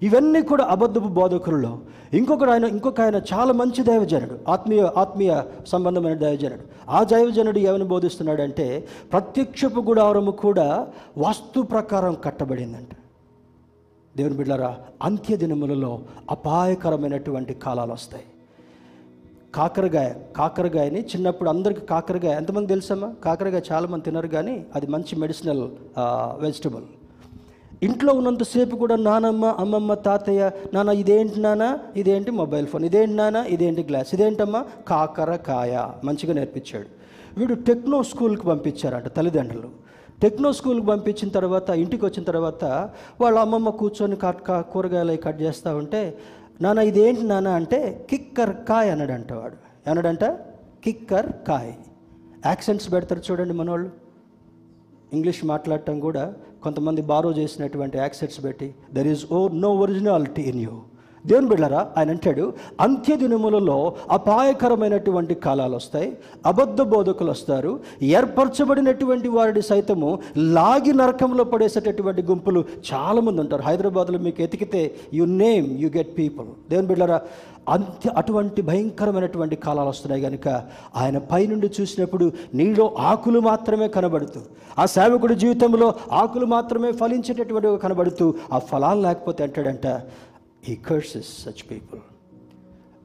ఇవన్నీ 0.04 0.42
కూడా 0.42 0.64
అబద్ధపు 0.64 1.08
బోధకుల్లో 1.08 1.80
ఇంకొకడు 2.14 2.52
ఆయన 2.52 2.64
ఇంకొక 2.64 3.02
ఆయన 3.02 3.16
చాలా 3.34 3.54
మంచి 3.54 3.84
దైవజనుడు 3.84 4.40
ఆత్మీయ 4.48 4.90
ఆత్మీయ 4.98 5.42
సంబంధమైన 5.68 6.14
దైవజనుడు. 6.14 6.62
ఆ 6.90 7.04
దైవజనుడు 7.04 7.60
ఏమని 7.60 7.84
బోధిస్తున్నాడంటే 7.84 8.88
ప్రత్యక్షపు 9.12 9.80
గుడారము 9.80 10.32
కూడా 10.32 10.88
వాస్తు 11.18 11.62
ప్రకారం 11.62 12.18
కట్టబడిందంట. 12.24 12.90
దేవుని 14.18 14.36
బిడ్డారా 14.36 14.78
అంత్య 15.02 15.38
దినములలో 15.38 16.00
అపాయకరమైనటువంటి 16.32 17.54
కాలాలు 17.54 17.94
వస్తాయి. 17.94 18.24
కాకరకాయ 19.56 20.10
కాకరకాయని 20.38 21.02
చిన్నప్పుడు 21.02 21.50
అందరికి 21.50 21.82
కాకరకాయ 21.82 22.38
ఎంతమంది 22.42 22.68
తెలుసమ్మా? 22.68 23.10
కాకరకాయ 23.26 23.62
చాలామంది 23.72 24.06
తినరు 24.06 24.28
కానీ 24.28 24.56
అది 24.76 24.88
మంచి 24.88 25.14
మెడిసినల్ 25.24 25.64
వెజిటబుల్. 26.44 26.86
ఇంట్లో 27.88 28.14
ఉన్నంతసేపు 28.14 28.76
కూడా 28.76 28.96
నానమ్మ 28.96 29.46
అమ్మమ్మ 29.46 29.94
తాతయ్య 30.08 30.52
నాన్న 30.74 30.90
ఇదేంటి 30.90 31.40
నాన్న? 31.40 31.66
ఇదేంటి 31.96 32.32
మొబైల్ 32.32 32.68
ఫోన్? 32.68 32.86
ఇదేంటి 32.86 33.16
నాన్న? 33.16 33.46
ఇదేంటి 33.56 33.84
గ్లాస్? 33.90 34.14
ఇదేంటమ్మా? 34.14 34.66
కాకరకాయ. 34.88 35.74
మంచిగా 36.04 36.34
నేర్పించాడు. 36.34 36.90
వీడు 37.40 37.54
టెక్నో 37.54 38.04
స్కూల్కి 38.04 38.46
పంపించారంట 38.52 39.08
తల్లిదండ్రులు. 39.08 39.70
టెక్నో 40.24 40.50
స్కూల్కి 40.58 40.86
పంపించిన 40.86 41.30
తర్వాత 41.30 41.70
ఇంటికి 41.84 42.06
వచ్చిన 42.06 42.24
తర్వాత 42.24 42.64
వాళ్ళ 43.22 43.38
అమ్మమ్మ 43.40 43.70
కూర్చొని 43.70 44.16
కట్ 44.16 44.42
కూరగాయలు 44.74 45.16
కట్ 45.26 45.42
చేస్తూ 45.42 45.78
ఉంటే 45.78 46.02
నాన్న 46.62 46.80
ఇదేంటి 46.80 47.24
నాన్న 47.24 47.48
అంటే 47.48 48.08
కిక్కర్ 48.10 48.56
కాయ్ 48.70 48.92
అన్నాడంట 48.92 49.34
వాడు. 49.34 49.56
ఏమన్నాడంట? 49.88 50.26
కిక్కర్ 50.84 51.34
కాయ్. 51.48 51.74
యాక్సెంట్స్ 52.46 52.92
పెడతారు 52.94 53.22
చూడండి 53.32 53.54
మనోళ్ళు. 53.54 53.90
ఇంగ్లీష్ 55.14 55.46
మాట్లాడటం 55.46 56.00
కూడా 56.00 56.34
కొంతమంది 56.64 57.02
బారో 57.02 57.32
చేసినటువంటి 57.32 57.98
యాక్సెంట్స్ 57.98 58.44
పెట్టి 58.44 58.76
there 58.94 59.08
is 59.08 59.26
oh 59.32 59.48
no 59.48 59.72
originality 59.74 60.42
in 60.42 60.62
you 60.62 60.82
దేవుని 61.26 61.48
బిళ్ళరా 61.48 61.88
ఆయన 61.98 62.10
అంటాడు 62.10 62.46
అంత్య 62.82 63.16
దినములలో 63.16 63.78
అపాయకరమైనటువంటి 64.12 65.34
కాలాలు 65.36 65.76
వస్తాయి 65.76 66.10
అబద్ధ 66.46 66.82
బోధకులు 66.82 67.32
వస్తారు 67.32 67.72
ఏర్పరచబడినటువంటి 68.04 69.30
వారిని 69.30 69.62
సైతము 69.62 70.10
లాగి 70.54 70.94
నరకంలో 70.94 71.44
పడేసేటటువంటి 71.44 72.22
గుంపులు 72.22 72.62
చాలామంది 72.90 73.42
ఉంటారు. 73.42 73.62
హైదరాబాద్లో 73.62 74.20
మీకు 74.20 74.42
ఎతికితే 74.42 74.82
you 75.14 75.26
name 75.38 75.68
you 75.80 75.90
get 75.98 76.18
people 76.18 76.48
దేవుని 76.70 76.88
బిళ్ళరా 76.88 77.20
అంత్య 77.70 78.10
అటువంటి 78.18 78.62
భయంకరమైనటువంటి 78.62 79.56
కాలాలు 79.56 79.90
వస్తున్నాయి 79.90 80.24
కనుక 80.24 80.48
ఆయన 80.96 81.18
పైనుండి 81.32 81.70
చూసినప్పుడు 81.78 82.26
నీలో 82.54 82.96
ఆకులు 83.02 83.40
మాత్రమే 83.40 83.88
కనబడుతూ 83.88 84.42
ఆ 84.78 84.86
సేవకుడి 84.86 85.36
జీవితంలో 85.36 85.88
ఆకులు 86.12 86.46
మాత్రమే 86.46 86.92
ఫలించేటటువంటి 86.92 87.78
కనబడుతూ 87.78 88.28
ఆ 88.54 88.60
ఫలాలు 88.60 89.02
లేకపోతే 89.02 89.44
అంటాడంట 89.44 89.88
ఈ 90.70 90.76
కర్సెస్ 90.76 91.42
సచ్ 91.44 91.72
పీపుల్ 91.72 92.00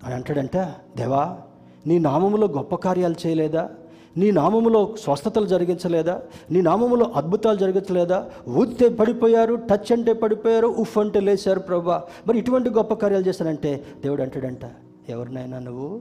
అని 0.05 0.15
అంటాడంట 0.15 0.57
దేవా 0.97 1.39
నీ 1.87 1.99
నామములో 1.99 2.47
గొప్ప 2.47 2.75
కార్యాలు 2.75 3.15
చేయలేదా? 3.27 3.71
నీ 4.17 4.31
నామములో 4.31 4.95
స్వస్థతలు 5.01 5.47
జరిగించలేదా? 5.47 6.23
నీ 6.51 6.61
నామములో 6.61 7.07
అద్భుతాలు 7.15 7.59
జరిగించలేదా? 7.59 8.31
ఊతే 8.49 8.89
పడిపోయారు 8.89 9.55
టచ్ 9.55 9.93
అంటే 9.93 10.13
పడిపోయారు 10.13 10.67
ఉఫ్ 10.67 10.99
అంటే 10.99 11.21
లేచారు 11.21 11.61
ప్రభా. 11.61 12.05
మరి 12.27 12.39
ఇటువంటి 12.39 12.71
గొప్ప 12.71 12.95
కార్యాలు 12.95 13.25
చేశానంటే 13.25 13.85
దేవుడు 14.03 14.23
అంటాడంట 14.23 14.65
ఎవరినైనా 15.09 15.59
నువ్వు 15.59 16.01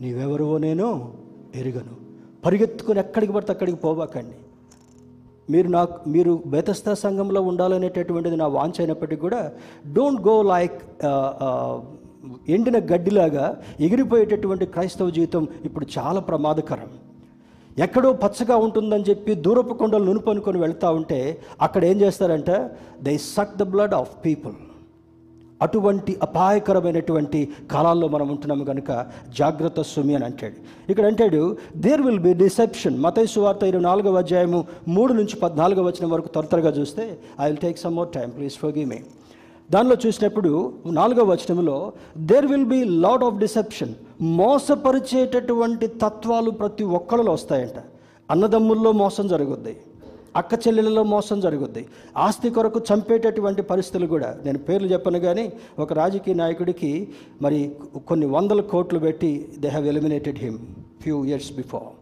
నీవెవరువో 0.00 0.58
నేను 0.58 1.14
ఎరుగను. 1.54 1.96
పరిగెత్తుకుని 2.44 2.98
ఎక్కడికి 2.98 3.32
పడితే 3.32 3.52
అక్కడికి 3.52 3.76
పోబాకండి. 3.76 4.37
మీరు 5.50 5.68
నాకు 5.68 6.08
మీరు 6.08 6.42
బెతస్తా 6.46 6.94
సంఘంలో 6.94 7.42
ఉండాలనేటటువంటిది 7.42 8.36
నా 8.36 8.46
వాంఛ 8.46 8.72
అయినప్పటికీ 8.78 9.20
కూడా 9.20 9.52
డోంట్ 9.92 10.28
గో 10.28 10.42
లైక్ 10.42 10.82
ఎండిన 12.48 12.78
గడ్డిలాగా 12.78 13.62
ఎగిరిపోయేటటువంటి 13.80 14.66
క్రైస్తవ 14.66 15.10
జీవితం 15.10 15.48
ఇప్పుడు 15.64 15.86
చాలా 15.98 16.20
ప్రమాదకరం. 16.20 16.88
ఎక్కడో 17.78 18.12
పచ్చగా 18.12 18.56
ఉంటుందని 18.56 19.04
చెప్పి 19.10 19.34
దూరపు 19.34 19.74
కొండలు 19.74 20.04
నునుపనుకొని 20.04 20.58
వెళ్తూ 20.58 20.92
ఉంటే 20.92 21.40
అక్కడ 21.62 21.84
ఏం 21.84 22.00
చేస్తారంటే 22.00 22.68
they 23.02 23.18
suck 23.18 23.56
the 23.56 23.62
blood 23.62 23.94
of 23.94 24.16
people 24.24 24.52
అటువంటి 25.62 26.18
అపాయకరమైనటువంటి 26.22 27.48
కాలాల్లో 27.70 28.08
మనం 28.08 28.28
ఉంటున్నాము 28.28 28.64
కనుక 28.64 29.06
జాగ్రత్త 29.38 29.82
సుమి 29.82 30.14
అని 30.14 30.24
అంటాడు. 30.24 30.54
ఇక్కడ 30.90 31.06
అంటాడు 31.06 31.56
దేర్ 31.76 32.02
విల్ 32.02 32.18
బి 32.18 32.34
డిసెప్షన్ 32.34 32.98
మతైసు 33.02 33.32
సువార్త 33.32 33.62
ఇరవై 33.62 33.82
నాలుగవ 33.82 34.16
అధ్యాయము 34.16 34.64
మూడు 34.88 35.12
నుంచి 35.12 35.36
పద్నాలుగవ 35.36 35.86
వచ్చిన 35.86 36.12
వరకు 36.12 36.28
త్వర 36.28 36.44
త్వరగా 36.44 36.70
చూస్తే 36.70 37.18
I 37.40 37.46
will 37.46 37.58
take 37.58 37.78
some 37.78 37.94
more 37.94 38.08
time 38.08 38.30
please 38.30 38.54
for 38.54 38.78
me 38.78 39.00
దానిలో 39.70 39.96
చూసినప్పుడు 40.06 40.72
నాలుగవ 40.86 41.30
వచనంలో 41.30 41.92
there 42.18 42.46
will 42.46 42.64
be 42.64 42.84
lot 42.84 43.24
of 43.24 43.38
deception 43.38 43.94
మోసపరిచేటటువంటి 44.22 45.86
తత్వాలు 45.86 46.50
ప్రతి 46.50 46.84
ఒక్కళ్ళలో 46.84 47.32
వస్తాయంట. 47.32 47.82
అన్నదమ్ముల్లో 48.30 48.92
మోసం 48.92 49.28
జరుగుద్ది. 49.28 49.76
అక్క 50.36 50.54
చెల్లెలలో 50.54 51.02
మోసం 51.02 51.40
జరుగుద్ది. 51.40 51.86
ఆస్తి 52.16 52.50
కొరకు 52.50 52.80
చంపేటటువంటి 52.94 53.62
పరిస్థితులు 53.62 54.06
కూడా. 54.06 54.36
నేను 54.44 54.58
పేర్లు 54.58 54.88
చెప్పను 54.88 55.18
కానీ 55.18 55.52
ఒక 55.78 55.92
రాజకీయ 55.92 56.34
నాయకుడికి 56.34 57.08
మరి 57.42 57.72
కొన్ని 58.06 58.26
వందల 58.26 58.60
కోట్లు 58.60 58.98
పెట్టి 58.98 59.48
they 59.58 59.68
have 59.68 59.86
eliminated 59.86 60.38
him 60.38 60.58
few 61.02 61.24
years 61.24 61.52
before 61.52 61.98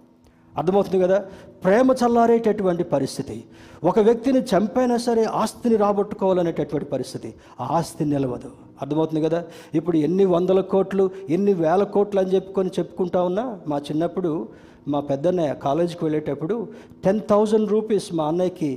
అర్థమవుతుంది 0.59 1.05
కదా? 1.05 1.25
ప్రేమ 1.65 1.93
చల్లారేటటువంటి 1.93 2.85
పరిస్థితి. 2.85 3.45
ఒక 3.85 3.99
వ్యక్తిని 3.99 4.41
చంపైనా 4.41 4.97
సరే 4.97 5.25
ఆస్తిని 5.25 5.77
రాబట్టుకోవాలనేటటువంటి 5.77 6.89
పరిస్థితి. 6.91 7.35
ఆ 7.61 7.69
ఆస్తి 7.71 8.05
నిలవదు. 8.05 8.66
అర్థమవుతుంది 8.81 9.21
కదా? 9.21 9.41
ఇప్పుడు 9.75 9.97
ఎన్ని 9.99 10.25
వందల 10.27 10.61
కోట్లు 10.71 11.05
ఎన్ని 11.29 11.53
వేల 11.55 11.83
కోట్లు 11.85 12.21
అని 12.21 12.35
చెప్పుకొని 12.35 12.71
చెప్పుకుంటా 12.79 13.23
ఉన్నా 13.23 13.45
మా 13.67 13.79
చిన్నప్పుడు 13.79 14.31
మా 14.89 15.01
పెద్దన్నయ్య 15.01 15.55
కాలేజీకి 15.63 16.05
వెళ్ళేటప్పుడు 16.05 16.57
టెన్ 17.05 17.21
థౌజండ్ 17.31 17.71
రూపీస్ 17.71 18.15
మా 18.15 18.27
అన్నయ్యకి 18.27 18.71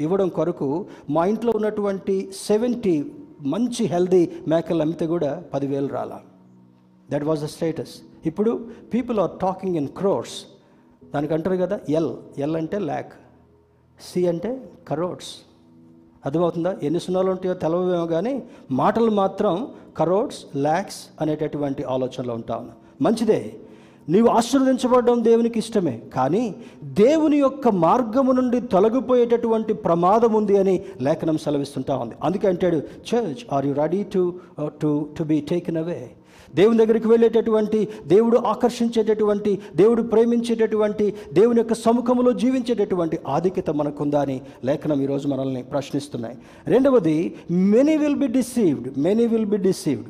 ఇవ్వడం 0.00 0.28
కొరకు 0.28 0.68
మా 1.10 1.26
ఇంట్లో 1.26 1.52
ఉన్నటువంటి 1.52 2.16
సెవెంటీ 2.46 2.94
మంచి 3.46 3.84
హెల్దీ 3.86 4.22
మేకలు 4.48 4.82
అమ్మితే 4.82 5.06
కూడా 5.06 5.30
పదివేలు 5.54 5.86
రాలా. 5.88 6.18
దట్ 7.08 7.24
వాజ్ 7.24 7.42
ద 7.42 7.46
స్టేటస్ 7.46 7.94
ఇప్పుడు 8.26 8.52
people 8.94 9.20
are 9.20 9.32
talking 9.40 9.76
in 9.76 9.88
crores 9.98 10.36
దానికి 11.02 11.34
అంటారు 11.34 11.56
కదా 11.56 11.76
ఎల్ 11.88 12.12
ఎల్ 12.38 12.56
అంటే 12.56 12.78
ల్యాక్ 12.84 13.12
సి 13.98 14.26
అంటే 14.26 14.50
కరోడ్స్ 14.88 15.32
అర్థమవుతుందా? 16.24 16.76
ఎన్ని 16.82 17.00
సున్నాలు 17.00 17.30
ఉంటాయో 17.30 17.54
తెలవేమో 17.54 18.06
కానీ 18.06 18.42
మాటలు 18.70 19.10
మాత్రం 19.10 19.68
కరోడ్స్ 19.96 20.56
ల్యాక్స్ 20.56 21.00
అనేటటువంటి 21.20 21.82
ఆలోచనలో 21.84 22.34
ఉంటాను 22.34 22.70
మంచిదే. 23.02 23.54
నీవు 24.08 24.28
ఆశీర్వదించబడడం 24.28 25.24
దేవునికి 25.24 25.58
ఇష్టమే. 25.58 26.02
కానీ 26.14 26.54
దేవుని 26.84 27.36
యొక్క 27.36 27.68
మార్గము 27.68 28.32
నుండి 28.32 28.60
తొలగిపోయేటటువంటి 28.60 29.72
ప్రమాదం 29.72 30.32
ఉంది 30.32 30.56
అని 30.58 30.84
లేఖనం 31.00 31.38
సెలవిస్తుంటా 31.38 31.96
ఉంది. 31.96 32.14
అందుకే 32.24 32.48
అంటాడు 32.48 32.76
church 33.10 33.42
are 33.52 33.66
you 33.66 33.74
ready 33.74 34.02
to 34.02 34.34
to 34.82 35.08
to 35.18 35.22
be 35.22 35.40
taken 35.40 35.76
away 35.76 36.10
దేవుని 36.54 36.78
దగ్గరికి 36.78 37.08
వెళ్ళేటటువంటి 37.08 37.88
దేవుడు 38.06 38.36
ఆకర్షించేటటువంటి 38.36 39.58
దేవుడు 39.76 40.02
ప్రేమించేటటువంటి 40.02 41.14
దేవుని 41.32 41.60
యొక్క 41.60 41.74
సముఖంలో 41.74 42.32
జీవించేటటువంటి 42.32 43.18
ఆధిక్యత 43.28 43.70
మనకుందా 43.70 44.20
అని 44.20 44.40
లేఖనం 44.64 45.02
ఈరోజు 45.02 45.28
మనల్ని 45.28 45.62
ప్రశ్నిస్తున్నాయి. 45.62 46.38
రెండవది 46.66 47.34
many 47.50 47.96
will 47.96 48.16
be 48.16 48.26
deceived 48.26 48.98
many 48.98 49.26
will 49.26 49.46
be 49.46 49.56
deceived 49.56 50.08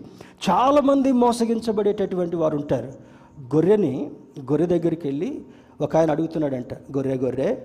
చాలామంది 0.50 1.12
మోసగించబడేటటువంటి 1.12 2.36
వారు 2.36 2.56
ఉంటారు. 2.56 2.92
గొర్రెని 3.54 4.10
గొర్రె 4.40 4.66
దగ్గరికి 4.66 5.08
వెళ్ళి 5.08 5.42
ఒక 5.80 5.96
ఆయన 5.96 6.10
అడుగుతున్నాడంట 6.10 6.74
గొర్రె 6.74 7.16
గొర్రె 7.16 7.56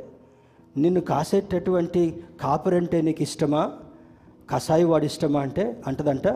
నిన్ను 0.78 1.02
కాసేటటువంటి 1.02 2.24
కాపరంటే 2.42 3.02
నీకు 3.02 3.24
ఇష్టమా? 3.24 3.72
కషాయి 4.50 4.84
వాడు 4.84 5.06
ఇష్టమా? 5.06 5.40
అంటే 5.40 5.82
అంటదంట 5.88 6.28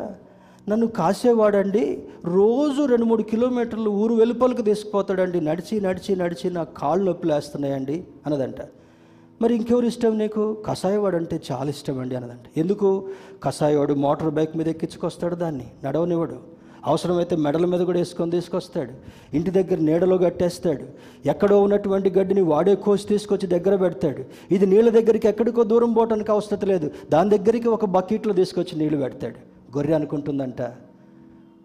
నన్ను 0.70 0.88
కాసేవాడండి. 0.88 2.03
రోజు 2.26 2.86
రెండు 2.86 3.05
మూడు 3.05 3.24
కిలోమీటర్లు 3.24 3.89
ఊరు 3.89 4.14
వెలుపలకు 4.14 4.61
తీసుకుపోతాడండి. 4.61 5.41
నడిచి 5.41 5.82
నడిచి 5.82 6.16
నడిచి 6.16 6.49
నా 6.49 6.64
కాళ్ళు 6.64 7.05
నొప్పులు 7.05 7.34
వేస్తున్నాయండి 7.34 8.03
అన్నదంట. 8.26 8.55
మరి 9.41 9.55
ఇంకెవరు 9.55 9.86
ఇష్టం 9.86 10.18
నీకు? 10.18 10.57
కషాయవాడు 10.66 11.16
అంటే 11.16 11.41
చాలా 11.51 11.70
ఇష్టం 11.70 11.99
అండి 11.99 12.16
అన్నదంట. 12.16 12.59
ఎందుకు? 12.59 13.07
కషాయవాడు 13.43 13.93
మోటార్ 13.93 14.34
బైక్ 14.34 14.57
మీద 14.57 14.68
ఎక్కించుకొస్తాడు 14.68 15.36
దాన్ని 15.36 15.66
నడవనివాడు 15.84 16.53
అవసరమైతే 16.86 17.36
మెడల 17.36 17.66
మీద 17.66 17.80
కూడా 17.80 17.99
వేసుకొని 17.99 18.32
తీసుకొస్తాడు. 18.32 18.91
ఇంటి 19.36 19.51
దగ్గర 19.51 19.78
నీడలో 19.78 20.18
కట్టేస్తాడు 20.18 20.84
ఎక్కడో 21.26 21.61
ఉన్నటువంటి 21.61 22.09
గడ్డిని 22.09 22.41
వాడే 22.41 22.76
కోసి 22.76 23.07
తీసుకొచ్చి 23.07 23.47
దగ్గర 23.47 23.76
పెడతాడు. 23.76 24.53
ఇది 24.53 24.66
నీళ్ళ 24.66 24.89
దగ్గరికి 24.89 25.28
ఎక్కడికో 25.28 25.64
దూరం 25.64 25.93
పోవడానికి 25.93 26.32
అవసరం 26.32 26.68
లేదు. 26.68 26.91
దాని 27.11 27.38
దగ్గరికి 27.38 27.68
ఒక 27.68 27.86
బకెట్లో 27.86 28.34
తీసుకొచ్చి 28.34 28.80
నీళ్ళు 28.80 29.01
పెడతాడు. 29.01 29.52
గొర్రె 29.78 29.93
అనుకుంటుందంట. 29.93 30.61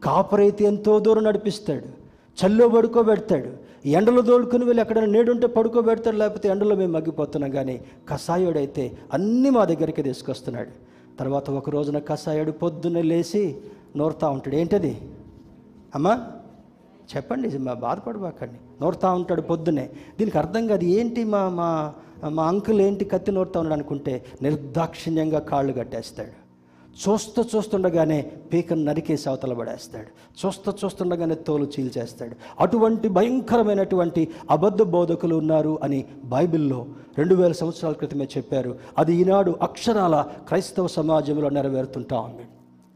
కాపరైతే 0.04 0.64
ఎంతో 0.64 0.98
దూరం 0.98 1.24
నడిపిస్తాడు. 1.24 2.08
చల్లో 2.40 2.68
పడుకోబెడతాడు. 2.68 3.68
ఎండలో 3.88 4.22
దోలుకుని 4.22 4.64
వెళ్ళి 4.64 4.82
ఎక్కడైనా 4.82 5.06
నీడుంటే 5.06 5.46
పడుకోబెడతాడు. 5.46 6.16
లేకపోతే 6.16 6.48
ఎండలో 6.48 6.76
మేము 6.76 6.92
మగ్గిపోతున్నాం 6.92 7.50
కానీ 7.50 7.80
కషాయుడైతే 8.08 8.98
అన్నీ 9.12 9.50
మా 9.50 9.64
దగ్గరికి 9.64 10.02
తీసుకొస్తున్నాడు. 10.02 10.70
తర్వాత 11.18 11.50
ఒక 11.50 11.70
రోజున 11.70 11.98
కషాయుడు 11.98 12.50
పొద్దున్నే 12.50 13.02
లేచి 13.02 13.56
నోరుతా 13.96 14.28
ఉంటాడు. 14.28 14.56
ఏంటది? 14.56 15.00
అమ్మా 15.94 16.26
చెప్పండి 17.16 17.58
మా 17.58 17.72
బాధపడబాకండి. 17.72 18.58
నోరుతా 18.82 19.12
ఉంటాడు 19.12 19.42
పొద్దునే 19.42 19.90
దీనికి 20.18 20.38
అర్థం 20.38 20.66
కాదు 20.66 20.84
ఏంటి 20.84 21.24
మా 21.24 21.48
మా 21.48 21.94
మా 22.28 22.48
అంకుల్ 22.48 22.80
ఏంటి 22.80 23.04
కత్తి 23.04 23.32
నోరుతా 23.32 23.60
ఉన్నాడు 23.60 23.80
అనుకుంటే 23.80 24.24
నిర్దాక్షిణ్యంగా 24.42 25.38
కాళ్ళు 25.38 25.72
కట్టేస్తాడు. 25.72 26.37
చూస్తూ 26.98 27.44
చూస్తుండగానే 27.56 28.32
పీకను 28.52 28.84
నరికేసి 28.84 29.28
అవతల 29.28 29.52
పడేస్తాడు. 29.52 30.46
చూస్తూ 30.46 30.72
చూస్తుండగానే 30.84 31.34
తోలు 31.34 31.70
చీల్చేస్తాడు. 31.80 32.36
అటువంటి 32.60 33.08
భయంకరమైనటువంటి 33.08 34.28
అబద్ధ 34.50 34.82
బోధకులు 34.82 35.34
ఉన్నారు 35.36 35.78
అని 35.82 36.04
బైబిల్లో 36.24 36.86
రెండు 37.18 37.34
వేల 37.34 37.52
సంవత్సరాల 37.52 37.92
క్రితమే 37.92 38.24
చెప్పారు. 38.24 38.78
అది 38.98 39.14
ఈనాడు 39.14 39.56
అక్షరాల 39.62 40.24
క్రైస్తవ 40.48 40.86
సమాజంలో 40.86 41.48
నెరవేరుతుంటా 41.48 42.20
ఉంది. 42.20 42.42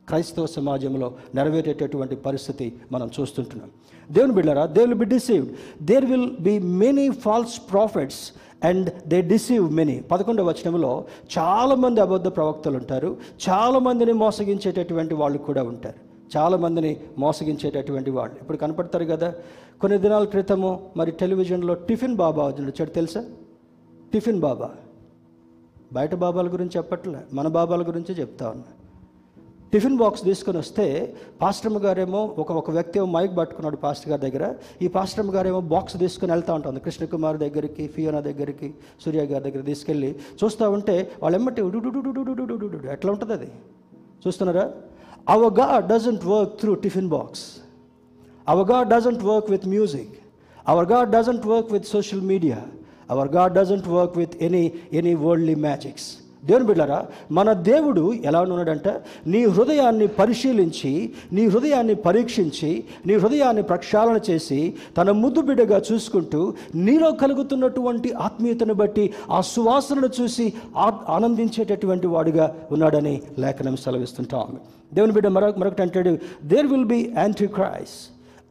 క్రైస్తవ 0.09 0.47
సమాజంలో 0.47 1.13
నెరవేరేటటువంటి 1.35 2.17
పరిస్థితి 2.17 2.77
మనం 2.93 3.11
చూస్తుంటున్నాం. 3.21 3.71
దేవుని 4.11 4.33
బిడ్డరా 4.33 4.67
they 4.67 4.81
will 4.81 4.95
be 4.95 5.05
deceived 5.05 5.85
there 5.85 6.05
will 6.05 6.31
be 6.41 6.59
many 6.59 7.11
false 7.11 7.73
prophets 7.73 8.33
and 8.65 9.09
they 9.09 9.23
deceive 9.23 9.73
many 9.73 10.01
పదకొండవ 10.01 10.49
వచనంలో 10.49 11.05
చాలామంది 11.39 12.01
అబద్ధ 12.01 12.29
ప్రవక్తలు 12.29 12.77
ఉంటారు. 12.77 13.17
చాలామందిని 13.49 14.13
మోసగించేటటువంటి 14.13 15.15
వాళ్ళు 15.15 15.39
కూడా 15.39 15.63
ఉంటారు. 15.63 16.13
చాలామందిని 16.37 16.97
మోసగించేటటువంటి 17.19 18.11
వాళ్ళు. 18.11 18.37
ఇప్పుడు 18.41 18.57
కనపడతారు 18.57 19.05
కదా 19.05 19.35
కొన్ని 19.81 19.99
దినాల 19.99 20.25
క్రితము 20.25 20.91
మరి 20.97 21.11
టెలివిజన్లో 21.11 21.75
టిఫిన్ 21.75 22.17
బాబా 22.17 22.45
వచ్చాడు 22.47 22.91
తెలుసా? 22.91 23.25
టిఫిన్ 24.13 24.41
బాబా. 24.41 24.71
బయట 25.93 26.15
బాబాల 26.15 26.47
గురించి 26.47 26.71
చెప్పట్లే. 26.77 27.19
మన 27.33 27.49
బాబాల 27.49 27.83
గురించి 27.83 28.15
చెప్తా 28.15 28.49
ఉన్నా. 28.49 28.65
టిఫిన్ 29.73 29.97
బాక్స్ 30.01 30.25
తీసుకొని 30.25 30.59
వస్తే 30.59 31.16
పాస్టమ్ 31.43 31.77
గారేమో 31.85 32.35
ఒక 32.43 32.53
ఒక 32.53 32.70
వ్యక్తి 32.70 32.99
ఏమో 32.99 33.07
మైక్ 33.16 33.37
పట్టుకున్నాడు 33.39 33.77
పాస్టర్ 33.77 34.11
గారి 34.11 34.23
దగ్గర. 34.27 34.45
ఈ 34.85 34.89
పాస్టమ్ 34.97 35.31
గారేమో 35.31 35.61
బాక్స్ 35.75 35.97
తీసుకుని 36.03 36.33
వెళ్తూ 36.33 36.53
ఉంటుంది. 36.55 36.81
కృష్ణకుమార్ 36.81 37.39
దగ్గరికి 37.39 37.87
ఫియోనా 37.95 38.20
దగ్గరికి 38.20 38.75
సూర్య 39.05 39.23
గారి 39.31 39.45
దగ్గర 39.47 39.61
తీసుకెళ్ళి 39.61 40.11
చూస్తూ 40.43 40.70
ఉంటే 40.70 40.97
వాళ్ళు 41.23 41.39
ఎమ్మటి 41.39 41.61
ఎట్లా 42.97 43.12
ఉంటుంది 43.12 43.35
అది? 43.39 43.51
చూస్తున్నారా? 44.27 44.64
Our 45.29 45.43
God 45.61 45.87
doesn't 45.93 46.25
work 46.33 46.53
through 46.61 46.75
tiffin 46.85 47.09
box 47.09 47.45
our 48.49 48.68
God 48.73 48.89
doesn't 48.89 49.25
work 49.25 49.51
with 49.51 49.66
music 49.68 50.14
our 50.68 50.89
God 50.93 51.11
doesn't 51.11 51.47
work 51.47 51.73
with 51.73 51.87
social 51.87 52.25
media 52.33 52.59
our 53.11 53.31
God 53.37 53.55
doesn't 53.55 53.89
work 53.89 54.18
with 54.18 54.43
any 54.43 54.73
any 54.93 55.14
worldly 55.14 55.55
magics 55.55 56.09
దేవుని 56.43 56.66
బిడ్డారా 56.66 56.97
మన 57.30 57.53
దేవుడు 57.66 58.14
ఎలా 58.24 58.43
ఉన్నాడంటే 58.43 58.93
నీ 59.26 59.45
హృదయాన్ని 59.49 60.07
పరిశీలించి 60.12 60.93
నీ 61.32 61.47
హృదయాన్ని 61.47 61.95
పరీక్షించి 62.03 62.70
నీ 63.07 63.14
హృదయాన్ని 63.14 63.62
ప్రక్షాళన 63.62 64.20
చేసి 64.30 64.59
తన 64.99 65.11
ముద్దు 65.20 65.40
బిడ్డగా 65.40 65.82
చూసుకుంటూ 65.93 66.40
నీలో 66.74 67.12
కలుగుతున్నటువంటి 67.12 68.12
ఆత్మీయతను 68.20 68.74
బట్టి 68.74 69.05
ఆ 69.30 69.40
సువాసనను 69.51 70.11
చూసి 70.20 70.47
ఆ- 70.76 71.03
ఆనందించేటటువంటి 71.09 72.07
వాడుగా 72.07 72.47
ఉన్నాడని 72.70 73.14
లేఖనం 73.38 73.76
సెలవిస్తుంటాం. 73.76 74.49
దేవుని 74.95 75.12
బిడ్డ 75.12 75.26
మరొక 75.28 75.59
మరొకటి 75.59 75.82
అంటాడు 75.82 76.14
దేర్ 76.45 76.66
విల్ 76.66 76.84
బి 76.84 77.11
యాంటీ 77.16 77.47
క్రైస్ 77.49 77.97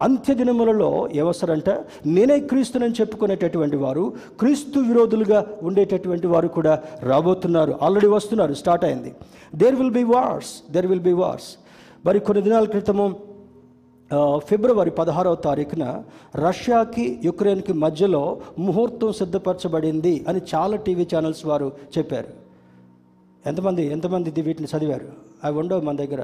అంత్య 0.01 0.33
దినములలో 0.33 1.09
ఎవసరంట 1.23 1.69
నేనే 2.05 2.39
క్రీస్తునని 2.51 2.95
చెప్పుకునేటటువంటి 2.99 3.77
వారు 3.83 4.13
క్రీస్తు 4.39 4.79
విరోధులుగా 4.79 5.39
ఉండేటటువంటి 5.61 6.27
వారు 6.27 6.47
కూడా 6.47 6.73
రాబోతున్నారు. 7.09 7.73
ఆల్రెడీ 7.81 8.07
వస్తున్నారు 8.07 8.53
స్టార్ట్ 8.53 8.85
అయింది. 8.85 9.11
There 9.55 9.75
will 9.75 9.91
be 9.91 10.03
wars 10.03 10.53
there 10.71 10.85
will 10.85 11.05
be 11.09 11.13
wars 11.13 11.49
మరి 12.05 12.19
కొన్ని 12.19 12.43
దినాల 12.43 12.65
క్రితము 12.65 13.05
ఫిబ్రవరి 14.47 14.91
పదహారవ 14.91 15.35
తారీఖున 15.35 15.83
రష్యాకి 16.35 17.19
యుక్రెయిన్కి 17.23 17.73
మధ్యలో 17.73 18.23
ముహూర్తం 18.59 19.11
సిద్ధపరచబడింది 19.19 20.25
అని 20.27 20.41
చాలా 20.55 20.75
టీవీ 20.87 21.05
ఛానల్స్ 21.15 21.45
వారు 21.45 21.67
చెప్పారు. 21.97 22.27
ఎంతమంది 23.45 23.83
ఎంతమంది 23.91 24.41
వీటిని 24.41 24.67
చదివారు? 24.73 25.07
అవి 25.43 25.57
ఉండవు 25.59 25.81
మన 25.81 25.95
దగ్గర 25.95 26.23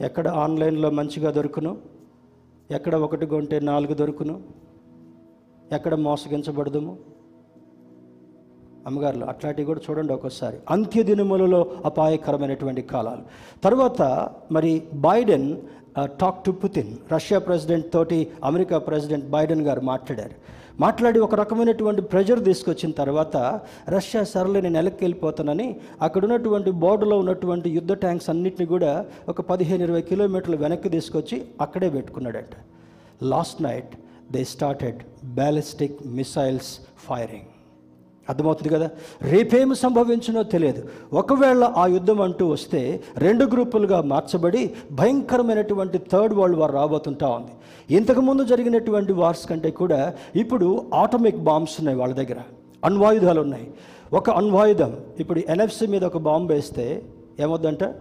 ఎక్కడ 0.00 0.26
ఆన్లైన్లో 0.28 0.90
మంచిగా 0.90 1.30
దొరుకును? 1.30 1.76
ఎక్కడ 2.70 2.94
ఒకటి 2.94 3.26
కొంటే 3.26 3.60
నాలుగు 3.60 3.94
దొరుకును? 3.94 4.42
ఎక్కడ 5.72 5.94
మోసగించబడదుము? 5.94 6.98
అమ్మగారులు 8.86 9.24
అట్లాంటివి 9.24 9.66
కూడా 9.66 9.80
చూడండి 9.90 10.12
ఒక్కోసారి. 10.12 10.56
అంత్య 10.70 11.02
దినములలో 11.02 11.70
అపాయకరమైనటువంటి 11.84 12.82
కాలాలు. 12.82 13.22
తర్వాత 13.64 14.30
మరి 14.52 14.82
Biden 14.94 15.56
talk 16.20 16.44
to 16.44 16.50
Putin 16.50 16.96
Russia 17.12 17.38
president 17.38 17.92
తోటి 17.92 18.30
అమెరికా 18.44 18.78
ప్రెసిడెంట్ 18.78 19.26
బైడెన్ 19.26 19.62
గారు 19.62 19.80
మాట్లాడారు. 19.80 20.34
మాట్లాడి 20.80 21.18
ఒక 21.18 21.34
రకమైనటువంటి 21.34 22.02
ప్రెజర్ 22.02 22.44
తీసుకొచ్చిన 22.44 22.90
తర్వాత 22.92 23.36
రష్యా 23.88 24.24
సరళి 24.24 24.62
నేను 24.62 24.78
వెనక్కి 24.78 25.04
వెళ్ళిపోతానని 25.04 25.80
అక్కడ 26.02 26.24
ఉన్నటువంటి 26.24 26.70
బోర్డులో 26.70 27.18
ఉన్నటువంటి 27.18 27.70
యుద్ధ 27.70 27.92
ట్యాంక్స్ 27.92 28.30
అన్నిటిని 28.30 28.66
కూడా 28.66 28.92
ఒక 29.28 29.40
పదిహేను 29.40 29.84
ఇరవై 29.84 30.02
కిలోమీటర్లు 30.02 30.56
వెనక్కి 30.56 30.88
తీసుకొచ్చి 30.88 31.44
అక్కడే 31.60 31.90
పెట్టుకున్నాడంట. 31.90 32.54
Last 33.22 33.62
night 33.62 33.94
they 34.32 34.44
started 34.44 35.00
ballistic 35.24 36.06
missiles 36.06 36.72
firing 37.08 37.50
అర్థమవుతుంది 38.28 38.74
కదా? 38.74 38.90
రేపేమి 39.22 39.76
సంభవించినో 39.76 40.42
తెలియదు. 40.42 40.88
ఒకవేళ 41.12 41.64
ఆ 41.76 41.86
యుద్ధం 41.86 42.20
అంటూ 42.20 42.46
వస్తే 42.46 43.02
రెండు 43.18 43.44
గ్రూపులుగా 43.44 44.00
మార్చబడి 44.00 44.74
భయంకరమైనటువంటి 44.92 45.98
థర్డ్ 45.98 46.34
వరల్డ్ 46.34 46.58
వార్ 46.58 46.74
రాబోతుంటా 46.74 47.28
ఉంది. 47.28 47.52
ఇంతకుముందు 47.96 48.44
జరిగినటువంటి 48.44 49.12
వార్స్ 49.12 49.48
కంటే 49.48 49.70
కూడా 49.70 50.14
ఇప్పుడు 50.36 50.90
ఆటోమిక్ 50.94 51.36
బాంబ్స్ 51.36 51.74
ఉన్నాయి 51.78 51.98
వాళ్ళ 51.98 52.14
దగ్గర. 52.14 52.36
అణ్వాయుధాలు 52.84 53.40
ఉన్నాయి. 53.40 53.74
ఒక 54.12 54.30
అణ్వాయుధం 54.30 54.96
ఇప్పుడు 55.20 55.40
ఎన్ఎఫ్సి 55.48 55.86
మీద 55.86 56.04
ఒక 56.04 56.18
బాంబు 56.18 56.52
వేస్తే 56.52 57.02
ఏమవుద్దంట 57.40 57.94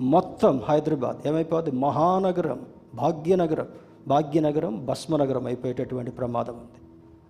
మొత్తం 0.00 0.60
హైదరాబాద్ 0.68 1.28
ఏమైపోద్ది? 1.28 1.70
మహానగరం 1.70 2.60
భాగ్యనగరం 2.94 3.66
భాగ్యనగరం 4.08 4.86
భస్మనగరం 4.86 5.46
అయిపోయేటటువంటి 5.46 6.10
ప్రమాదం 6.10 6.52
ఉంది. 6.52 6.81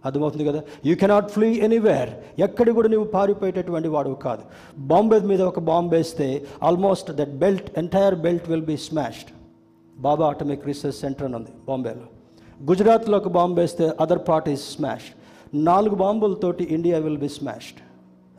అర్థమవుతుంది 0.04 0.44
కదా? 0.44 0.60
యూ 0.86 0.94
కెనాట్ 0.94 1.30
ఫ్లీ 1.30 1.48
ఎనీవేర్ 1.58 2.10
ఎక్కడి 2.38 2.72
కూడా 2.72 2.88
నువ్వు 2.88 3.06
పారిపోయేటటువంటి 3.06 3.88
వాడు 3.88 4.10
కాదు. 4.24 4.42
బాంబే 4.92 5.18
మీద 5.18 5.42
ఒక 5.42 5.60
బాంబు 5.60 5.94
వేస్తే 5.94 6.28
almost 6.62 7.10
that 7.12 7.34
belt 7.36 7.78
entire 7.78 8.14
belt 8.14 8.48
will 8.50 8.64
be 8.64 8.76
smashed 8.76 9.30
Bhabha 9.96 10.26
atomic 10.26 10.66
research 10.66 10.96
centre 10.96 11.26
అని 11.26 11.36
ఉంది 11.36 11.52
బాంబేలో 11.66 12.06
గుజరాత్లో 12.60 13.16
ఒక 13.16 13.28
బాంబు 13.28 13.60
వేస్తే 13.60 13.92
అదర్ 14.00 14.22
పార్ట్ 14.28 14.48
ఈస్ 14.48 14.64
స్మాష్ 14.74 15.08
నాలుగు 15.54 15.94
బాంబులతోటి 15.94 16.64
ఇండియా 16.74 16.98
విల్ 16.98 17.18
బి 17.18 17.28
స్మాష్డ్ 17.28 17.80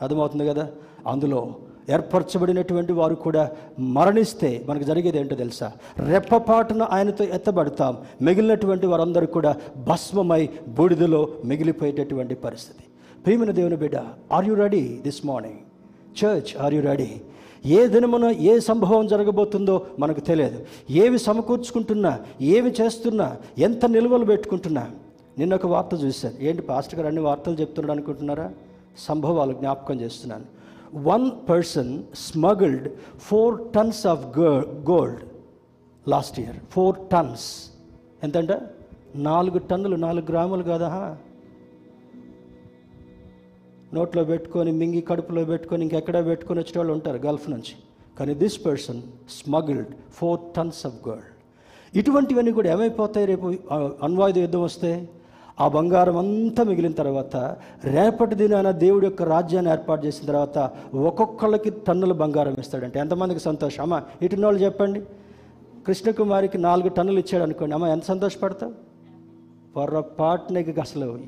అర్థమవుతుంది 0.01 0.45
కదా? 0.47 0.65
అందులో 1.07 1.39
ఏర్పరచబడినటువంటి 1.89 2.93
వారు 2.93 3.15
కూడా 3.15 3.51
మరణిస్తే 3.79 4.65
మనకు 4.69 4.83
జరిగేది 4.83 5.19
ఏంటో 5.19 5.35
తెలుసా? 5.35 5.71
రెప్పపాటున 6.07 6.83
ఆయనతో 6.91 7.25
ఎత్తబడతాం. 7.25 7.97
మిగిలినటువంటి 8.21 8.87
వారందరూ 8.87 9.25
కూడా 9.25 9.55
భస్మమై 9.77 10.49
బూడిదలో 10.67 11.27
మిగిలిపోయేటటువంటి 11.45 12.35
పరిస్థితి. 12.35 12.83
ప్రియమైన 13.25 13.51
దేవుని 13.51 13.75
బిడ్డ 13.75 13.95
are 14.31 14.45
you 14.45 14.53
ready 14.53 14.99
this 15.03 15.25
morning 15.25 15.57
church 16.23 16.61
are 16.61 16.73
you 16.73 16.81
ready 16.81 17.11
ఏ 17.65 17.87
దినమున 17.87 18.25
ఏ 18.25 18.59
సంభవం 18.59 19.07
జరగబోతుందో 19.07 19.85
మనకు 19.99 20.19
తెలియదు. 20.19 20.65
ఏవి 20.89 21.19
సమకూర్చుకుంటున్నా 21.19 22.19
ఏమి 22.41 22.71
చేస్తున్నా 22.81 23.37
ఎంత 23.57 23.85
నిల్వలు 23.85 24.25
పెట్టుకుంటున్నా. 24.25 24.87
నిన్న 25.37 25.55
ఒక 25.55 25.65
వార్త 25.65 26.03
చూశాను. 26.03 26.33
ఏంటి 26.41 26.61
పాస్టర్ 26.61 26.95
గారు 26.95 27.07
అన్ని 27.07 27.21
వార్తలు 27.21 27.53
చెప్తున్నాడు 27.53 27.91
అనుకుంటున్నారా? 27.91 28.51
సంభవాలు 28.97 29.53
జ్ఞాపకం 29.53 30.01
చేస్తున్నాను. 30.01 30.62
One 30.93 31.49
person 31.49 32.03
smuggled 32.15 32.89
four 33.19 33.73
tons 33.75 34.07
of 34.07 34.25
gold 34.89 35.19
last 36.09 36.39
year 36.39 36.55
four 36.71 36.95
tons 37.11 37.71
ఎంతంట? 38.23 38.51
నాలుగు 39.15 39.57
టన్నులు 39.57 39.95
నాలుగు 39.95 40.25
గ్రాములు 40.25 40.63
కదా? 40.63 41.17
నోట్లో 43.93 44.23
పెట్టుకొని 44.23 44.71
మింగి 44.71 45.01
కడుపులో 45.01 45.45
పెట్టుకొని 45.45 45.81
ఇంకెక్కడ 45.81 46.25
పెట్టుకొని 46.25 46.59
వచ్చే 46.59 46.77
వాళ్ళు 46.77 46.93
ఉంటారు 46.93 47.17
గల్ఫ్ 47.17 47.49
నుంచి. 47.49 47.75
కానీ 48.19 48.33
this 48.33 48.65
person 48.65 49.01
smuggled 49.29 49.87
four 50.13 50.39
tons 50.57 50.85
of 50.85 51.07
gold 51.07 51.23
ఇటువంటివన్నీ 51.97 52.51
కూడా 52.51 52.71
ఏమైపోతాయి 52.71 53.25
రేపు? 53.25 53.53
ఆ, 53.71 53.91
అణ్వాయుధ 54.03 54.37
యుద్ధం 54.37 54.61
వస్తే 54.61 55.09
ఆ 55.59 55.67
బంగారం 55.67 56.17
అంతా 56.17 56.63
మిగిలిన 56.63 56.91
తర్వాత 56.91 57.35
రేపటి 57.83 58.35
దినాన 58.35 58.71
దేవుడి 58.71 59.05
యొక్క 59.05 59.23
రాజ్యాన్ని 59.23 59.71
ఏర్పాటు 59.71 60.05
చేసిన 60.05 60.27
తర్వాత 60.27 60.71
ఒక్కొక్కళ్ళకి 60.95 61.69
టన్నుల 61.69 62.11
బంగారం 62.11 62.55
ఇస్తాడంటే 62.59 62.99
ఎంతమందికి 62.99 63.39
సంతోషం? 63.39 63.83
అమ్మ 63.83 64.01
ఇటున్న 64.21 64.45
వాళ్ళు 64.45 64.61
చెప్పండి. 64.61 65.01
కృష్ణకుమారికి 65.87 66.57
నాలుగు 66.57 66.89
టన్నులు 66.89 67.19
ఇచ్చాడు 67.19 67.43
అనుకోండి. 67.43 67.73
అమ్మ 67.73 67.85
ఎంత 67.85 68.03
సంతోషపడతావు? 68.03 68.73
పొరపాటునకి 69.75 70.81
అసలు 70.81 71.19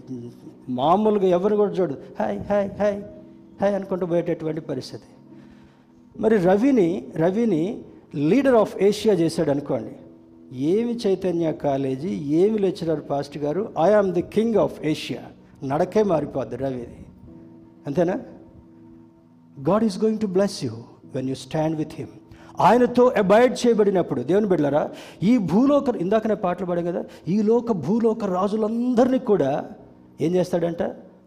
మామూలుగా 0.69 1.27
ఎవరు 1.27 1.55
కూడా 1.55 1.71
చూడదు. 1.71 1.97
హాయ్ 2.19 2.39
హాయ్ 2.39 2.69
హాయ్ 2.79 3.01
హాయ్ 3.61 3.75
అనుకుంటూ 3.75 4.05
పోయేటటువంటి 4.05 4.61
పరిస్థితి. 4.61 5.03
మరి 6.19 6.37
రవిని 6.37 7.07
రవిని 7.15 7.81
లీడర్ 8.15 8.55
ఆఫ్ 8.55 8.83
ఏషియా 8.83 9.13
చేశాడు 9.13 9.51
అనుకోండి. 9.51 9.95
ఏమి 10.51 10.93
చైతన్య 10.93 11.51
కాలేజీ 11.51 12.09
ఏమి 12.09 12.59
లెక్చరర్ 12.59 13.01
పాస్ట్ 13.09 13.37
గారు 13.37 13.73
I 13.83 13.91
am 13.91 14.13
the 14.13 14.21
king 14.21 14.55
of 14.55 14.85
Asia 14.85 15.21
నడకే 15.63 16.03
మారిపోద్ది 16.03 16.55
రవిది 16.55 17.05
అంతేనా? 17.87 18.19
God 19.69 19.83
is 19.83 20.03
going 20.03 20.19
to 20.19 20.25
bless 20.25 20.63
you 20.63 20.71
when 21.15 21.29
you 21.29 21.35
stand 21.35 21.77
with 21.77 21.93
him 21.93 22.07
ఆయనతో 22.59 23.07
అబాయిడ్ 23.07 23.67
చేయబడినప్పుడు 23.67 24.21
దేవుని 24.21 24.47
బిడ్డలారా 24.47 24.89
ఈ 25.23 25.37
భూలోక 25.37 25.95
ఇందాకనే 25.95 26.35
పాటలు 26.35 26.65
పాడాం 26.65 26.85
కదా 26.85 27.03
ఈ 27.27 27.41
లోక 27.41 27.71
భూలోక 27.71 28.25
రాజులందరినీ 28.25 29.19
కూడా 29.19 29.69
ఏం 30.21 30.35
చేస్తాడంట? 30.35 30.83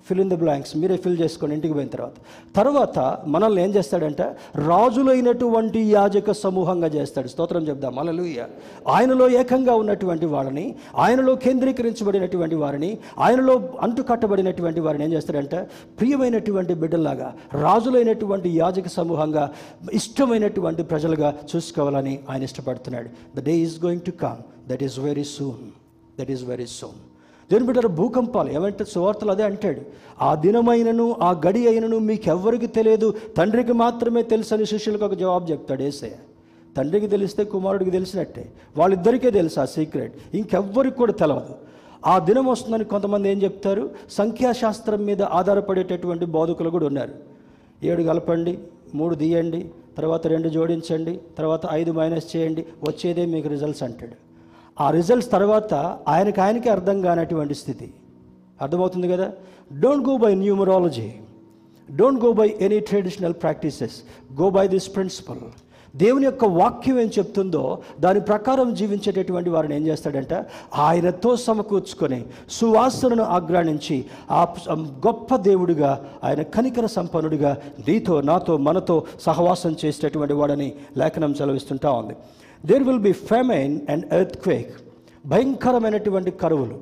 ఫిల్ 0.07 0.21
ఇన్ 0.21 0.31
ద 0.31 0.37
బ్లాంక్స్ 0.43 0.77
మీరే 0.77 0.97
ఫిల్ 1.05 1.21
చేసుకోండి 1.21 1.55
ఇంటికి 1.57 1.75
పోయిన 1.75 1.91
తర్వాత. 1.95 2.13
తర్వాత 2.59 2.99
మనల్ని 3.35 3.61
ఏం 3.65 3.71
చేస్తాడంటే 3.75 4.27
రాజులైనటువంటి 4.69 5.81
యాజక 5.97 6.33
సమూహంగా 6.33 6.87
చేస్తాడు. 6.87 7.29
స్తోత్రం 7.29 7.65
చెప్దాం. 7.69 7.99
అలలుయ్య 7.99 8.47
ఆయనలో 8.89 9.29
ఏకంగా 9.41 9.75
ఉన్నటువంటి 9.75 10.27
వాళ్ళని 10.27 10.67
ఆయనలో 10.97 11.35
కేంద్రీకరించబడినటువంటి 11.35 12.55
వారిని 12.55 12.99
ఆయనలో 13.19 13.57
అంటుకట్టబడినటువంటి 13.81 14.81
వారిని 14.81 15.05
ఏం 15.05 15.13
చేస్తాడంటే 15.13 15.61
ప్రియమైనటువంటి 16.01 16.75
బిడ్డల్లాగా 16.75 17.35
రాజులైనటువంటి 17.67 18.49
యాజక 18.63 18.89
సమూహంగా 18.89 19.45
ఇష్టమైనటువంటి 19.93 20.83
ప్రజలుగా 20.83 21.35
చూసుకోవాలని 21.51 22.19
ఆయన 22.31 22.43
ఇష్టపడుతున్నాడు. 22.43 23.09
The 23.37 23.45
day 23.45 23.57
is 23.67 23.85
going 23.85 24.03
to 24.03 24.11
come 24.11 24.41
that 24.71 24.83
is 24.83 24.99
very 24.99 25.25
soon 25.37 25.65
that 26.21 26.31
is 26.31 26.45
very 26.45 26.67
soon 26.67 26.99
దేవుని 27.53 27.67
బిడ్డల 27.67 27.87
భూకంపాలు. 27.87 28.51
ఏమంటే 28.51 28.85
సువార్తలు 28.85 29.31
అదే 29.31 29.43
అంటాడు. 29.43 29.81
ఆ 30.23 30.35
దినమైనను 30.35 31.17
ఆ 31.23 31.41
గడి 31.47 31.69
అయినను 31.69 31.99
మీకెవ్వరికి 31.99 32.67
తెలియదు. 32.67 33.15
తండ్రికి 33.37 33.73
మాత్రమే 33.73 34.23
తెలుసు 34.23 34.55
అని 34.55 34.67
శిష్యులకు 34.67 35.05
ఒక 35.05 35.15
జవాబు 35.15 35.51
చెప్తాడు 35.51 35.83
ఏసయ్య. 35.83 36.13
తండ్రికి 36.77 37.07
తెలిస్తే 37.07 37.45
కుమారుడికి 37.45 37.91
తెలిసినట్టే. 37.91 38.53
వాళ్ళిద్దరికే 38.77 39.31
తెలుసు 39.31 39.61
ఆ 39.61 39.65
సీక్రెట్. 39.65 40.15
ఇంకెవ్వరికి 40.35 40.97
కూడా 40.97 41.13
తెలియదు 41.13 41.55
ఆ 42.07 42.19
దినం 42.19 42.47
వస్తుందని 42.47 42.85
కొంతమంది 42.85 43.31
ఏం 43.31 43.43
చెప్తారు? 43.43 43.91
సంఖ్యాశాస్త్రం 44.11 45.05
మీద 45.05 45.23
ఆధారపడేటటువంటి 45.23 46.25
బోధకులు 46.25 46.71
కూడా 46.71 46.87
ఉన్నారు. 46.87 47.13
ఏడు 47.85 48.03
కలపండి 48.03 48.59
మూడు 48.95 49.15
తీయండి 49.15 49.71
తర్వాత 49.99 50.27
రెండు 50.27 50.49
జోడించండి 50.49 51.21
తర్వాత 51.39 51.61
ఐదు 51.73 51.93
మైనస్ 51.93 52.37
చేయండి 52.37 52.67
వచ్చేదే 52.83 53.27
మీకు 53.27 53.49
రిజల్ట్స్ 53.49 53.83
అంటాడు. 53.83 54.28
ఆ 54.81 54.91
రిజల్ట్స్ 54.91 55.31
తర్వాత 55.31 55.75
ఆయనకి 56.09 56.41
ఆయనకి 56.41 56.69
అర్థం 56.69 57.01
కానటువంటి 57.01 57.55
స్థితి. 57.55 57.91
అర్థమవుతుంది 58.63 59.09
కదా? 59.09 59.33
Don't 59.81 60.09
go 60.09 60.17
by 60.17 60.35
numerology 60.35 61.13
don't 61.97 62.25
go 62.25 62.33
by 62.33 62.57
any 62.61 62.81
traditional 62.81 63.35
practices 63.35 63.97
go 64.41 64.51
by 64.51 64.69
this 64.69 64.95
principle 64.95 65.39
దేవుని 65.97 66.25
యొక్క 66.25 66.45
వాక్యం 66.45 67.01
ఏం 67.01 67.11
చెప్తుందో 67.19 67.79
దాని 68.01 68.21
ప్రకారం 68.21 68.75
జీవించేటటువంటి 68.75 69.51
వారిని 69.51 69.77
ఏం 69.77 69.87
చేస్తాడంట? 69.87 70.47
ఆయనతో 70.75 71.37
సమకూర్చుకొని 71.37 72.25
సువాసనను 72.51 73.23
ఆగ్రాణించి 73.23 74.05
ఆ 74.31 74.47
గొప్ప 75.07 75.37
దేవుడిగా 75.37 76.05
ఆయన 76.25 76.43
కనికర 76.43 76.87
సంపన్నుడిగా 76.87 77.57
నీతో 77.89 78.21
నాతో 78.21 78.57
మనతో 78.57 79.03
సహవాసం 79.21 79.77
చేసేటటువంటి 79.85 80.35
వాడని 80.35 80.73
లేఖనం 80.97 81.35
సెలవిస్తుంటా 81.35 81.91
ఉంది. 81.93 82.15
There 82.67 82.83
will 82.83 82.99
be 82.99 83.13
famine 83.13 83.81
and 83.91 84.15
earthquake 84.37 84.77
భయంకరమైనటువంటి 85.27 86.31
కరువులు. 86.31 86.81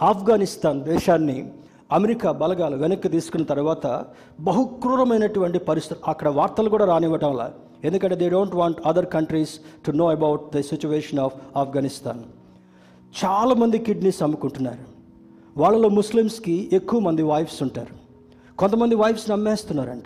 ఆఫ్ఘనిస్తాన్ 0.00 0.84
దేశాన్ని 0.84 1.52
అమెరికా 1.92 2.32
బలగాలు 2.32 2.76
వెనక్కి 2.76 3.08
తీసుకున్న 3.08 3.44
తర్వాత 3.44 4.06
బహుక్రూరమైనటువంటి 4.40 5.58
పరిస్థితి. 5.58 6.00
అక్కడ 6.06 6.28
వార్తలు 6.28 6.68
కూడా 6.68 6.84
రానివ్వటం 6.84 7.30
వల్ల. 7.30 7.52
ఎందుకంటే 7.84 8.16
they 8.16 8.28
don't 8.28 8.54
want 8.54 8.86
other 8.86 9.06
countries 9.06 9.60
to 9.86 9.90
know 9.90 10.10
about 10.10 10.42
the 10.54 10.60
situation 10.60 11.18
of 11.18 11.34
Afghanistan. 11.56 12.22
చాలామంది 13.24 13.78
కిడ్నీస్ 13.78 14.22
అమ్ముకుంటున్నారు. 14.22 14.98
వాళ్ళలో 15.56 15.88
ముస్లిమ్స్కి 15.88 16.70
ఎక్కువ 16.72 17.00
మంది 17.00 17.22
వైఫ్స్ 17.22 17.62
ఉంటారు. 17.62 17.94
కొంతమంది 18.56 18.94
వైఫ్స్ని 18.94 19.32
అమ్మేస్తున్నారంట 19.32 20.04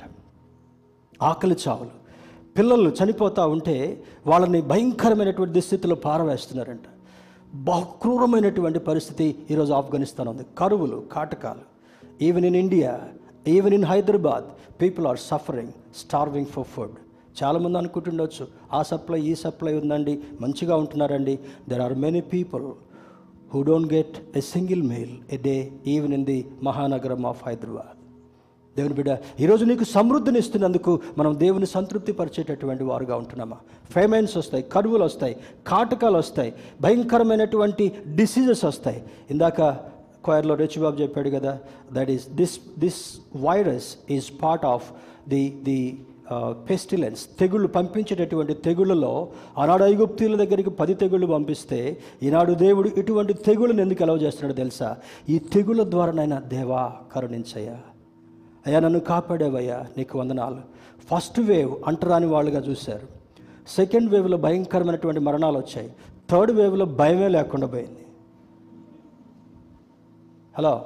ఆకలి 1.22 1.56
చావులు. 1.68 2.01
పిల్లలు 2.58 2.92
చనిపోతూ 2.98 3.48
ఉంటే 3.48 4.02
వాళ్ళని 4.26 4.60
భయంకరమైనటువంటి 4.60 5.54
దుస్థితిలో 5.54 5.94
పారవేస్తున్నారంట. 5.94 6.86
బహుక్రూరమైనటువంటి 7.54 8.78
పరిస్థితి 8.78 9.36
ఈరోజు 9.50 9.72
ఆఫ్ఘనిస్తాన్ 9.72 10.28
ఉంది. 10.28 10.42
కరువులు 10.58 11.04
కాటకాలు. 11.12 11.64
Even 12.24 12.44
in 12.44 12.56
India 12.56 13.00
even 13.48 13.74
in 13.74 13.84
Hyderabad 13.84 14.44
people 14.82 15.06
are 15.06 15.18
suffering 15.18 15.72
starving 15.96 16.46
for 16.46 16.64
food 16.64 16.96
చాలామంది 17.42 17.78
అనుకుంటుండొచ్చు 17.78 18.46
ఆ 18.72 18.82
సప్లై 18.82 19.20
ఈ 19.20 19.34
సప్లై 19.34 19.74
ఉందండి 19.74 20.20
మంచిగా 20.40 20.76
ఉంటున్నారండి. 20.76 21.38
There 21.68 21.80
are 21.80 21.94
many 21.94 22.20
people 22.20 22.72
who 23.54 23.62
don't 23.62 23.92
get 23.92 24.36
a 24.36 24.40
single 24.40 24.82
meal 24.82 25.16
a 25.32 25.36
day 25.36 25.72
even 25.86 26.12
in 26.12 26.24
the 26.24 26.38
మహానగరం 26.62 27.26
ఆఫ్ 27.26 27.42
హైదరాబాద్ 27.46 28.01
దేవుని 28.76 28.94
బిడ్డ 28.94 29.16
ఈరోజు 29.40 29.64
నీకు 29.64 29.84
సమృద్ధిని 29.84 30.38
ఇస్తున్నందుకు 30.38 30.92
మనం 31.18 31.32
దేవుని 31.38 31.66
సంతృప్తి 31.66 32.12
పరిచేటటువంటి 32.12 32.84
వారుగా 32.84 33.16
ఉంటున్నామా? 33.16 33.56
ఫేమైన్స్ 33.94 34.36
వస్తాయి 34.36 34.62
కరువులు 34.72 35.04
వస్తాయి 35.04 35.36
కాటకాలు 35.66 36.18
వస్తాయి 36.18 36.52
భయంకరమైనటువంటి 36.80 37.92
డిసీజెస్ 38.14 38.64
వస్తాయి. 38.64 39.02
ఇందాక 39.30 39.60
క్వైర్లో 40.24 40.54
రిచిబాబు 40.54 40.96
చెప్పాడు 41.02 41.30
కదా 41.30 41.58
that 41.92 42.10
is 42.10 42.28
this 42.28 42.56
this 42.78 43.02
virus 43.36 43.96
is 44.10 44.30
part 44.42 44.64
of 44.64 44.88
the 45.28 45.42
the 45.64 45.80
pestilence 46.70 47.22
తెగుళ్ళు 47.40 47.68
పంపించేటటువంటి 47.68 48.54
తెగుళ్ళలో 48.54 49.14
ఆనాడు 49.58 49.84
ఐగుప్తీల 49.84 50.36
దగ్గరికి 50.36 50.70
పది 50.70 50.94
తెగుళ్ళు 50.94 51.26
పంపిస్తే 51.26 51.98
ఈనాడు 52.22 52.52
దేవుడు 52.52 52.88
ఇటువంటి 52.88 53.32
తెగుళ్ళని 53.32 53.82
ఎందుకు 53.82 54.02
ఎలవ 54.02 54.16
చేస్తున్నాడు 54.16 54.56
తెలుసా? 54.56 54.96
ఈ 55.28 55.38
తెగుళ్ళ 55.38 55.90
ద్వారానైనా 55.90 56.40
దేవా 56.40 56.92
కరుణించయ్యా. 57.14 57.78
అయ్యా 58.66 58.80
నన్ను 58.80 59.00
కాపాడేవయ్యా 59.00 59.86
నీకు 59.96 60.18
వందనాలు. 60.18 60.60
ఫస్ట్ 61.10 61.40
వేవ్ 61.40 61.82
అంటరాని 61.86 62.26
వాళ్ళుగా 62.26 62.60
చూశారు. 62.60 63.08
సెకండ్ 63.68 64.10
వేవ్లో 64.10 64.36
భయంకరమైనటువంటి 64.36 65.20
మరణాలు 65.20 65.58
వచ్చాయి. 65.58 65.92
థర్డ్ 66.30 66.52
వేవ్లో 66.52 66.84
భయమే 66.84 67.28
లేకుండా 67.28 67.66
పోయింది. 67.66 68.06
హలో 70.58 70.84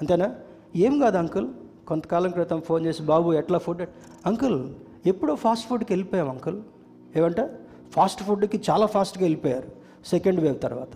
అంతేనా? 0.00 0.34
ఏం 0.76 1.00
కాదు 1.00 1.16
అంకుల్? 1.16 1.48
కొంతకాలం 1.88 2.30
క్రితం 2.30 2.60
ఫోన్ 2.60 2.86
చేసి 2.86 3.02
బాబు 3.02 3.32
ఎట్లా 3.32 3.58
ఫుడ్ 3.58 3.82
అంకుల్ 4.26 4.74
ఎప్పుడో 5.06 5.34
ఫాస్ట్ 5.34 5.68
ఫుడ్కి 5.68 5.92
వెళ్ళిపోయాం 5.92 6.30
అంకుల్. 6.30 6.62
ఏమంటే? 7.16 7.58
ఫాస్ట్ 7.92 8.22
ఫుడ్కి 8.22 8.62
చాలా 8.70 8.86
ఫాస్ట్గా 8.86 9.24
వెళ్ళిపోయారు. 9.24 9.68
సెకండ్ 10.06 10.40
వేవ్ 10.40 10.60
తర్వాత. 10.60 10.88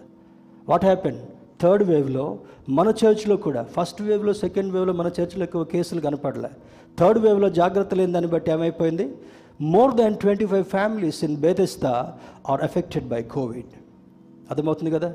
వాట్ 0.68 0.84
హ్యాపెన్ 0.84 1.18
థర్డ్ 1.62 1.84
వేవ్లో 1.84 2.38
మన 2.68 2.88
చర్చ్లో 2.88 3.36
కూడా 3.36 3.62
ఫస్ట్ 3.62 4.02
వేవ్లో 4.02 4.32
సెకండ్ 4.34 4.72
వేవ్లో 4.72 4.92
మన 4.92 5.10
చర్చ్లో 5.20 5.42
ఎక్కువ 5.42 5.64
కేసులు 5.64 6.00
కనపడలే. 6.00 6.50
థర్డ్ 6.98 7.18
వేవ్లో 7.18 7.48
జాగ్రత్త 7.50 7.94
లేని 7.94 8.12
దాన్ని 8.12 8.30
బట్టి 8.30 8.50
ఏమైపోయింది? 8.50 9.14
More 9.60 9.94
than 9.94 10.16
twenty 10.16 10.46
five 10.46 10.64
families 10.64 11.24
in 11.24 11.36
Bethesda 11.36 12.18
are 12.48 12.64
affected 12.64 13.08
by 13.08 13.22
Covid 13.22 13.72
అర్థమవుతుంది 14.50 14.90
కదా? 14.90 15.14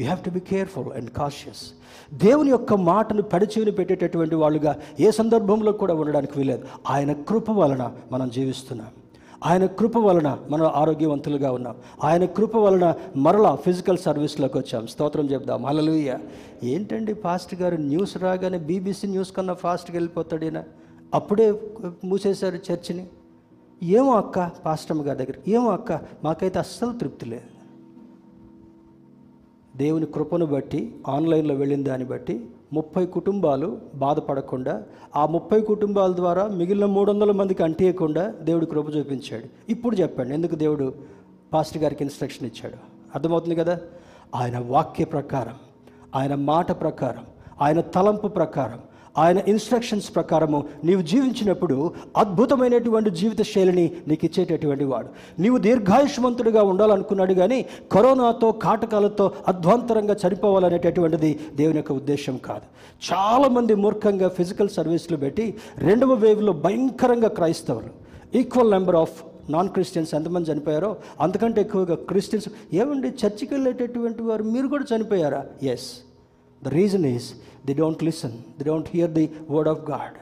You 0.00 0.04
have 0.04 0.24
to 0.24 0.30
be 0.30 0.40
careful 0.40 0.92
and 0.92 1.10
cautious 1.10 1.62
దేవుని 2.14 2.50
యొక్క 2.50 2.72
మాటను 2.72 3.22
పెడచెవిని 3.22 3.72
పెట్టేటటువంటి 3.72 4.34
వాళ్ళుగా 4.34 4.76
ఏ 5.00 5.10
సందర్భంలో 5.10 5.72
కూడా 5.72 5.94
ఉండడానికి 5.94 6.32
వీలేదు 6.38 6.64
ఆయన 6.90 7.12
కృప 7.12 7.50
వలన 7.50 7.92
మనం 8.12 8.28
జీవిస్తున్నాం. 8.28 8.88
ఆయన 9.46 9.66
కృప 9.66 9.96
వలన 9.96 10.38
మనం 10.50 10.66
ఆరోగ్యవంతులుగా 10.66 11.52
ఉన్నాం. 11.52 11.76
ఆయన 12.04 12.24
కృప 12.24 12.56
వలన 12.56 12.94
మరలా 13.16 13.54
ఫిజికల్ 13.54 13.98
సర్వీస్లోకి 13.98 14.58
వచ్చాం. 14.58 14.86
స్తోత్రం 14.86 15.30
చెప్దాం. 15.30 15.66
హలలుయ 15.66 16.18
ఏంటండి 16.62 17.14
ఫాస్ట్ 17.14 17.54
గారు 17.54 17.76
న్యూస్ 17.76 18.18
రాగానే 18.18 18.58
బీబీసీ 18.58 19.06
న్యూస్ 19.06 19.32
కన్నా 19.32 19.54
ఫాస్ట్గా 19.54 19.94
వెళ్ళిపోతాడు 19.94 20.44
ఈయన. 20.44 20.64
అప్పుడే 21.14 21.60
మూసేశారు 22.04 22.72
చర్చిని. 22.72 23.06
ఏమో 23.82 24.12
అక్క 24.12 24.48
పాస్టమ్ 24.48 25.02
గారి 25.02 25.18
దగ్గర. 25.18 25.34
ఏమో 25.48 25.70
అక్క 25.70 25.92
మాకైతే 26.24 26.58
అస్సలు 26.58 26.92
తృప్తి 26.92 27.26
లేదు. 27.26 27.58
దేవుని 29.78 30.06
కృపను 30.06 30.46
బట్టి 30.46 30.96
ఆన్లైన్లో 31.08 31.54
వెళ్ళిన 31.54 31.82
దాన్ని 31.82 32.08
బట్టి 32.08 32.46
ముప్పై 32.72 33.06
కుటుంబాలు 33.06 33.78
బాధపడకుండా 33.94 34.82
ఆ 35.16 35.26
ముప్పై 35.26 35.60
కుటుంబాల 35.60 36.16
ద్వారా 36.16 36.46
మిగిలిన 36.46 36.84
మూడు 36.84 37.12
వందల 37.12 37.30
మందికి 37.30 37.62
అంటియకుండా 37.62 38.34
దేవుడు 38.40 38.66
కృప 38.66 38.96
చూపించాడు. 38.96 39.70
ఇప్పుడు 39.70 39.96
చెప్పండి 39.96 40.34
ఎందుకు 40.34 40.54
దేవుడు 40.54 40.94
పాస్టర్ 41.52 41.82
గారికి 41.82 42.04
ఇన్స్ట్రక్షన్ 42.04 42.46
ఇచ్చాడు? 42.46 42.76
అర్థమవుతుంది 43.14 43.54
కదా? 43.54 43.80
ఆయన 44.34 44.58
వాక్య 44.58 45.04
ప్రకారం 45.04 45.54
ఆయన 46.16 46.34
మాట 46.34 46.80
ప్రకారం 46.80 47.24
ఆయన 47.62 47.80
తలంపు 47.80 48.28
ప్రకారం 48.28 48.78
ఆయన 49.18 49.38
ఇన్స్ట్రక్షన్స్ 49.52 50.14
ప్రకారము 50.14 50.58
నీవు 50.84 51.02
జీవించినప్పుడు 51.02 51.76
అద్భుతమైనటువంటి 52.16 53.10
జీవిత 53.10 53.42
శైలిని 53.42 53.86
నీకు 54.08 54.24
ఇచ్చేటటువంటి 54.24 54.84
వాడు. 54.84 55.08
నీవు 55.42 55.58
దీర్ఘాయుష్మంతుడిగా 55.58 56.62
ఉండాలనుకున్నాడు 56.62 57.34
కానీ 57.34 57.58
కరోనాతో 57.92 58.52
కాటకాలతో 58.52 59.32
అధ్వాంతరంగా 59.48 60.16
చనిపోవాలనేటటువంటిది 60.26 61.40
దేవుని 61.56 61.76
యొక్క 61.76 61.92
ఉద్దేశం 61.92 62.36
కాదు. 62.36 62.66
చాలామంది 63.10 63.74
మూర్ఖంగా 63.74 64.28
ఫిజికల్ 64.28 64.68
సర్వీసులు 64.68 65.16
పెట్టి 65.16 65.54
రెండవ 65.78 66.12
వేవ్లో 66.12 66.52
భయంకరంగా 66.52 67.28
క్రైస్తవులు. 67.28 67.90
Equal 68.38 68.70
number 68.70 68.96
of 68.96 69.16
non 69.50 69.68
Christians 69.68 70.14
ఎంతమంది 70.14 70.50
చనిపోయారో 70.52 70.96
అంతకంటే 71.20 71.60
ఎక్కువగా 71.60 71.94
క్రిస్టియన్స్ 72.10 72.48
ఏమండి 72.80 73.08
చర్చికి 73.08 73.54
వెళ్ళేటటువంటి 73.54 74.22
వారు 74.22 74.42
మీరు 74.54 74.68
కూడా 74.68 74.84
చనిపోయారా? 74.96 75.40
Yes 75.62 75.88
the 76.62 76.68
reason 76.68 77.06
is 77.06 77.28
they 77.66 77.74
don't 77.74 78.02
listen 78.08 78.36
they 78.58 78.64
don't 78.64 78.88
hear 78.94 79.12
the 79.18 79.26
word 79.50 79.70
of 79.74 79.82
God 79.90 80.16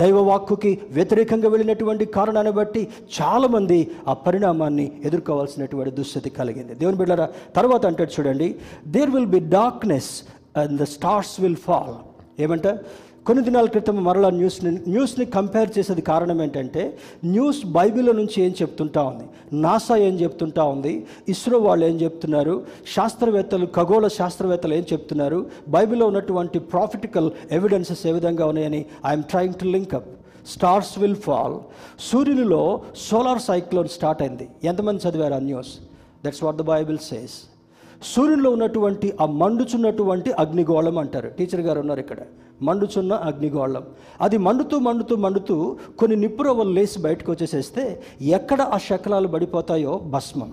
దైవవాక్కుకి 0.00 0.70
వ్యతిరేకంగా 0.90 1.48
వెళ్ళినటువంటి 1.48 2.04
కారణాన్ని 2.16 2.52
బట్టి 2.52 2.82
చాలామంది 3.20 3.78
ఆ 4.08 4.12
పరిణామాన్ని 4.26 4.86
ఎదుర్కోవాల్సినటువంటి 5.04 5.90
దుస్థితి 5.98 6.30
కలిగింది. 6.30 6.74
దేవుని 6.74 6.96
బిడ్డరా 6.96 7.26
తర్వాత 7.56 7.86
అంటాడు 7.86 8.12
చూడండి 8.16 8.48
there 8.86 9.10
will 9.10 9.32
be 9.36 9.40
darkness 9.58 10.10
and 10.56 10.74
the 10.80 10.86
stars 10.94 11.34
will 11.40 11.60
fall 11.68 11.94
ఏమంట? 12.40 12.66
కొన్ని 13.26 13.44
దినాల 13.44 13.66
క్రితం 13.66 14.04
మరలా 14.04 14.30
న్యూస్ని 14.30 14.70
న్యూస్ని 14.88 15.24
కంపేర్ 15.24 15.70
చేసేది 15.78 16.02
కారణం 16.02 16.42
ఏంటంటే 16.42 16.98
న్యూస్ 17.24 17.66
బైబిల్ 17.66 18.06
నుంచి 18.06 18.42
ఏం 18.42 18.54
చెప్తుంటా 18.62 19.02
ఉంది? 19.02 19.24
నాసా 19.60 19.96
ఏం 19.96 20.20
చెప్తుంటా 20.20 20.64
ఉంది? 20.64 21.06
ఇస్రో 21.28 21.58
వాళ్ళు 21.58 21.86
ఏం 21.86 22.00
చెప్తున్నారు? 22.00 22.66
శాస్త్రవేత్తలు 22.94 23.66
ఖగోళ 23.66 24.06
శాస్త్రవేత్తలు 24.06 24.74
ఏం 24.74 24.84
చెప్తున్నారు? 24.92 25.46
బైబిల్లో 25.68 26.06
ఉన్నటువంటి 26.06 26.58
ప్రాఫిటికల్ 26.58 27.30
ఎవిడెన్సెస్ 27.50 28.06
ఏ 28.06 28.12
విధంగా 28.12 28.46
ఉన్నాయని 28.46 28.86
I'm 29.06 29.22
trying 29.22 29.54
to 29.54 29.64
link 29.64 29.94
up. 29.94 30.08
Stars 30.48 30.98
will 30.98 31.16
fall. 31.16 31.54
సూర్యునిలో 32.00 32.82
solar 32.96 33.40
cyclone 33.40 33.88
start 33.88 34.22
అయింది. 34.22 34.48
ఎంతమంది 34.64 35.08
చదివారు 35.08 35.34
ఆ 35.34 35.38
news? 35.38 35.78
That's 36.26 36.44
what 36.44 36.56
the 36.56 36.62
Bible 36.62 36.98
says 36.98 37.51
సూర్యునిలో 38.02 38.50
ఉన్నటువంటి 38.50 39.12
ఆ 39.20 39.26
మండుచున్నటువంటి 39.26 40.32
అగ్నిగోళం 40.32 40.98
అంటారు. 40.98 41.28
టీచర్ 41.28 41.60
గారు 41.60 41.80
ఉన్నారు 41.80 42.00
ఇక్కడ. 42.00 42.18
మండుచున్న 42.62 43.12
అగ్నిగోళం. 43.12 43.82
అది 44.20 44.36
మండుతూ 44.36 44.78
మండుతూ 44.78 45.16
మండుతూ 45.16 45.76
కొన్ని 45.98 46.16
నిప్పురవ్వలు 46.16 46.70
లేసి 46.70 46.98
బయటకు 47.00 47.32
వచ్చేసేస్తే 47.32 48.02
ఎక్కడ 48.22 48.62
ఆ 48.62 48.78
శకలాలు 48.78 49.28
పడిపోతాయో 49.28 49.98
భస్మం. 49.98 50.52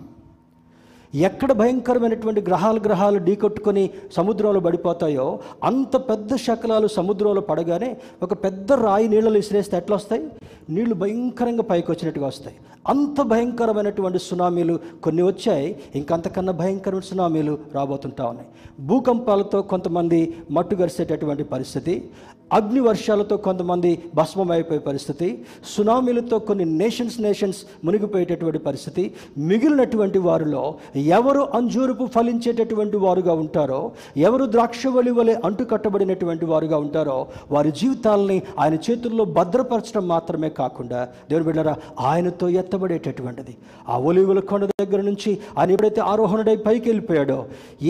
ఎక్కడ 1.16 1.52
భయంకరమైనటువంటి 1.52 2.42
గ్రహాలు 2.42 2.80
గ్రహాలు 2.80 3.20
ఢీకొట్టుకొని 3.20 3.90
సముద్రంలో 4.14 4.60
పడిపోతాయో 4.60 5.40
అంత 5.64 5.96
పెద్ద 5.98 6.36
శకలాలు 6.36 6.88
సముద్రంలో 6.88 7.42
పడగానే 7.42 7.98
ఒక 8.24 8.34
పెద్ద 8.34 8.72
రాయి 8.72 9.08
నీళ్ళలో 9.08 9.34
విసిరేస్తే 9.34 9.78
ఎట్లా 9.78 9.96
వస్తాయి? 9.96 10.30
నీళ్ళు 10.70 10.96
భయంకరంగా 10.96 11.64
పైకి 11.64 11.92
వచ్చినట్టుగా 11.92 12.28
వస్తాయి. 12.28 12.56
అంత 12.88 13.22
భయంకరమైనటువంటి 13.22 14.20
సునామీలు 14.20 14.80
కొన్ని 15.04 15.24
వచ్చాయి. 15.24 15.80
ఇంకంతకన్నా 15.96 16.54
భయంకరమైన 16.54 17.02
సునామీలు 17.02 17.58
రాబోతుంటా 17.76 18.26
ఉన్నాయి. 18.26 18.48
భూకంపాలతో 18.80 19.62
కొంతమంది 19.62 20.38
మట్టుగరిసేటటువంటి 20.52 21.44
పరిస్థితి 21.44 22.10
అగ్ని 22.54 22.80
వర్షాలతో 22.80 23.38
కొంతమంది 23.38 24.04
భస్మమైపోయే 24.16 24.80
పరిస్థితి 24.80 25.46
సునామీలతో 25.78 26.40
కొన్ని 26.40 26.66
నేషన్స్ 26.66 27.22
నేషన్స్ 27.22 27.58
మునిగిపోయేటటువంటి 27.86 28.60
పరిస్థితి. 28.60 29.14
మిగిలినటువంటి 29.38 30.20
వారిలో 30.20 30.76
ఎవరు 30.96 31.42
అంజూరుపు 31.42 32.06
ఫలించేటటువంటి 32.06 32.98
వారుగా 32.98 33.34
ఉంటారో 33.34 33.92
ఎవరు 34.18 34.46
ద్రాక్షవలి 34.46 35.12
వలె 35.12 35.36
అంటుకట్టబడినటువంటి 35.46 36.46
వారుగా 36.46 36.78
ఉంటారో 36.78 37.28
వారి 37.52 37.72
జీవితాలని 37.72 38.42
ఆయన 38.60 38.74
చేతుల్లో 38.74 39.26
భద్రపరచడం 39.26 40.08
మాత్రమే 40.08 40.50
కాకుండా 40.60 41.00
దేవుని 41.30 41.46
బిడ్డరా 41.48 41.74
ఆయనతో 42.10 42.46
ఎత్తబడేటటువంటిది. 42.62 43.54
ఆ 43.92 43.96
ఒలివుల 44.10 44.40
కొండ 44.52 44.64
దగ్గర 44.82 45.02
నుంచి 45.10 45.32
ఆయన 45.58 45.70
ఎప్పుడైతే 45.76 46.02
ఆరోహణుడై 46.12 46.56
పైకి 46.68 46.86
వెళ్ళిపోయాడో 46.90 47.40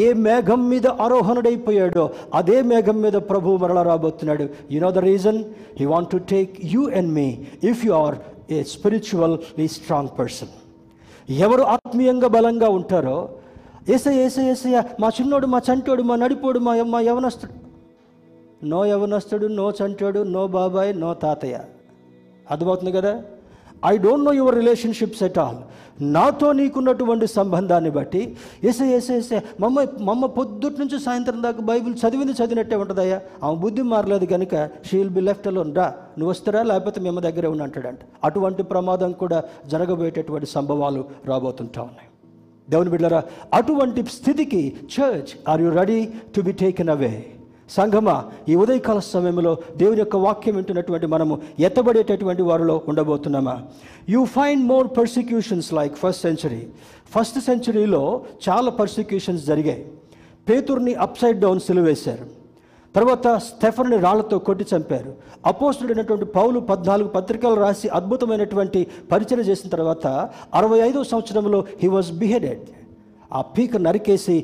ఏ 0.04 0.08
మేఘం 0.26 0.62
మీద 0.72 0.88
ఆరోహణుడైపోయాడో 1.06 2.06
అదే 2.40 2.58
మేఘం 2.72 2.98
మీద 3.06 3.18
ప్రభువు 3.32 3.58
మరల 3.64 3.82
రాబోతున్నాడు. 3.92 4.48
You 4.72 4.80
know 4.86 4.92
the 4.98 5.04
reason 5.10 5.40
he 5.80 5.88
want 5.94 6.12
to 6.16 6.20
take 6.34 6.54
you 6.74 6.84
and 7.00 7.12
me 7.20 7.28
if 7.72 7.84
you 7.88 7.94
are 8.04 8.18
a 8.58 8.60
spiritually 8.74 9.68
strong 9.78 10.14
person 10.20 10.54
ఎవరు 11.46 11.64
ఆత్మీయంగా 11.76 12.28
బలంగా 12.36 12.70
ఉంటారో 12.78 13.18
ఏసయ్య 13.96 14.24
ఏసయ్య 14.28 14.54
ఏసయ్య 14.54 14.78
మా 15.02 15.08
చిన్నోడు 15.18 15.48
మా 15.54 15.60
చంటోడు 15.68 16.04
మా 16.10 16.16
నడిపోడు 16.24 16.60
మా 16.68 16.74
మా 16.94 17.00
యవనస్తుడు. 17.08 17.54
నో 18.72 18.80
యవనస్తుడు 18.92 19.48
నో 19.60 19.66
చంటోడు 19.80 20.22
నో 20.36 20.42
బాబాయ్ 20.56 20.92
నో 21.04 21.12
తాతయ్య. 21.24 21.58
అర్థమవుతుంది 22.52 22.92
కదా? 22.92 23.22
I 23.86 23.98
don't 23.98 24.26
know 24.26 24.34
your 24.34 24.56
relationships 24.56 25.24
at 25.24 25.40
all 25.40 25.58
నాతో 26.02 26.52
నీకున్నటువంటి 26.54 27.28
సంబంధాన్ని 27.28 27.90
బట్టి 27.90 28.36
ఎసే 28.64 28.86
ఎసే 28.96 29.18
ఎసే 29.18 29.44
మమ్మ 29.60 29.86
మమ్మ 30.00 30.26
పొద్దుటి 30.26 30.80
నుంచి 30.80 31.00
సాయంత్రం 31.00 31.44
దాకా 31.44 31.62
బైబిల్ 31.62 31.96
చదివింది 31.96 32.32
చదివినట్టే 32.32 32.76
ఉంటుందయ్యా. 32.76 33.22
ఆమె 33.44 33.56
బుద్ధి 33.56 33.82
మారలేదు 33.82 34.26
కనుక 34.26 34.70
షీల్ 34.86 35.10
బి 35.10 35.22
లెఫ్ట్ 35.22 35.48
అలోన్ 35.48 35.76
రా 35.76 35.88
నువ్వు 36.18 36.30
వస్తారా? 36.30 36.64
లేకపోతే 36.64 37.02
మేము 37.02 37.20
దగ్గరే 37.20 37.48
ఉండి 37.48 37.64
అంటాడంట. 37.64 38.00
అటువంటి 38.24 38.64
ప్రమాదం 38.64 39.12
కూడా 39.12 39.44
జరగబోయేటటువంటి 39.68 40.46
సంభవాలు 40.46 41.06
రాబోతుంటా 41.26 41.82
ఉన్నాయి. 41.82 42.08
దేవుని 42.70 42.90
బిడ్డరా 42.90 43.24
అటువంటి 43.54 44.04
స్థితికి 44.04 44.76
church 44.86 45.50
are 45.50 45.62
you 45.62 45.70
ready 45.70 46.10
to 46.36 46.42
be 46.42 46.52
taken 46.52 46.90
away 46.90 47.26
సంఘమా 47.70 48.26
ఈ 48.50 48.56
ఉదయకాల 48.56 49.00
సమయంలో 49.00 49.58
దేవుని 49.78 50.00
యొక్క 50.00 50.16
వాక్యం 50.16 50.56
వింటున్నటువంటి 50.56 51.06
మనము 51.06 51.42
ఎత్తబడేటటువంటి 51.60 52.42
వారిలో 52.42 52.82
ఉండబోతున్నామా? 52.88 53.56
You 54.10 54.26
find 54.26 54.66
more 54.66 54.88
persecutions 54.98 55.74
like 55.74 55.96
first 55.96 56.22
century 56.22 56.68
first 57.16 57.40
సెంచరీలో 57.40 58.22
చాలా 58.50 58.72
పర్సిక్యూషన్స్ 58.72 59.46
జరిగాయి. 59.46 59.86
పేతుర్ని 60.50 60.94
అప్సైడ్ 60.94 61.40
డౌన్ 61.40 61.60
సిలువేశారు. 61.60 62.26
తర్వాత 62.96 63.28
స్టెఫర్ని 63.38 63.98
రాళ్ళతో 63.98 64.40
కొట్టి 64.40 64.66
చంపారు. 64.76 65.16
అపోస్తుడైనటువంటి 65.46 66.26
పౌలు 66.26 66.60
పద్నాలుగు 66.60 67.10
పత్రికలు 67.10 67.54
రాసి 67.54 67.88
అద్భుతమైనటువంటి 67.90 68.88
పరిచయం 69.12 69.40
చేసిన 69.40 69.70
తర్వాత 69.70 70.08
అరవై 70.54 70.80
ఐదో 70.80 71.04
సంవత్సరంలో 71.04 71.64
హీ 71.84 71.88
వాజ్ 71.88 72.12
బిహెడెడ్ 72.12 72.60
ఆ 73.38 73.42
పీక 73.56 73.78
నరికేసి 73.78 74.36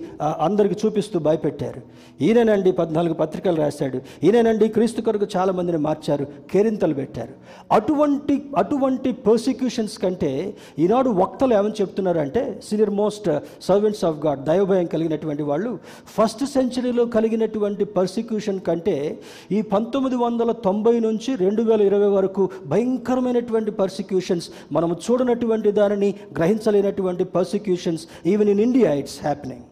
అందరికి 0.47 0.75
చూపిస్తూ 0.81 1.19
భయపెట్టారు. 1.27 1.81
ఈయననండి 2.25 2.71
పద్నాలుగు 2.71 3.15
పత్రికలు 3.21 3.57
రాశాడు. 3.63 3.97
ఈయననండి 4.25 4.67
క్రీస్తు 4.75 5.01
కొరకు 5.01 5.27
చాలా 5.35 5.51
మందిని 5.57 5.79
మార్చారు 5.85 6.25
కేరింతలు 6.51 6.93
పెట్టారు. 6.93 7.33
అటువంటి 7.77 8.35
అటువంటి 8.61 9.11
పర్సిక్యూషన్స్ 9.27 9.97
కంటే 10.03 10.31
ఈనాడు 10.83 11.09
వక్తలు 11.21 11.53
ఏమని 11.59 11.77
చెప్తున్నారంటే 11.81 12.43
senior 12.67 12.93
most 13.01 13.29
servants 13.69 14.03
of 14.09 14.19
God 14.25 14.43
దైవభయం 14.49 14.87
కలిగినటువంటి 14.93 15.43
వాళ్ళు 15.43 15.71
ఫస్ట్ 16.15 16.43
సెంచరీలో 16.55 17.05
కలిగినటువంటి 17.17 17.85
పర్సిక్యూషన్ 17.97 18.59
కంటే 18.69 18.95
ఈ 19.51 19.61
పంతొమ్మిది 19.73 20.15
వందల 20.15 20.51
తొంభై 20.67 20.95
నుంచి 20.99 21.35
రెండు 21.35 21.61
వేల 21.61 21.81
ఇరవై 21.81 22.09
వరకు 22.15 22.43
భయంకరమైనటువంటి 22.73 23.71
పర్సిక్యూషన్స్ 23.71 24.47
మనం 24.71 24.91
చూడనటువంటి 25.05 25.71
దానిని 25.71 26.09
గ్రహించలేనటువంటి 26.37 27.23
persecutions 27.35 28.05
even 28.33 28.49
in 28.49 28.63
India 28.75 28.93
it's 29.01 29.19
happening 29.23 29.65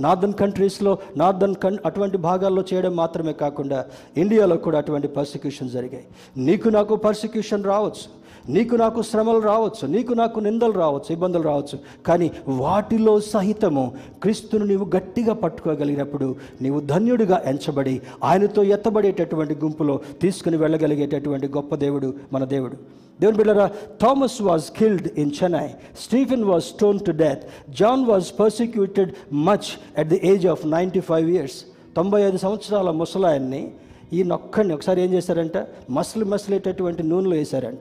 northern 0.00 0.34
కంట్రీస్లో 0.40 0.98
నార్దర్న్ 1.16 1.54
కన్ 1.62 1.78
అటువంటి 1.86 2.16
భాగాల్లో 2.26 2.62
చేయడం 2.72 2.92
మాత్రమే 2.96 3.32
కాకుండా 3.32 3.78
ఇండియాలో 4.16 4.56
కూడా 4.56 4.78
అటువంటి 4.78 5.08
పర్సిక్యూషన్ 5.08 5.70
జరిగాయి. 5.70 6.04
నీకు 6.48 6.68
నాకు 6.68 6.96
పర్సిక్యూషన్ 6.96 7.64
రావచ్చు. 7.64 8.04
నీకు 8.48 8.76
నాకు 8.76 9.02
శ్రమలు 9.02 9.38
రావచ్చు 9.38 9.88
నీకు 9.88 10.12
నాకు 10.12 10.40
నిందలు 10.40 10.72
రావచ్చు 10.72 11.12
ఇబ్బందులు 11.12 11.42
రావచ్చు 11.42 11.78
కానీ 12.06 12.30
వాటిలో 12.48 13.20
సహితము 13.20 13.92
క్రీస్తును 14.22 14.64
నీవు 14.64 14.90
గట్టిగా 14.96 15.34
పట్టుకోగలిగినప్పుడు 15.34 16.36
నీవు 16.62 16.80
ధన్యుడిగా 16.80 17.42
ఎంచబడి 17.46 18.02
ఆయనతో 18.24 18.62
ఎత్తబడేటటువంటి 18.62 19.54
గుంపులో 19.54 20.00
తీసుకుని 20.22 20.56
వెళ్ళగలిగేటటువంటి 20.56 21.48
గొప్ప 21.48 21.74
దేవుడు 21.74 22.14
మన 22.32 22.44
దేవుడు. 22.44 22.76
దేవుని 23.20 23.36
బిడ్డరా 23.36 23.70
Thomas 24.02 24.42
was 24.42 24.64
killed 24.78 25.08
in 25.18 25.30
Chennai 25.42 25.68
Stephen 26.00 26.44
was 26.44 26.64
stone 26.64 27.00
to 27.00 27.10
death 27.10 27.72
John 27.72 28.06
was 28.06 28.40
persecuted 28.40 29.12
much 29.32 29.98
at 29.98 30.08
the 30.08 30.20
age 30.24 30.46
of 30.46 30.66
ninety 30.66 31.00
five 31.00 31.30
years 31.30 31.64
తొంభై 31.96 32.22
ఐదు 32.22 32.36
సంవత్సరాల 32.36 32.90
ముసలాయన్ని 32.90 33.70
ఈ 34.12 34.22
నొక్కడిని 34.22 34.74
ఒకసారి 34.74 35.02
ఏం 35.02 35.12
చేశారంట? 35.12 35.66
మసలు 35.90 36.24
మసలేటటువంటి 36.24 37.02
నూనెలో 37.02 37.36
వేశారంట. 37.36 37.78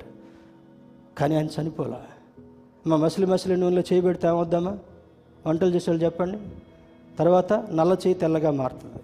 కానీ 1.18 1.36
ఆయన 1.36 1.48
చనిపోలా. 1.62 2.02
మా 2.88 2.96
మసిలి 2.96 3.28
మసిలి 3.28 3.58
నూనెలో 3.58 3.82
చేయి 3.82 4.02
పెడితే 4.02 4.28
ఏమవుద్దామా 4.28 4.78
వంటలు 5.48 5.76
చేసేవాళ్ళు 5.76 6.06
చెప్పండి. 6.06 6.38
తర్వాత 7.20 7.54
నల్ల 7.54 7.94
చేయి 7.94 8.14
తెల్లగా 8.14 8.52
మారుతుంది. 8.52 9.04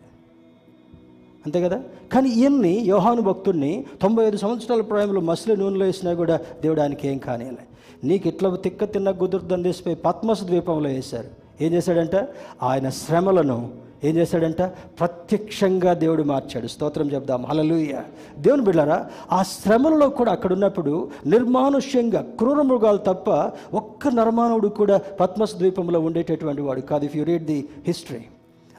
అంతే 1.46 1.62
కదా? 1.62 1.84
కానీ 2.14 2.30
ఈయన్ని 2.30 2.78
యోహాను 2.80 3.22
భక్తుడిని 3.22 3.86
తొంభై 4.02 4.26
ఐదు 4.26 4.38
సంవత్సరాల 4.38 4.82
ప్రాయంలో 4.82 5.22
మసిలి 5.22 5.58
నూనెలో 5.58 5.86
వేసినా 5.86 6.14
కూడా 6.14 6.40
దేవుడు 6.62 6.82
ఆయనకి 6.82 7.08
ఏం 7.08 7.18
కానియలే 7.18 7.58
నీకు 8.04 8.28
ఇట్లా 8.28 8.56
తిక్క 8.56 8.84
తిన్న 8.84 9.12
కుదురుతుందని 9.12 9.64
తీసిపోయి 9.64 9.96
పద్మస 9.96 10.44
ద్వీపంలో 10.44 10.90
వేశారు. 10.90 11.28
ఏం 11.62 11.74
చేశాడంటే? 11.74 12.28
ఆయన 12.64 12.90
శ్రమలను 12.90 13.83
ఏం 14.04 14.16
చేశాడంట 14.16 14.62
ప్రత్యక్షంగా 15.00 15.94
దేవుడు 15.94 16.24
మార్చాడు. 16.24 16.68
స్తోత్రం 16.68 17.12
చెప్దాం. 17.12 17.46
హలలుయ 17.46 17.94
దేవుని 18.38 18.62
బిళ్ళారా 18.62 19.08
ఆ 19.32 19.44
శ్రమలలో 19.44 20.10
కూడా 20.10 20.32
అక్కడ 20.32 20.54
ఉన్నప్పుడు 20.54 21.10
నిర్మానుష్యంగా 21.26 22.22
క్రూర 22.22 22.62
మృగాలు 22.62 22.98
తప్ప 22.98 23.30
ఒక్క 23.74 24.08
నరమానవుడు 24.08 24.68
కూడా 24.68 24.98
పద్మస్ 24.98 25.56
ద్వీపంలో 25.56 26.00
ఉండేటటువంటి 26.00 26.62
వాడు 26.62 26.82
కాదు. 26.82 27.06
If 27.06 27.18
you 27.18 27.24
read 27.24 27.46
the 27.46 27.68
history 27.88 28.26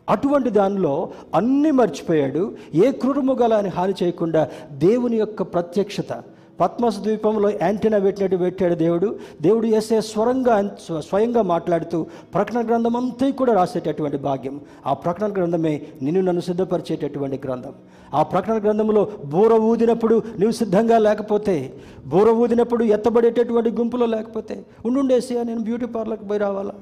అటువంటి 0.08 0.50
దానిలో 0.50 1.08
అన్ని 1.34 1.70
మర్చిపోయాడు. 1.70 2.54
ఏ 2.74 2.92
క్రూరమృగాలని 2.92 3.68
హాని 3.68 3.94
చేయకుండా 4.02 4.48
దేవుని 4.72 5.16
యొక్క 5.16 5.42
ప్రత్యక్షత 5.42 6.12
పద్మస్ 6.60 6.98
ద్వీపంలో 6.98 7.50
యాంటీనా 7.50 7.98
పెట్టినట్టు 7.98 8.36
పెట్టాడు 8.36 8.74
దేవుడు. 8.74 9.18
దేవుడు 9.42 9.66
వేసే 9.66 10.00
స్వరంగా 10.00 10.76
స్వయంగా 10.98 11.42
మాట్లాడుతూ 11.42 12.06
ప్రకటన 12.34 12.66
గ్రంథం 12.66 12.96
అంతా 12.96 13.30
కూడా 13.30 13.54
రాసేటటువంటి 13.54 14.16
భాగ్యం. 14.16 14.60
ఆ 14.86 14.92
ప్రకటన 14.92 15.32
గ్రంథమే 15.32 15.82
నిన్ను 16.02 16.20
నన్ను 16.20 16.40
సిద్ధపరిచేటటువంటి 16.40 17.40
గ్రంథం. 17.44 17.72
ఆ 18.14 18.22
ప్రకటన 18.22 18.62
గ్రంథంలో 18.62 19.08
బూర 19.24 19.54
ఊదినప్పుడు 19.54 20.14
నువ్వు 20.14 20.50
సిద్ధంగా 20.50 20.98
లేకపోతే 20.98 21.74
బూర 22.06 22.30
ఊదినప్పుడు 22.30 22.84
ఎత్తబడేటటువంటి 22.84 23.70
గుంపులో 23.70 24.06
లేకపోతే 24.06 24.64
ఉండుండేసి 24.86 25.44
నేను 25.44 25.60
బ్యూటీ 25.60 25.86
పార్లర్కి 25.86 26.24
పోయి 26.24 26.40
రావాలా? 26.40 26.72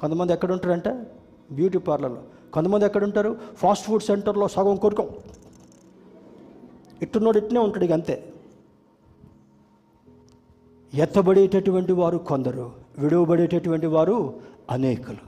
కొంతమంది 0.00 0.32
ఎక్కడుంటారంట? 0.32 0.88
బ్యూటీ 1.52 1.78
పార్లర్లో. 1.78 2.18
కొంతమంది 2.52 2.84
ఎక్కడుంటారు? 2.84 3.36
ఫాస్ట్ 3.56 3.86
ఫుడ్ 3.86 4.02
సెంటర్లో 4.02 4.48
సగం 4.48 4.76
కొరకం 4.76 5.08
ఇట్టున్నోడు 7.02 7.38
ఇట్నే 7.38 7.60
ఉంటాడు 7.60 7.84
ఇక 7.84 7.92
అంతే. 7.92 8.32
ఎత్తబడేటటువంటి 10.94 11.92
వారు 11.92 12.18
కొందరు 12.18 12.72
విడవబడేటటువంటి 12.98 13.86
వారు 13.86 14.40
అనేకులు. 14.70 15.22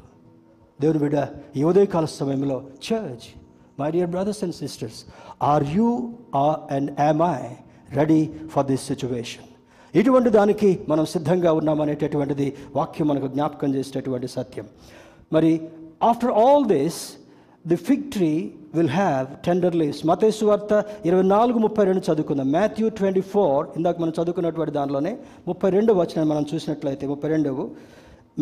దేవుని 0.81 0.99
బిడ్డ 0.99 1.29
ఈ 1.57 1.62
ఉదయకాల 1.62 2.05
సమయంలో 2.05 2.62
church 2.87 3.27
my 3.81 3.91
dear 3.91 4.11
brothers 4.11 4.45
and 4.45 4.55
sisters 4.55 5.05
are 5.43 5.64
you 5.64 6.12
are 6.35 6.72
and 6.72 7.01
am 7.01 7.22
I 7.22 7.41
ready 7.97 8.31
for 8.51 8.66
this 8.66 8.87
situation 8.87 9.49
ఇటువంటి 9.97 10.31
దానికి 10.31 10.81
మనం 10.89 11.05
సిద్ధంగా 11.07 11.53
ఉన్నామనేటటువంటిది 11.53 12.57
వాక్యం 12.77 13.09
మనకు 13.09 13.29
జ్ఞాపకం 13.29 13.75
చేసేటటువంటి 13.75 14.29
సత్యం. 14.29 14.66
మరి 15.33 15.68
after 16.03 16.31
all 16.31 16.64
this 16.66 17.01
the 17.67 17.77
fig 17.77 18.03
tree 18.15 18.31
will 18.75 18.89
have 18.89 19.27
tender 19.47 19.77
leaves 19.81 20.01
మతేసు 20.07 20.45
వార్త 20.45 20.73
ఇరవై 21.07 21.23
నాలుగు 21.23 21.59
ముప్పై 21.59 21.85
రెండు 21.85 22.03
చదువుకుందాం. 22.09 22.53
మాథ్యూ 22.53 22.89
ట్వంటీ 22.89 23.21
ఫోర్ 23.33 23.67
ఇందాక 23.77 24.01
మనం 24.01 24.12
చదువుకున్నటువంటి 24.19 24.73
దానిలోనే 24.73 25.12
ముప్పై 25.49 25.71
రెండు 25.71 25.93
వచ్చిన 25.93 26.23
మనం 26.33 26.47
చూసినట్లయితే 26.55 27.07
ముప్పై 27.12 27.29
రెండవ. 27.35 27.69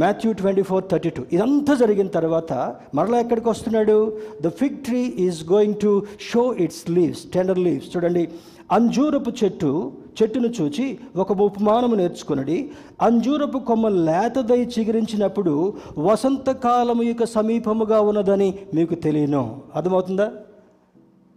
Matthew 0.02 0.32
twenty 0.32 0.62
four 0.62 0.84
thirty 0.92 1.10
two. 1.10 1.22
ఇదంతా 1.32 1.74
జరిగిన 1.74 2.06
తర్వాత 2.06 2.52
మరలా 2.94 3.20
ఎక్కడికి 3.20 3.48
వస్తున్నాడు? 3.48 3.96
The 4.42 4.48
fig 4.60 4.78
tree 4.86 5.02
is 5.26 5.40
going 5.52 5.74
to 5.82 5.92
show 6.30 6.42
its 6.64 6.90
leaves 6.90 7.22
tender 7.34 7.58
leaves 7.58 7.96
చూడండి. 7.96 8.28
అంజూరపు 8.72 9.30
చెట్టు 9.44 9.70
చెట్టును 10.18 10.48
చూచి 10.48 10.98
ఒక 11.16 11.32
ఉపమానము 11.32 11.94
నేర్చుకున్నది 11.94 12.58
అంజూరపు 13.02 13.58
కొమ్మ 13.58 13.88
లేతదై 14.08 14.60
చిగురించినప్పుడు 14.74 15.54
వసంతకాలము 15.98 17.02
యొక్క 17.02 17.24
సమీపముగా 17.24 18.00
ఉన్నదని 18.00 18.48
మీకు 18.74 18.94
తెలియను. 18.94 19.42
అర్థమవుతుందా? 19.74 20.26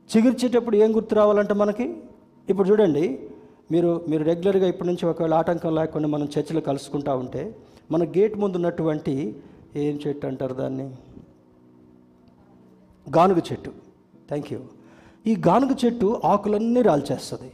చిగిర్చేటప్పుడు 0.10 0.76
ఏం 0.76 0.96
గుర్తు 0.96 1.16
రావాలంటే 1.16 1.54
మనకి? 1.54 1.88
ఇప్పుడు 2.50 2.70
చూడండి 2.70 3.06
మీరు 3.72 3.92
మీరు 4.10 4.24
రెగ్యులర్గా 4.24 4.68
ఇప్పటి 4.68 4.90
నుంచి 4.90 5.06
ఒకవేళ 5.10 5.34
ఆటంకం 5.34 5.76
లేకుండా 5.76 6.08
మనం 6.08 6.28
చర్చలు 6.36 6.62
కలుసుకుంటా 6.70 7.16
ఉంటే 7.16 7.44
మన 7.92 8.04
గేట్ 8.04 8.36
ముందు 8.38 8.56
ఉన్నటువంటి 8.58 9.36
ఏం 9.76 10.00
చెట్టు 10.08 10.28
అంటారు 10.28 10.54
దాన్ని? 10.54 10.88
గానుగ 13.08 13.40
చెట్టు. 13.52 13.72
థ్యాంక్ 14.28 14.54
యూ 14.54 14.60
ఈ 15.28 15.36
గానుగ 15.48 15.76
చెట్టు 15.86 16.22
ఆకులన్నీ 16.26 16.82
రాల్చేస్తుంది. 16.82 17.52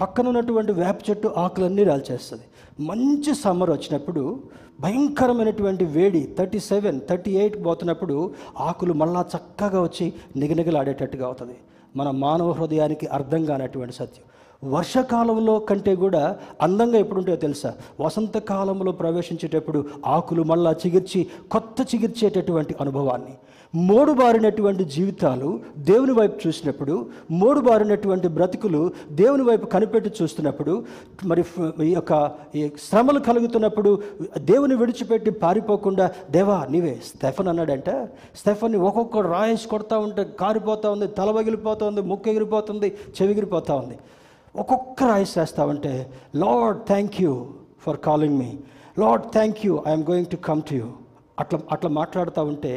పక్కన 0.00 0.28
ఉన్నటువంటి 0.28 0.72
వేప 0.72 1.10
చెట్టు 1.10 1.28
ఆకులన్నీ 1.36 1.84
రాల్చేస్తుంది. 1.84 2.42
మంచి 2.80 3.34
సమ్మర్ 3.34 3.70
వచ్చినప్పుడు 3.70 4.42
భయంకరమైనటువంటి 4.80 5.84
వేడి 5.84 6.28
థర్టీ 6.38 6.58
సెవెన్ 6.58 7.00
థర్టీ 7.10 7.30
ఎయిట్ 7.30 7.66
పోతున్నప్పుడు 7.66 8.34
ఆకులు 8.58 8.92
మళ్ళా 8.92 9.24
చక్కగా 9.36 9.82
వచ్చి 9.82 10.12
నిగనిగలాడేటట్టుగా 10.36 11.26
అవుతుంది. 11.26 11.56
మన 11.96 12.10
మానవ 12.10 12.50
హృదయానికి 12.50 13.06
అర్థం 13.06 13.44
కానటువంటి 13.44 13.94
సత్యం. 13.94 14.24
వర్షాకాలంలో 14.72 15.58
కంటే 15.58 15.96
కూడా 15.96 16.38
అందంగా 16.62 16.98
ఎప్పుడుంటాయో 16.98 17.36
తెలుసా? 17.36 17.74
వసంతకాలంలో 18.00 18.92
ప్రవేశించేటప్పుడు 18.92 19.84
ఆకులు 20.06 20.42
మళ్ళా 20.42 20.72
చిగిర్చి 20.72 21.26
కొత్త 21.50 21.94
చిగిర్చేటటువంటి 21.94 22.74
అనుభవాన్ని. 22.80 23.34
మూడుబారినటువంటి 23.74 24.84
జీవితాలు 24.84 25.60
దేవుని 25.78 26.12
వైపు 26.12 26.46
చూసినప్పుడు 26.46 27.06
మూడుబారినటువంటి 27.30 28.28
బ్రతుకులు 28.28 28.92
దేవుని 29.10 29.42
వైపు 29.42 29.66
కనిపెట్టి 29.66 30.10
చూస్తున్నప్పుడు 30.22 30.84
మరి 31.24 31.44
ఈ 31.84 31.92
యొక్క 31.92 32.32
ఈ 32.54 32.70
శ్రమలు 32.88 33.18
కలుగుతున్నప్పుడు 33.18 34.02
దేవుని 34.38 34.74
విడిచిపెట్టి 34.74 35.30
పారిపోకుండా 35.30 36.10
దేవా 36.30 36.66
నీవే 36.70 37.00
స్టెఫన్ 37.04 37.48
అన్నాడంట. 37.48 37.90
స్టెఫన్ని 38.36 38.78
ఒక్కొక్కడు 38.78 39.28
రాయేసి 39.28 39.68
కొడతా 39.68 39.98
ఉంటే 39.98 40.24
కారిపోతూ 40.24 40.92
ఉంది 40.92 41.06
తల 41.06 41.30
పగిలిపోతూ 41.30 41.86
ఉంది 41.86 42.00
ముక్కు 42.00 42.28
ఎగిరిపోతుంది 42.28 42.96
చెవిగిరిపోతూ 43.22 43.76
ఉంది. 43.76 43.98
ఒక్కొక్క 44.56 45.04
రాయేసి 45.04 45.38
వేస్తా 45.38 45.66
ఉంటే 45.66 46.12
Lord 46.36 46.80
thank 46.86 47.22
you 47.22 47.46
for 47.86 47.96
calling 47.96 48.38
me. 48.38 48.58
Lord 48.98 49.24
thank 49.24 49.66
you 49.66 49.82
I'm 49.86 50.04
going 50.10 50.26
to 50.26 50.36
come 50.36 50.62
to 50.62 50.74
you. 50.74 51.03
అట్లా 51.40 51.58
అట్లా 51.72 51.90
మాట్లాడుతూ 51.90 52.42
ఉంటే 52.44 52.72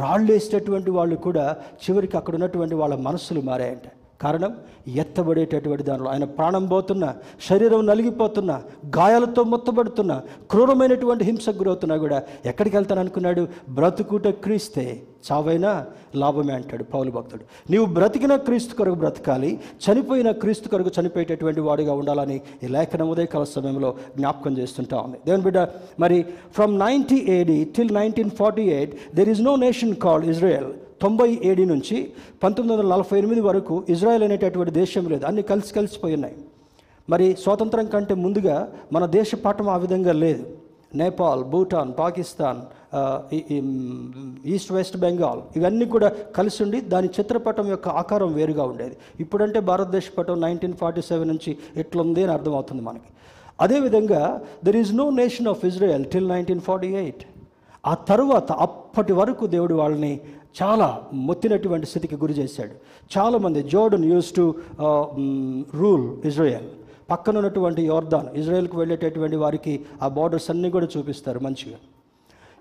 రాళ్ళు 0.00 0.32
వేసేటటువంటి 0.32 0.90
వాళ్ళు 0.90 1.16
కూడా 1.16 1.44
చివరికి 1.84 2.16
అక్కడ 2.16 2.34
ఉన్నటువంటి 2.34 2.74
వాళ్ళ 2.74 2.94
మనస్సులు 3.08 3.40
మారాయంట. 3.40 3.86
కారణం 4.20 4.56
ఎత్తబడేటటువంటి 4.88 5.82
దానిలో 5.82 6.10
ఆయన 6.10 6.24
ప్రాణం 6.24 6.66
పోతున్నా 6.66 7.14
శరీరం 7.48 7.86
నలిగిపోతున్నా 7.86 8.62
గాయాలతో 8.96 9.42
మొత్తబడుతున్నా 9.42 10.22
క్రూరమైనటువంటి 10.50 11.24
హింసకు 11.24 11.58
గురవుతున్నా 11.58 11.96
కూడా 11.96 12.22
ఎక్కడికి 12.46 12.76
వెళ్తాను 12.76 13.00
అనుకున్నాడు? 13.00 13.48
బ్రతుకుట 13.68 14.28
క్రీస్తే. 14.28 15.02
చావైనా 15.32 15.86
లాభమే 16.14 16.52
అంటాడు 16.52 16.84
పౌలు 16.84 17.10
భక్తుడు. 17.10 17.44
నీవు 17.70 17.86
బ్రతికిన 17.86 18.36
క్రీస్తు 18.36 18.74
కొరకు 18.74 18.94
బ్రతకాలి 18.94 19.60
చనిపోయిన 19.86 20.30
క్రీస్తు 20.30 20.68
కొరకు 20.68 20.90
చనిపోయేటటువంటి 21.00 21.60
వాడిగా 21.60 21.92
ఉండాలని 21.92 22.40
ఈ 22.62 22.66
లేఖనం 22.66 23.10
ఉదయకాల 23.10 23.44
సమయంలో 23.44 23.94
జ్ఞాపకం 24.16 24.58
చేస్తుంటా 24.58 24.96
ఉంది. 25.00 25.16
దేవుని 25.26 25.42
బిడ్డ 25.42 25.68
మరి 26.00 26.24
from 26.54 26.78
ninety 26.78 27.26
AD 27.28 27.64
till 27.76 27.94
nineteen 27.94 28.30
forty 28.30 28.62
eight 28.62 29.16
there 29.16 29.28
is 29.28 29.42
no 29.42 29.56
nation 29.56 29.94
called 29.94 30.26
Israel 30.26 30.72
తొంభై 31.02 31.28
ఏడు 31.50 31.62
నుంచి 31.72 31.96
పంతొమ్మిది 32.42 32.72
వందల 32.74 32.88
నలభై 32.94 33.18
ఎనిమిది 33.18 33.42
వరకు 33.48 33.74
ఇజ్రాయెల్ 33.88 34.24
అనేటటువంటి 34.26 34.72
దేశం 34.80 35.04
లేదు. 35.12 35.24
అన్ని 35.28 35.42
కలిసి 35.50 35.72
కలిసిపోయి 35.74 36.14
ఉన్నాయి 36.18 36.36
మరి 37.08 37.26
స్వాతంత్రం 37.42 37.86
కంటే 37.94 38.14
ముందుగా 38.24 38.56
మన 38.92 39.04
దేశ 39.18 39.30
పాఠం 39.44 39.68
ఆ 39.74 39.76
విధంగా 39.84 40.12
లేదు. 40.24 40.44
నేపాల్ 40.94 41.42
భూటాన్ 41.52 41.90
పాకిస్తాన్ 41.98 42.60
ఈస్ట్ 44.52 44.72
వెస్ట్ 44.72 44.96
బెంగాల్ 45.04 45.40
ఇవన్నీ 45.58 45.86
కూడా 45.94 46.08
కలిసి 46.36 46.58
ఉండి 46.64 46.78
దాని 46.92 47.08
చిత్రపటం 47.18 47.66
యొక్క 47.74 47.88
ఆకారం 48.00 48.30
వేరుగా 48.38 48.64
ఉండేది. 48.72 48.96
ఇప్పుడంటే 49.20 49.58
భారతదేశ 49.70 50.06
పటం 50.18 50.40
నైన్టీన్ 50.46 50.76
ఫార్టీ 50.80 51.02
సెవెన్ 51.10 51.30
నుంచి 51.32 51.52
ఎట్లుంది 51.76 52.22
అని 52.24 52.32
అర్థమవుతుంది 52.32 52.82
మనకి. 52.88 53.10
అదేవిధంగా 53.60 54.22
there 54.64 54.78
is 54.82 54.92
no 54.94 55.06
nation 55.20 55.48
of 55.52 55.64
Israel 55.70 56.04
till 56.12 56.28
nineteen 56.34 56.64
forty 56.68 56.90
eight 57.02 57.24
ఆ 57.86 57.94
తరువాత 58.10 58.50
అప్పటి 58.66 59.12
వరకు 59.18 59.44
దేవుడు 59.54 59.74
వాళ్ళని 59.74 60.14
చాలా 60.58 60.88
మొత్తినటువంటి 61.28 61.86
స్థితికి 61.86 62.16
గురి 62.22 62.34
చేశాడు. 62.40 62.74
చాలామంది 63.16 63.60
Jordan 63.74 64.06
used 64.12 64.30
to 64.38 64.44
rule 65.80 66.06
Israel. 66.30 66.68
పక్కన 67.10 67.36
ఉన్నటువంటి 67.40 67.82
యోర్దాన్ 67.92 68.28
ఇజ్రాయెల్కి 68.40 68.76
వెళ్ళేటటువంటి 68.80 69.36
వారికి 69.44 69.74
ఆ 70.02 70.08
బార్డర్స్ 70.18 70.50
అన్నీ 70.52 70.70
కూడా 70.70 70.88
చూపిస్తారు 70.96 71.40
మంచిగా. 71.46 71.78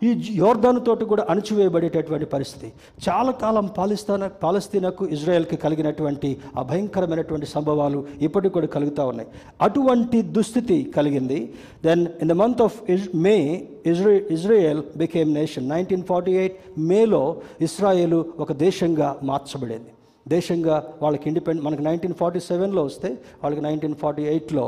ఈ 0.04 0.10
యోర్దాను 0.36 0.80
తోటి 0.80 1.06
కూడా 1.06 1.24
అణచివేయబడేటటువంటి 1.30 2.26
పరిస్థితి. 2.26 2.68
చాలా 3.08 3.32
కాలం 3.32 3.66
పాలిస్తాన 3.78 4.28
పాలస్తీనాకు 4.43 5.06
ఇజ్రాయెల్కి 5.06 5.58
కలిగినటువంటి 5.58 6.38
ఆ 6.58 6.62
భయంకరమైనటువంటి 6.62 7.45
సంభవాలు 7.45 8.06
ఇప్పటికి 8.22 8.54
కూడా 8.54 8.68
కలుగుతూ 8.68 9.06
ఉన్నాయి. 9.08 9.30
అటువంటి 9.62 10.22
దుస్థితి 10.22 10.80
కలిగింది. 10.97 11.39
Then 11.86 12.08
in 12.22 12.30
the 12.30 12.38
month 12.43 12.62
of 12.62 12.80
May 13.16 13.38
ఇజ్రా 13.86 14.14
Israel 14.38 14.84
became 14.97 15.34
nation 15.34 15.70
nineteen 15.70 16.04
forty 16.04 16.32
eight 16.32 16.58
మేలో 16.91 17.24
ఇస్రాయేల్ 17.62 18.20
ఒక 18.39 18.52
దేశంగా 18.66 19.20
మార్చబడింది. 19.24 19.91
దేశంగా 20.26 20.76
వాళ్ళకి 21.01 21.26
ఇండిపెండెంట్ 21.30 21.65
మనకి 21.67 21.84
నైన్టీన్ 21.88 22.15
ఫార్టీ 22.22 22.39
సెవెన్లో 22.47 22.82
వస్తే 22.89 23.09
వాళ్ళకి 23.43 23.61
నైన్టీన్ 23.67 23.95
ఫార్టీ 24.01 24.24
ఎయిట్లో 24.32 24.65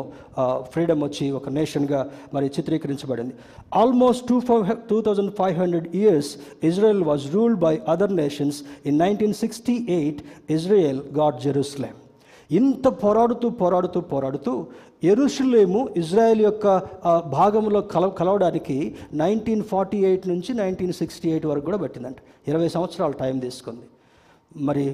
ఫ్రీడమ్ 0.74 1.02
వచ్చి 1.08 1.26
ఒక 1.40 1.50
నేషన్గా 1.58 2.00
మరి 2.34 2.46
చిత్రీకరించబడింది. 2.58 3.34
Almost 3.82 4.24
two 4.30 4.38
five 4.50 4.66
two 4.92 5.00
thousand 5.08 5.34
five 5.40 5.56
hundred 5.62 5.90
years 6.02 6.32
Israel 6.70 7.04
was 7.10 7.26
ruled 7.36 7.60
by 7.66 7.74
other 7.96 8.16
nations 8.22 8.60
in 8.86 9.00
nineteen 9.06 9.36
sixty 9.44 9.76
eight 9.98 10.22
Israel 10.58 11.02
God 11.20 11.40
Jerusalem 11.48 11.98
ఇంత 12.60 12.88
పోరాడుతూ 13.04 13.50
పోరాడుతూ 13.50 14.00
పోరాడుతూ 14.14 14.54
ఎరుషులేము 15.12 15.80
ఇజ్రాయెల్ 16.02 16.42
యొక్క 16.42 16.68
భాగంలో 17.38 17.80
కల 17.94 18.08
కలవడానికి 18.20 18.96
నైన్టీన్ 19.22 19.64
ఫార్టీ 19.72 20.00
ఎయిట్ 20.10 20.26
నుంచి 20.32 20.54
నైన్టీన్ 20.54 20.94
సిక్స్టీ 21.00 21.30
ఎయిట్ 21.30 21.46
వరకు 21.46 21.66
కూడా 21.66 21.78
పట్టిందంట. 21.78 22.18
ఇరవై 22.48 22.68
సంవత్సరాలు 22.76 23.16
టైం 23.22 23.40
తీసుకుంది. 23.40 23.86
మరి 24.68 24.86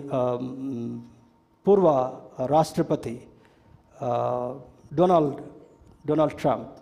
పూర్వ 1.65 1.87
రాష్ట్రపతి 2.53 3.15
డొనాల్డ్ 4.97 5.39
డొనాల్డ్ 6.09 6.35
ట్రంప్. 6.41 6.73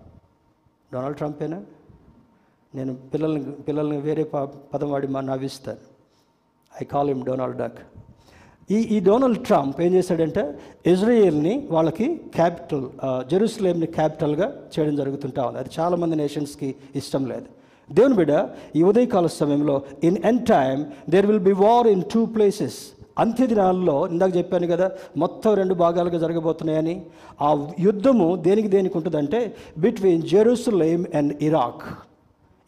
డొనాల్డ్ 0.93 1.17
ట్రంపేనా 1.17 1.59
నేను 2.73 2.93
పిల్లల్ని 3.11 3.51
పిల్లల్ని 3.67 3.97
వేరే 4.07 4.23
ప 4.33 4.37
పదం 4.71 4.89
వాడి 4.93 5.07
మా 5.15 5.21
నవ్విస్తాను. 5.31 5.83
I 6.81 6.85
call 6.93 7.09
him 7.11 7.23
Donald 7.29 7.57
Duck. 7.63 7.79
ఈ 8.75 8.77
ఈ 8.95 8.97
డొనాల్డ్ 9.07 9.41
ట్రంప్ 9.47 9.77
ఏం 9.85 9.91
చేశాడంటే 9.97 10.43
ఇజ్రాయేల్ని 10.91 11.53
వాళ్ళకి 11.75 12.07
క్యాపిటల్ 12.37 12.85
జెరూసలేంని 13.31 13.87
క్యాపిటల్గా 13.97 14.47
చేయడం 14.73 14.95
జరుగుతుంటా 15.01 15.41
ఉంది. 15.47 15.59
అది 15.59 15.71
చాలామంది 15.79 16.15
నేషన్స్కి 16.23 16.69
ఇష్టం 17.01 17.25
లేదు. 17.33 17.47
దేవుని 17.89 18.15
బిడ్డ 18.15 18.49
ఈ 18.75 18.83
ఉదయకాల 18.83 19.27
సమయంలో 19.27 19.81
in 20.03 20.17
end 20.25 20.45
time 20.45 20.85
there 21.09 21.25
will 21.25 21.39
be 21.39 21.51
war 21.51 21.87
in 21.87 22.03
two 22.13 22.25
places 22.25 22.77
అంత్య 23.17 23.47
దినాల్లో 23.47 24.07
ఇందాక 24.07 24.35
చెప్పాను 24.37 24.67
కదా 24.67 24.91
మొత్తం 25.17 25.53
రెండు 25.53 25.73
భాగాలుగా 25.73 26.17
జరగబోతున్నాయని. 26.19 27.05
ఆ 27.41 27.73
యుద్ధము 27.79 28.35
దేనికి 28.35 28.67
దేనికి 28.67 28.97
ఉంటుందంటే 28.97 29.55
బిట్వీన్ 29.77 30.23
జెరూసలేం 30.23 31.05
అండ్ 31.15 31.43
ఇరాక్ 31.43 31.85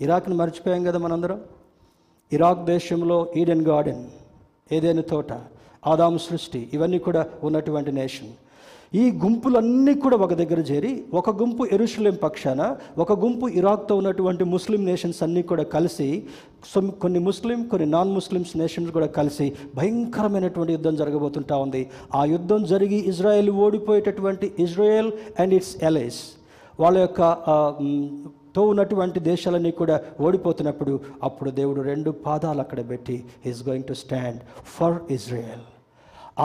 ఇరాక్ని 0.02 0.36
మర్చిపోయాం 0.36 0.84
కదా 0.84 0.98
మనందరం? 0.98 1.42
ఇరాక్ 2.34 2.66
దేశంలో 2.66 3.28
ఈడెన్ 3.38 3.62
గార్డెన్ 3.62 4.04
ఏదైనా 4.72 5.02
తోట 5.02 5.34
ఆదాము 5.88 6.18
సృష్టి 6.18 6.70
ఇవన్నీ 6.74 7.00
కూడా 7.00 7.26
ఉన్నటువంటి 7.44 7.92
నేషన్ 7.92 8.30
ఈ 8.94 9.12
గుంపులన్నీ 9.12 9.94
కూడా 9.94 10.18
ఒక 10.18 10.34
దగ్గర 10.34 10.60
చేరి 10.60 11.04
ఒక 11.14 11.30
గుంపు 11.42 11.64
ఎరుషులేం 11.72 12.16
పక్షాన 12.24 12.62
ఒక 12.98 13.14
గుంపు 13.24 13.48
ఇరాక్తో 13.60 13.96
ఉన్నటువంటి 13.96 14.44
ముస్లిం 14.44 14.86
నేషన్స్ 14.86 15.24
అన్నీ 15.24 15.42
కూడా 15.42 15.64
కలిసి 15.64 16.08
కొన్ని 17.02 17.20
ముస్లిం 17.20 17.64
కొన్ని 17.64 17.88
నాన్ 17.96 18.14
ముస్లిమ్స్ 18.14 18.58
నేషన్స్ 18.58 18.92
కూడా 18.92 19.06
కలిసి 19.06 19.54
భయంకరమైనటువంటి 19.76 20.74
యుద్ధం 20.74 20.96
జరగబోతుంటా 20.96 21.58
ఉంది. 21.58 21.90
ఆ 22.16 22.26
యుద్ధం 22.26 22.64
జరిగి 22.64 23.00
ఇజ్రాయెల్ 23.12 23.50
ఓడిపోయేటటువంటి 23.50 24.54
ఇజ్రాయెల్ 24.60 25.12
అండ్ 25.40 25.54
ఇట్స్ 25.54 25.76
ఎలైస్. 25.84 26.22
వాళ్ళ 26.80 26.98
యొక్క 26.98 27.22
తో 28.56 28.62
ఉన్నటువంటి 28.64 29.20
దేశాలన్నీ 29.20 29.72
కూడా 29.72 30.02
ఓడిపోతున్నప్పుడు 30.22 31.00
అప్పుడు 31.24 31.50
దేవుడు 31.50 31.82
రెండు 31.82 32.10
పాదాలు 32.26 32.60
అక్కడ 32.60 32.90
పెట్టి 32.90 33.24
is 33.46 33.70
going 33.70 33.84
to 33.84 33.94
stand 33.94 34.40
for 34.78 34.98
Israel 35.14 35.66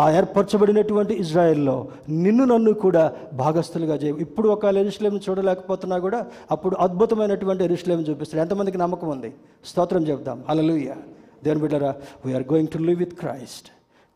ఆ 0.01 0.05
ఏర్పరచబడినటువంటి 0.19 1.15
ఇజ్రాయెల్లో 1.23 1.77
నిన్ను 2.25 2.45
నన్ను 2.45 2.73
కూడా 2.85 3.03
భాగస్థులుగా 3.43 3.97
చేయ 4.03 4.15
ఇప్పుడు 4.27 4.49
ఒక 4.55 4.73
ఎరుశ్లేం 4.83 5.17
చూడలేకపోతున్నా 5.27 5.99
కూడా 6.07 6.21
అప్పుడు 6.55 6.77
అద్భుతమైనటువంటి 6.87 7.65
ఎరుశ్లేం 7.69 8.01
చూపిస్తాడు. 8.09 8.41
ఎంతమందికి 8.45 8.79
నమ్మకం 8.85 9.09
ఉంది? 9.09 9.31
స్తోత్రం 9.71 10.03
చెప్దాం 10.11 10.39
అలలుయ 10.49 10.95
దేవుని 11.45 11.63
బిడ్డరా 11.65 11.93
we are 12.27 12.47
going 12.53 12.73
to 12.75 12.81
live 12.89 12.99
with 13.05 13.15
Christ 13.23 13.69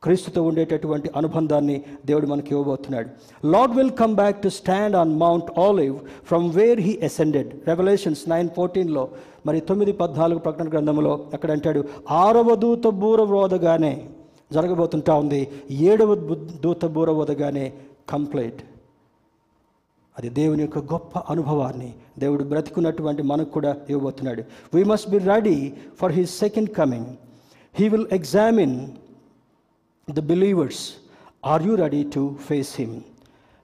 క్రీస్తుతో 0.02 0.40
ఉండేటటువంటి 0.48 1.08
అనుబంధాన్ని 1.16 1.76
దేవుడు 2.08 2.26
మనకి 2.32 2.50
ఇవ్వబోతున్నాడు. 2.54 3.08
Lord 3.52 3.76
will 3.78 3.94
come 4.02 4.14
back 4.20 4.42
to 4.42 4.48
stand 4.58 4.96
on 5.02 5.12
mount 5.24 5.48
olive 5.58 5.94
from 6.28 6.46
where 6.58 6.80
he 6.80 6.92
ascended 7.08 7.50
revolutions 7.70 8.24
nine 8.34 8.50
ఫోర్టీన్లో 8.58 9.04
మరి 9.46 9.60
తొమ్మిది 9.60 9.92
పద్నాలుగు 9.92 10.40
ప్రకటన 10.46 10.68
గ్రంథంలో 10.74 11.14
అక్కడ 11.36 11.50
అంటాడు 11.50 11.82
ఆరవ 12.24 12.54
దూత 12.64 12.86
బూర 13.02 13.22
వ్రోదగానే 13.22 13.94
జరగబోతుంటా 14.52 15.14
ఉంది. 15.14 15.48
ఏడవ 15.70 16.14
దూత 16.64 16.84
బూర 16.84 17.10
వదగానే 17.10 17.72
కంప్లైంట్. 18.08 18.62
అది 20.18 20.28
దేవుని 20.28 20.62
యొక్క 20.62 20.78
గొప్ప 20.92 21.18
అనుభవాన్ని 21.18 21.94
దేవుడు 22.18 22.44
బ్రతికున్నటువంటి 22.44 23.22
మనకు 23.22 23.50
కూడా 23.50 23.76
ఇవ్వబోతున్నాడు. 23.90 24.44
We 24.74 24.84
must 24.84 25.10
be 25.10 25.18
ready 25.18 25.72
for 26.00 26.12
his 26.12 26.38
second 26.38 26.70
coming 26.70 27.06
he 27.74 27.88
will 27.88 28.06
examine 28.12 28.88
the 30.10 30.20
believers 30.20 30.84
are 31.46 31.62
you 31.62 31.74
ready 31.74 32.02
to 32.14 32.36
face 32.48 32.72
him 32.80 33.00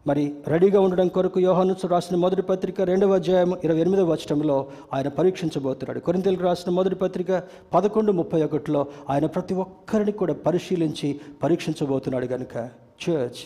మరి 0.07 0.35
రెడీగా 0.47 0.81
ఉండడం 0.81 1.09
కొరకు 1.09 1.41
యోహాను 1.41 1.75
రాసిన 1.89 2.17
మొదటి 2.17 2.43
పత్రిక 2.43 2.81
రెండవ 2.81 3.15
అధ్యాయం 3.15 3.57
ఇరవై 3.65 3.81
ఎనిమిదవ 3.81 4.05
వచనంలో 4.05 4.67
ఆయన 4.95 5.09
పరీక్షించబోతున్నాడు. 5.09 6.01
కొరింతలకు 6.01 6.43
రాసిన 6.43 6.73
మొదటి 6.73 6.95
పత్రిక 6.95 7.43
పదకొండు 7.75 8.13
ముప్పై 8.13 8.43
ఒకటిలో 8.43 8.87
ఆయన 9.11 9.27
ప్రతి 9.27 9.55
ఒక్కరిని 9.55 10.13
కూడా 10.13 10.35
పరిశీలించి 10.35 11.21
పరీక్షించబోతున్నాడు 11.43 12.27
కనుక 12.27 12.57
church 13.05 13.41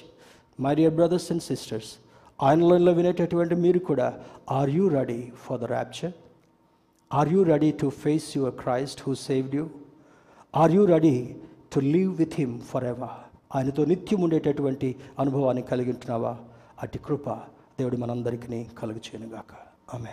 my 0.60 0.74
dear 0.74 0.94
brothers 0.94 1.32
and 1.32 1.42
sisters 1.42 1.98
ఆయనలో 2.42 2.92
వినేటటువంటి 2.92 3.54
మీరు 3.54 3.78
కూడా 3.78 4.12
are 4.50 4.70
you 4.70 4.88
ready 4.88 5.32
for 5.46 5.60
the 5.60 5.64
rapture 5.64 6.12
are 7.12 7.28
you 7.28 7.42
ready 7.42 7.70
to 7.72 7.88
face 7.88 8.36
your 8.36 8.54
Christ 8.54 9.02
who 9.08 9.14
saved 9.14 9.54
you 9.54 9.68
are 10.54 10.72
you 10.72 10.84
ready 10.84 11.34
to 11.74 11.80
live 11.80 12.16
with 12.16 12.34
him 12.34 12.60
for 12.60 12.84
ever 12.84 13.25
ఆయనతో 13.54 13.84
నిత్యం 13.84 14.20
ఉండేటటువంటి 14.20 14.96
అనుభవాన్ని 15.18 15.62
కలిగి 15.62 15.90
ఉంటున్నావా? 15.90 16.38
అటు 16.82 16.98
కృప 16.98 17.30
దేవుడు 17.78 17.96
మనందరికీ 17.96 18.64
కలుగు 18.64 18.96
చేయనుగాక. 18.96 19.52
ఆమె 19.94 20.10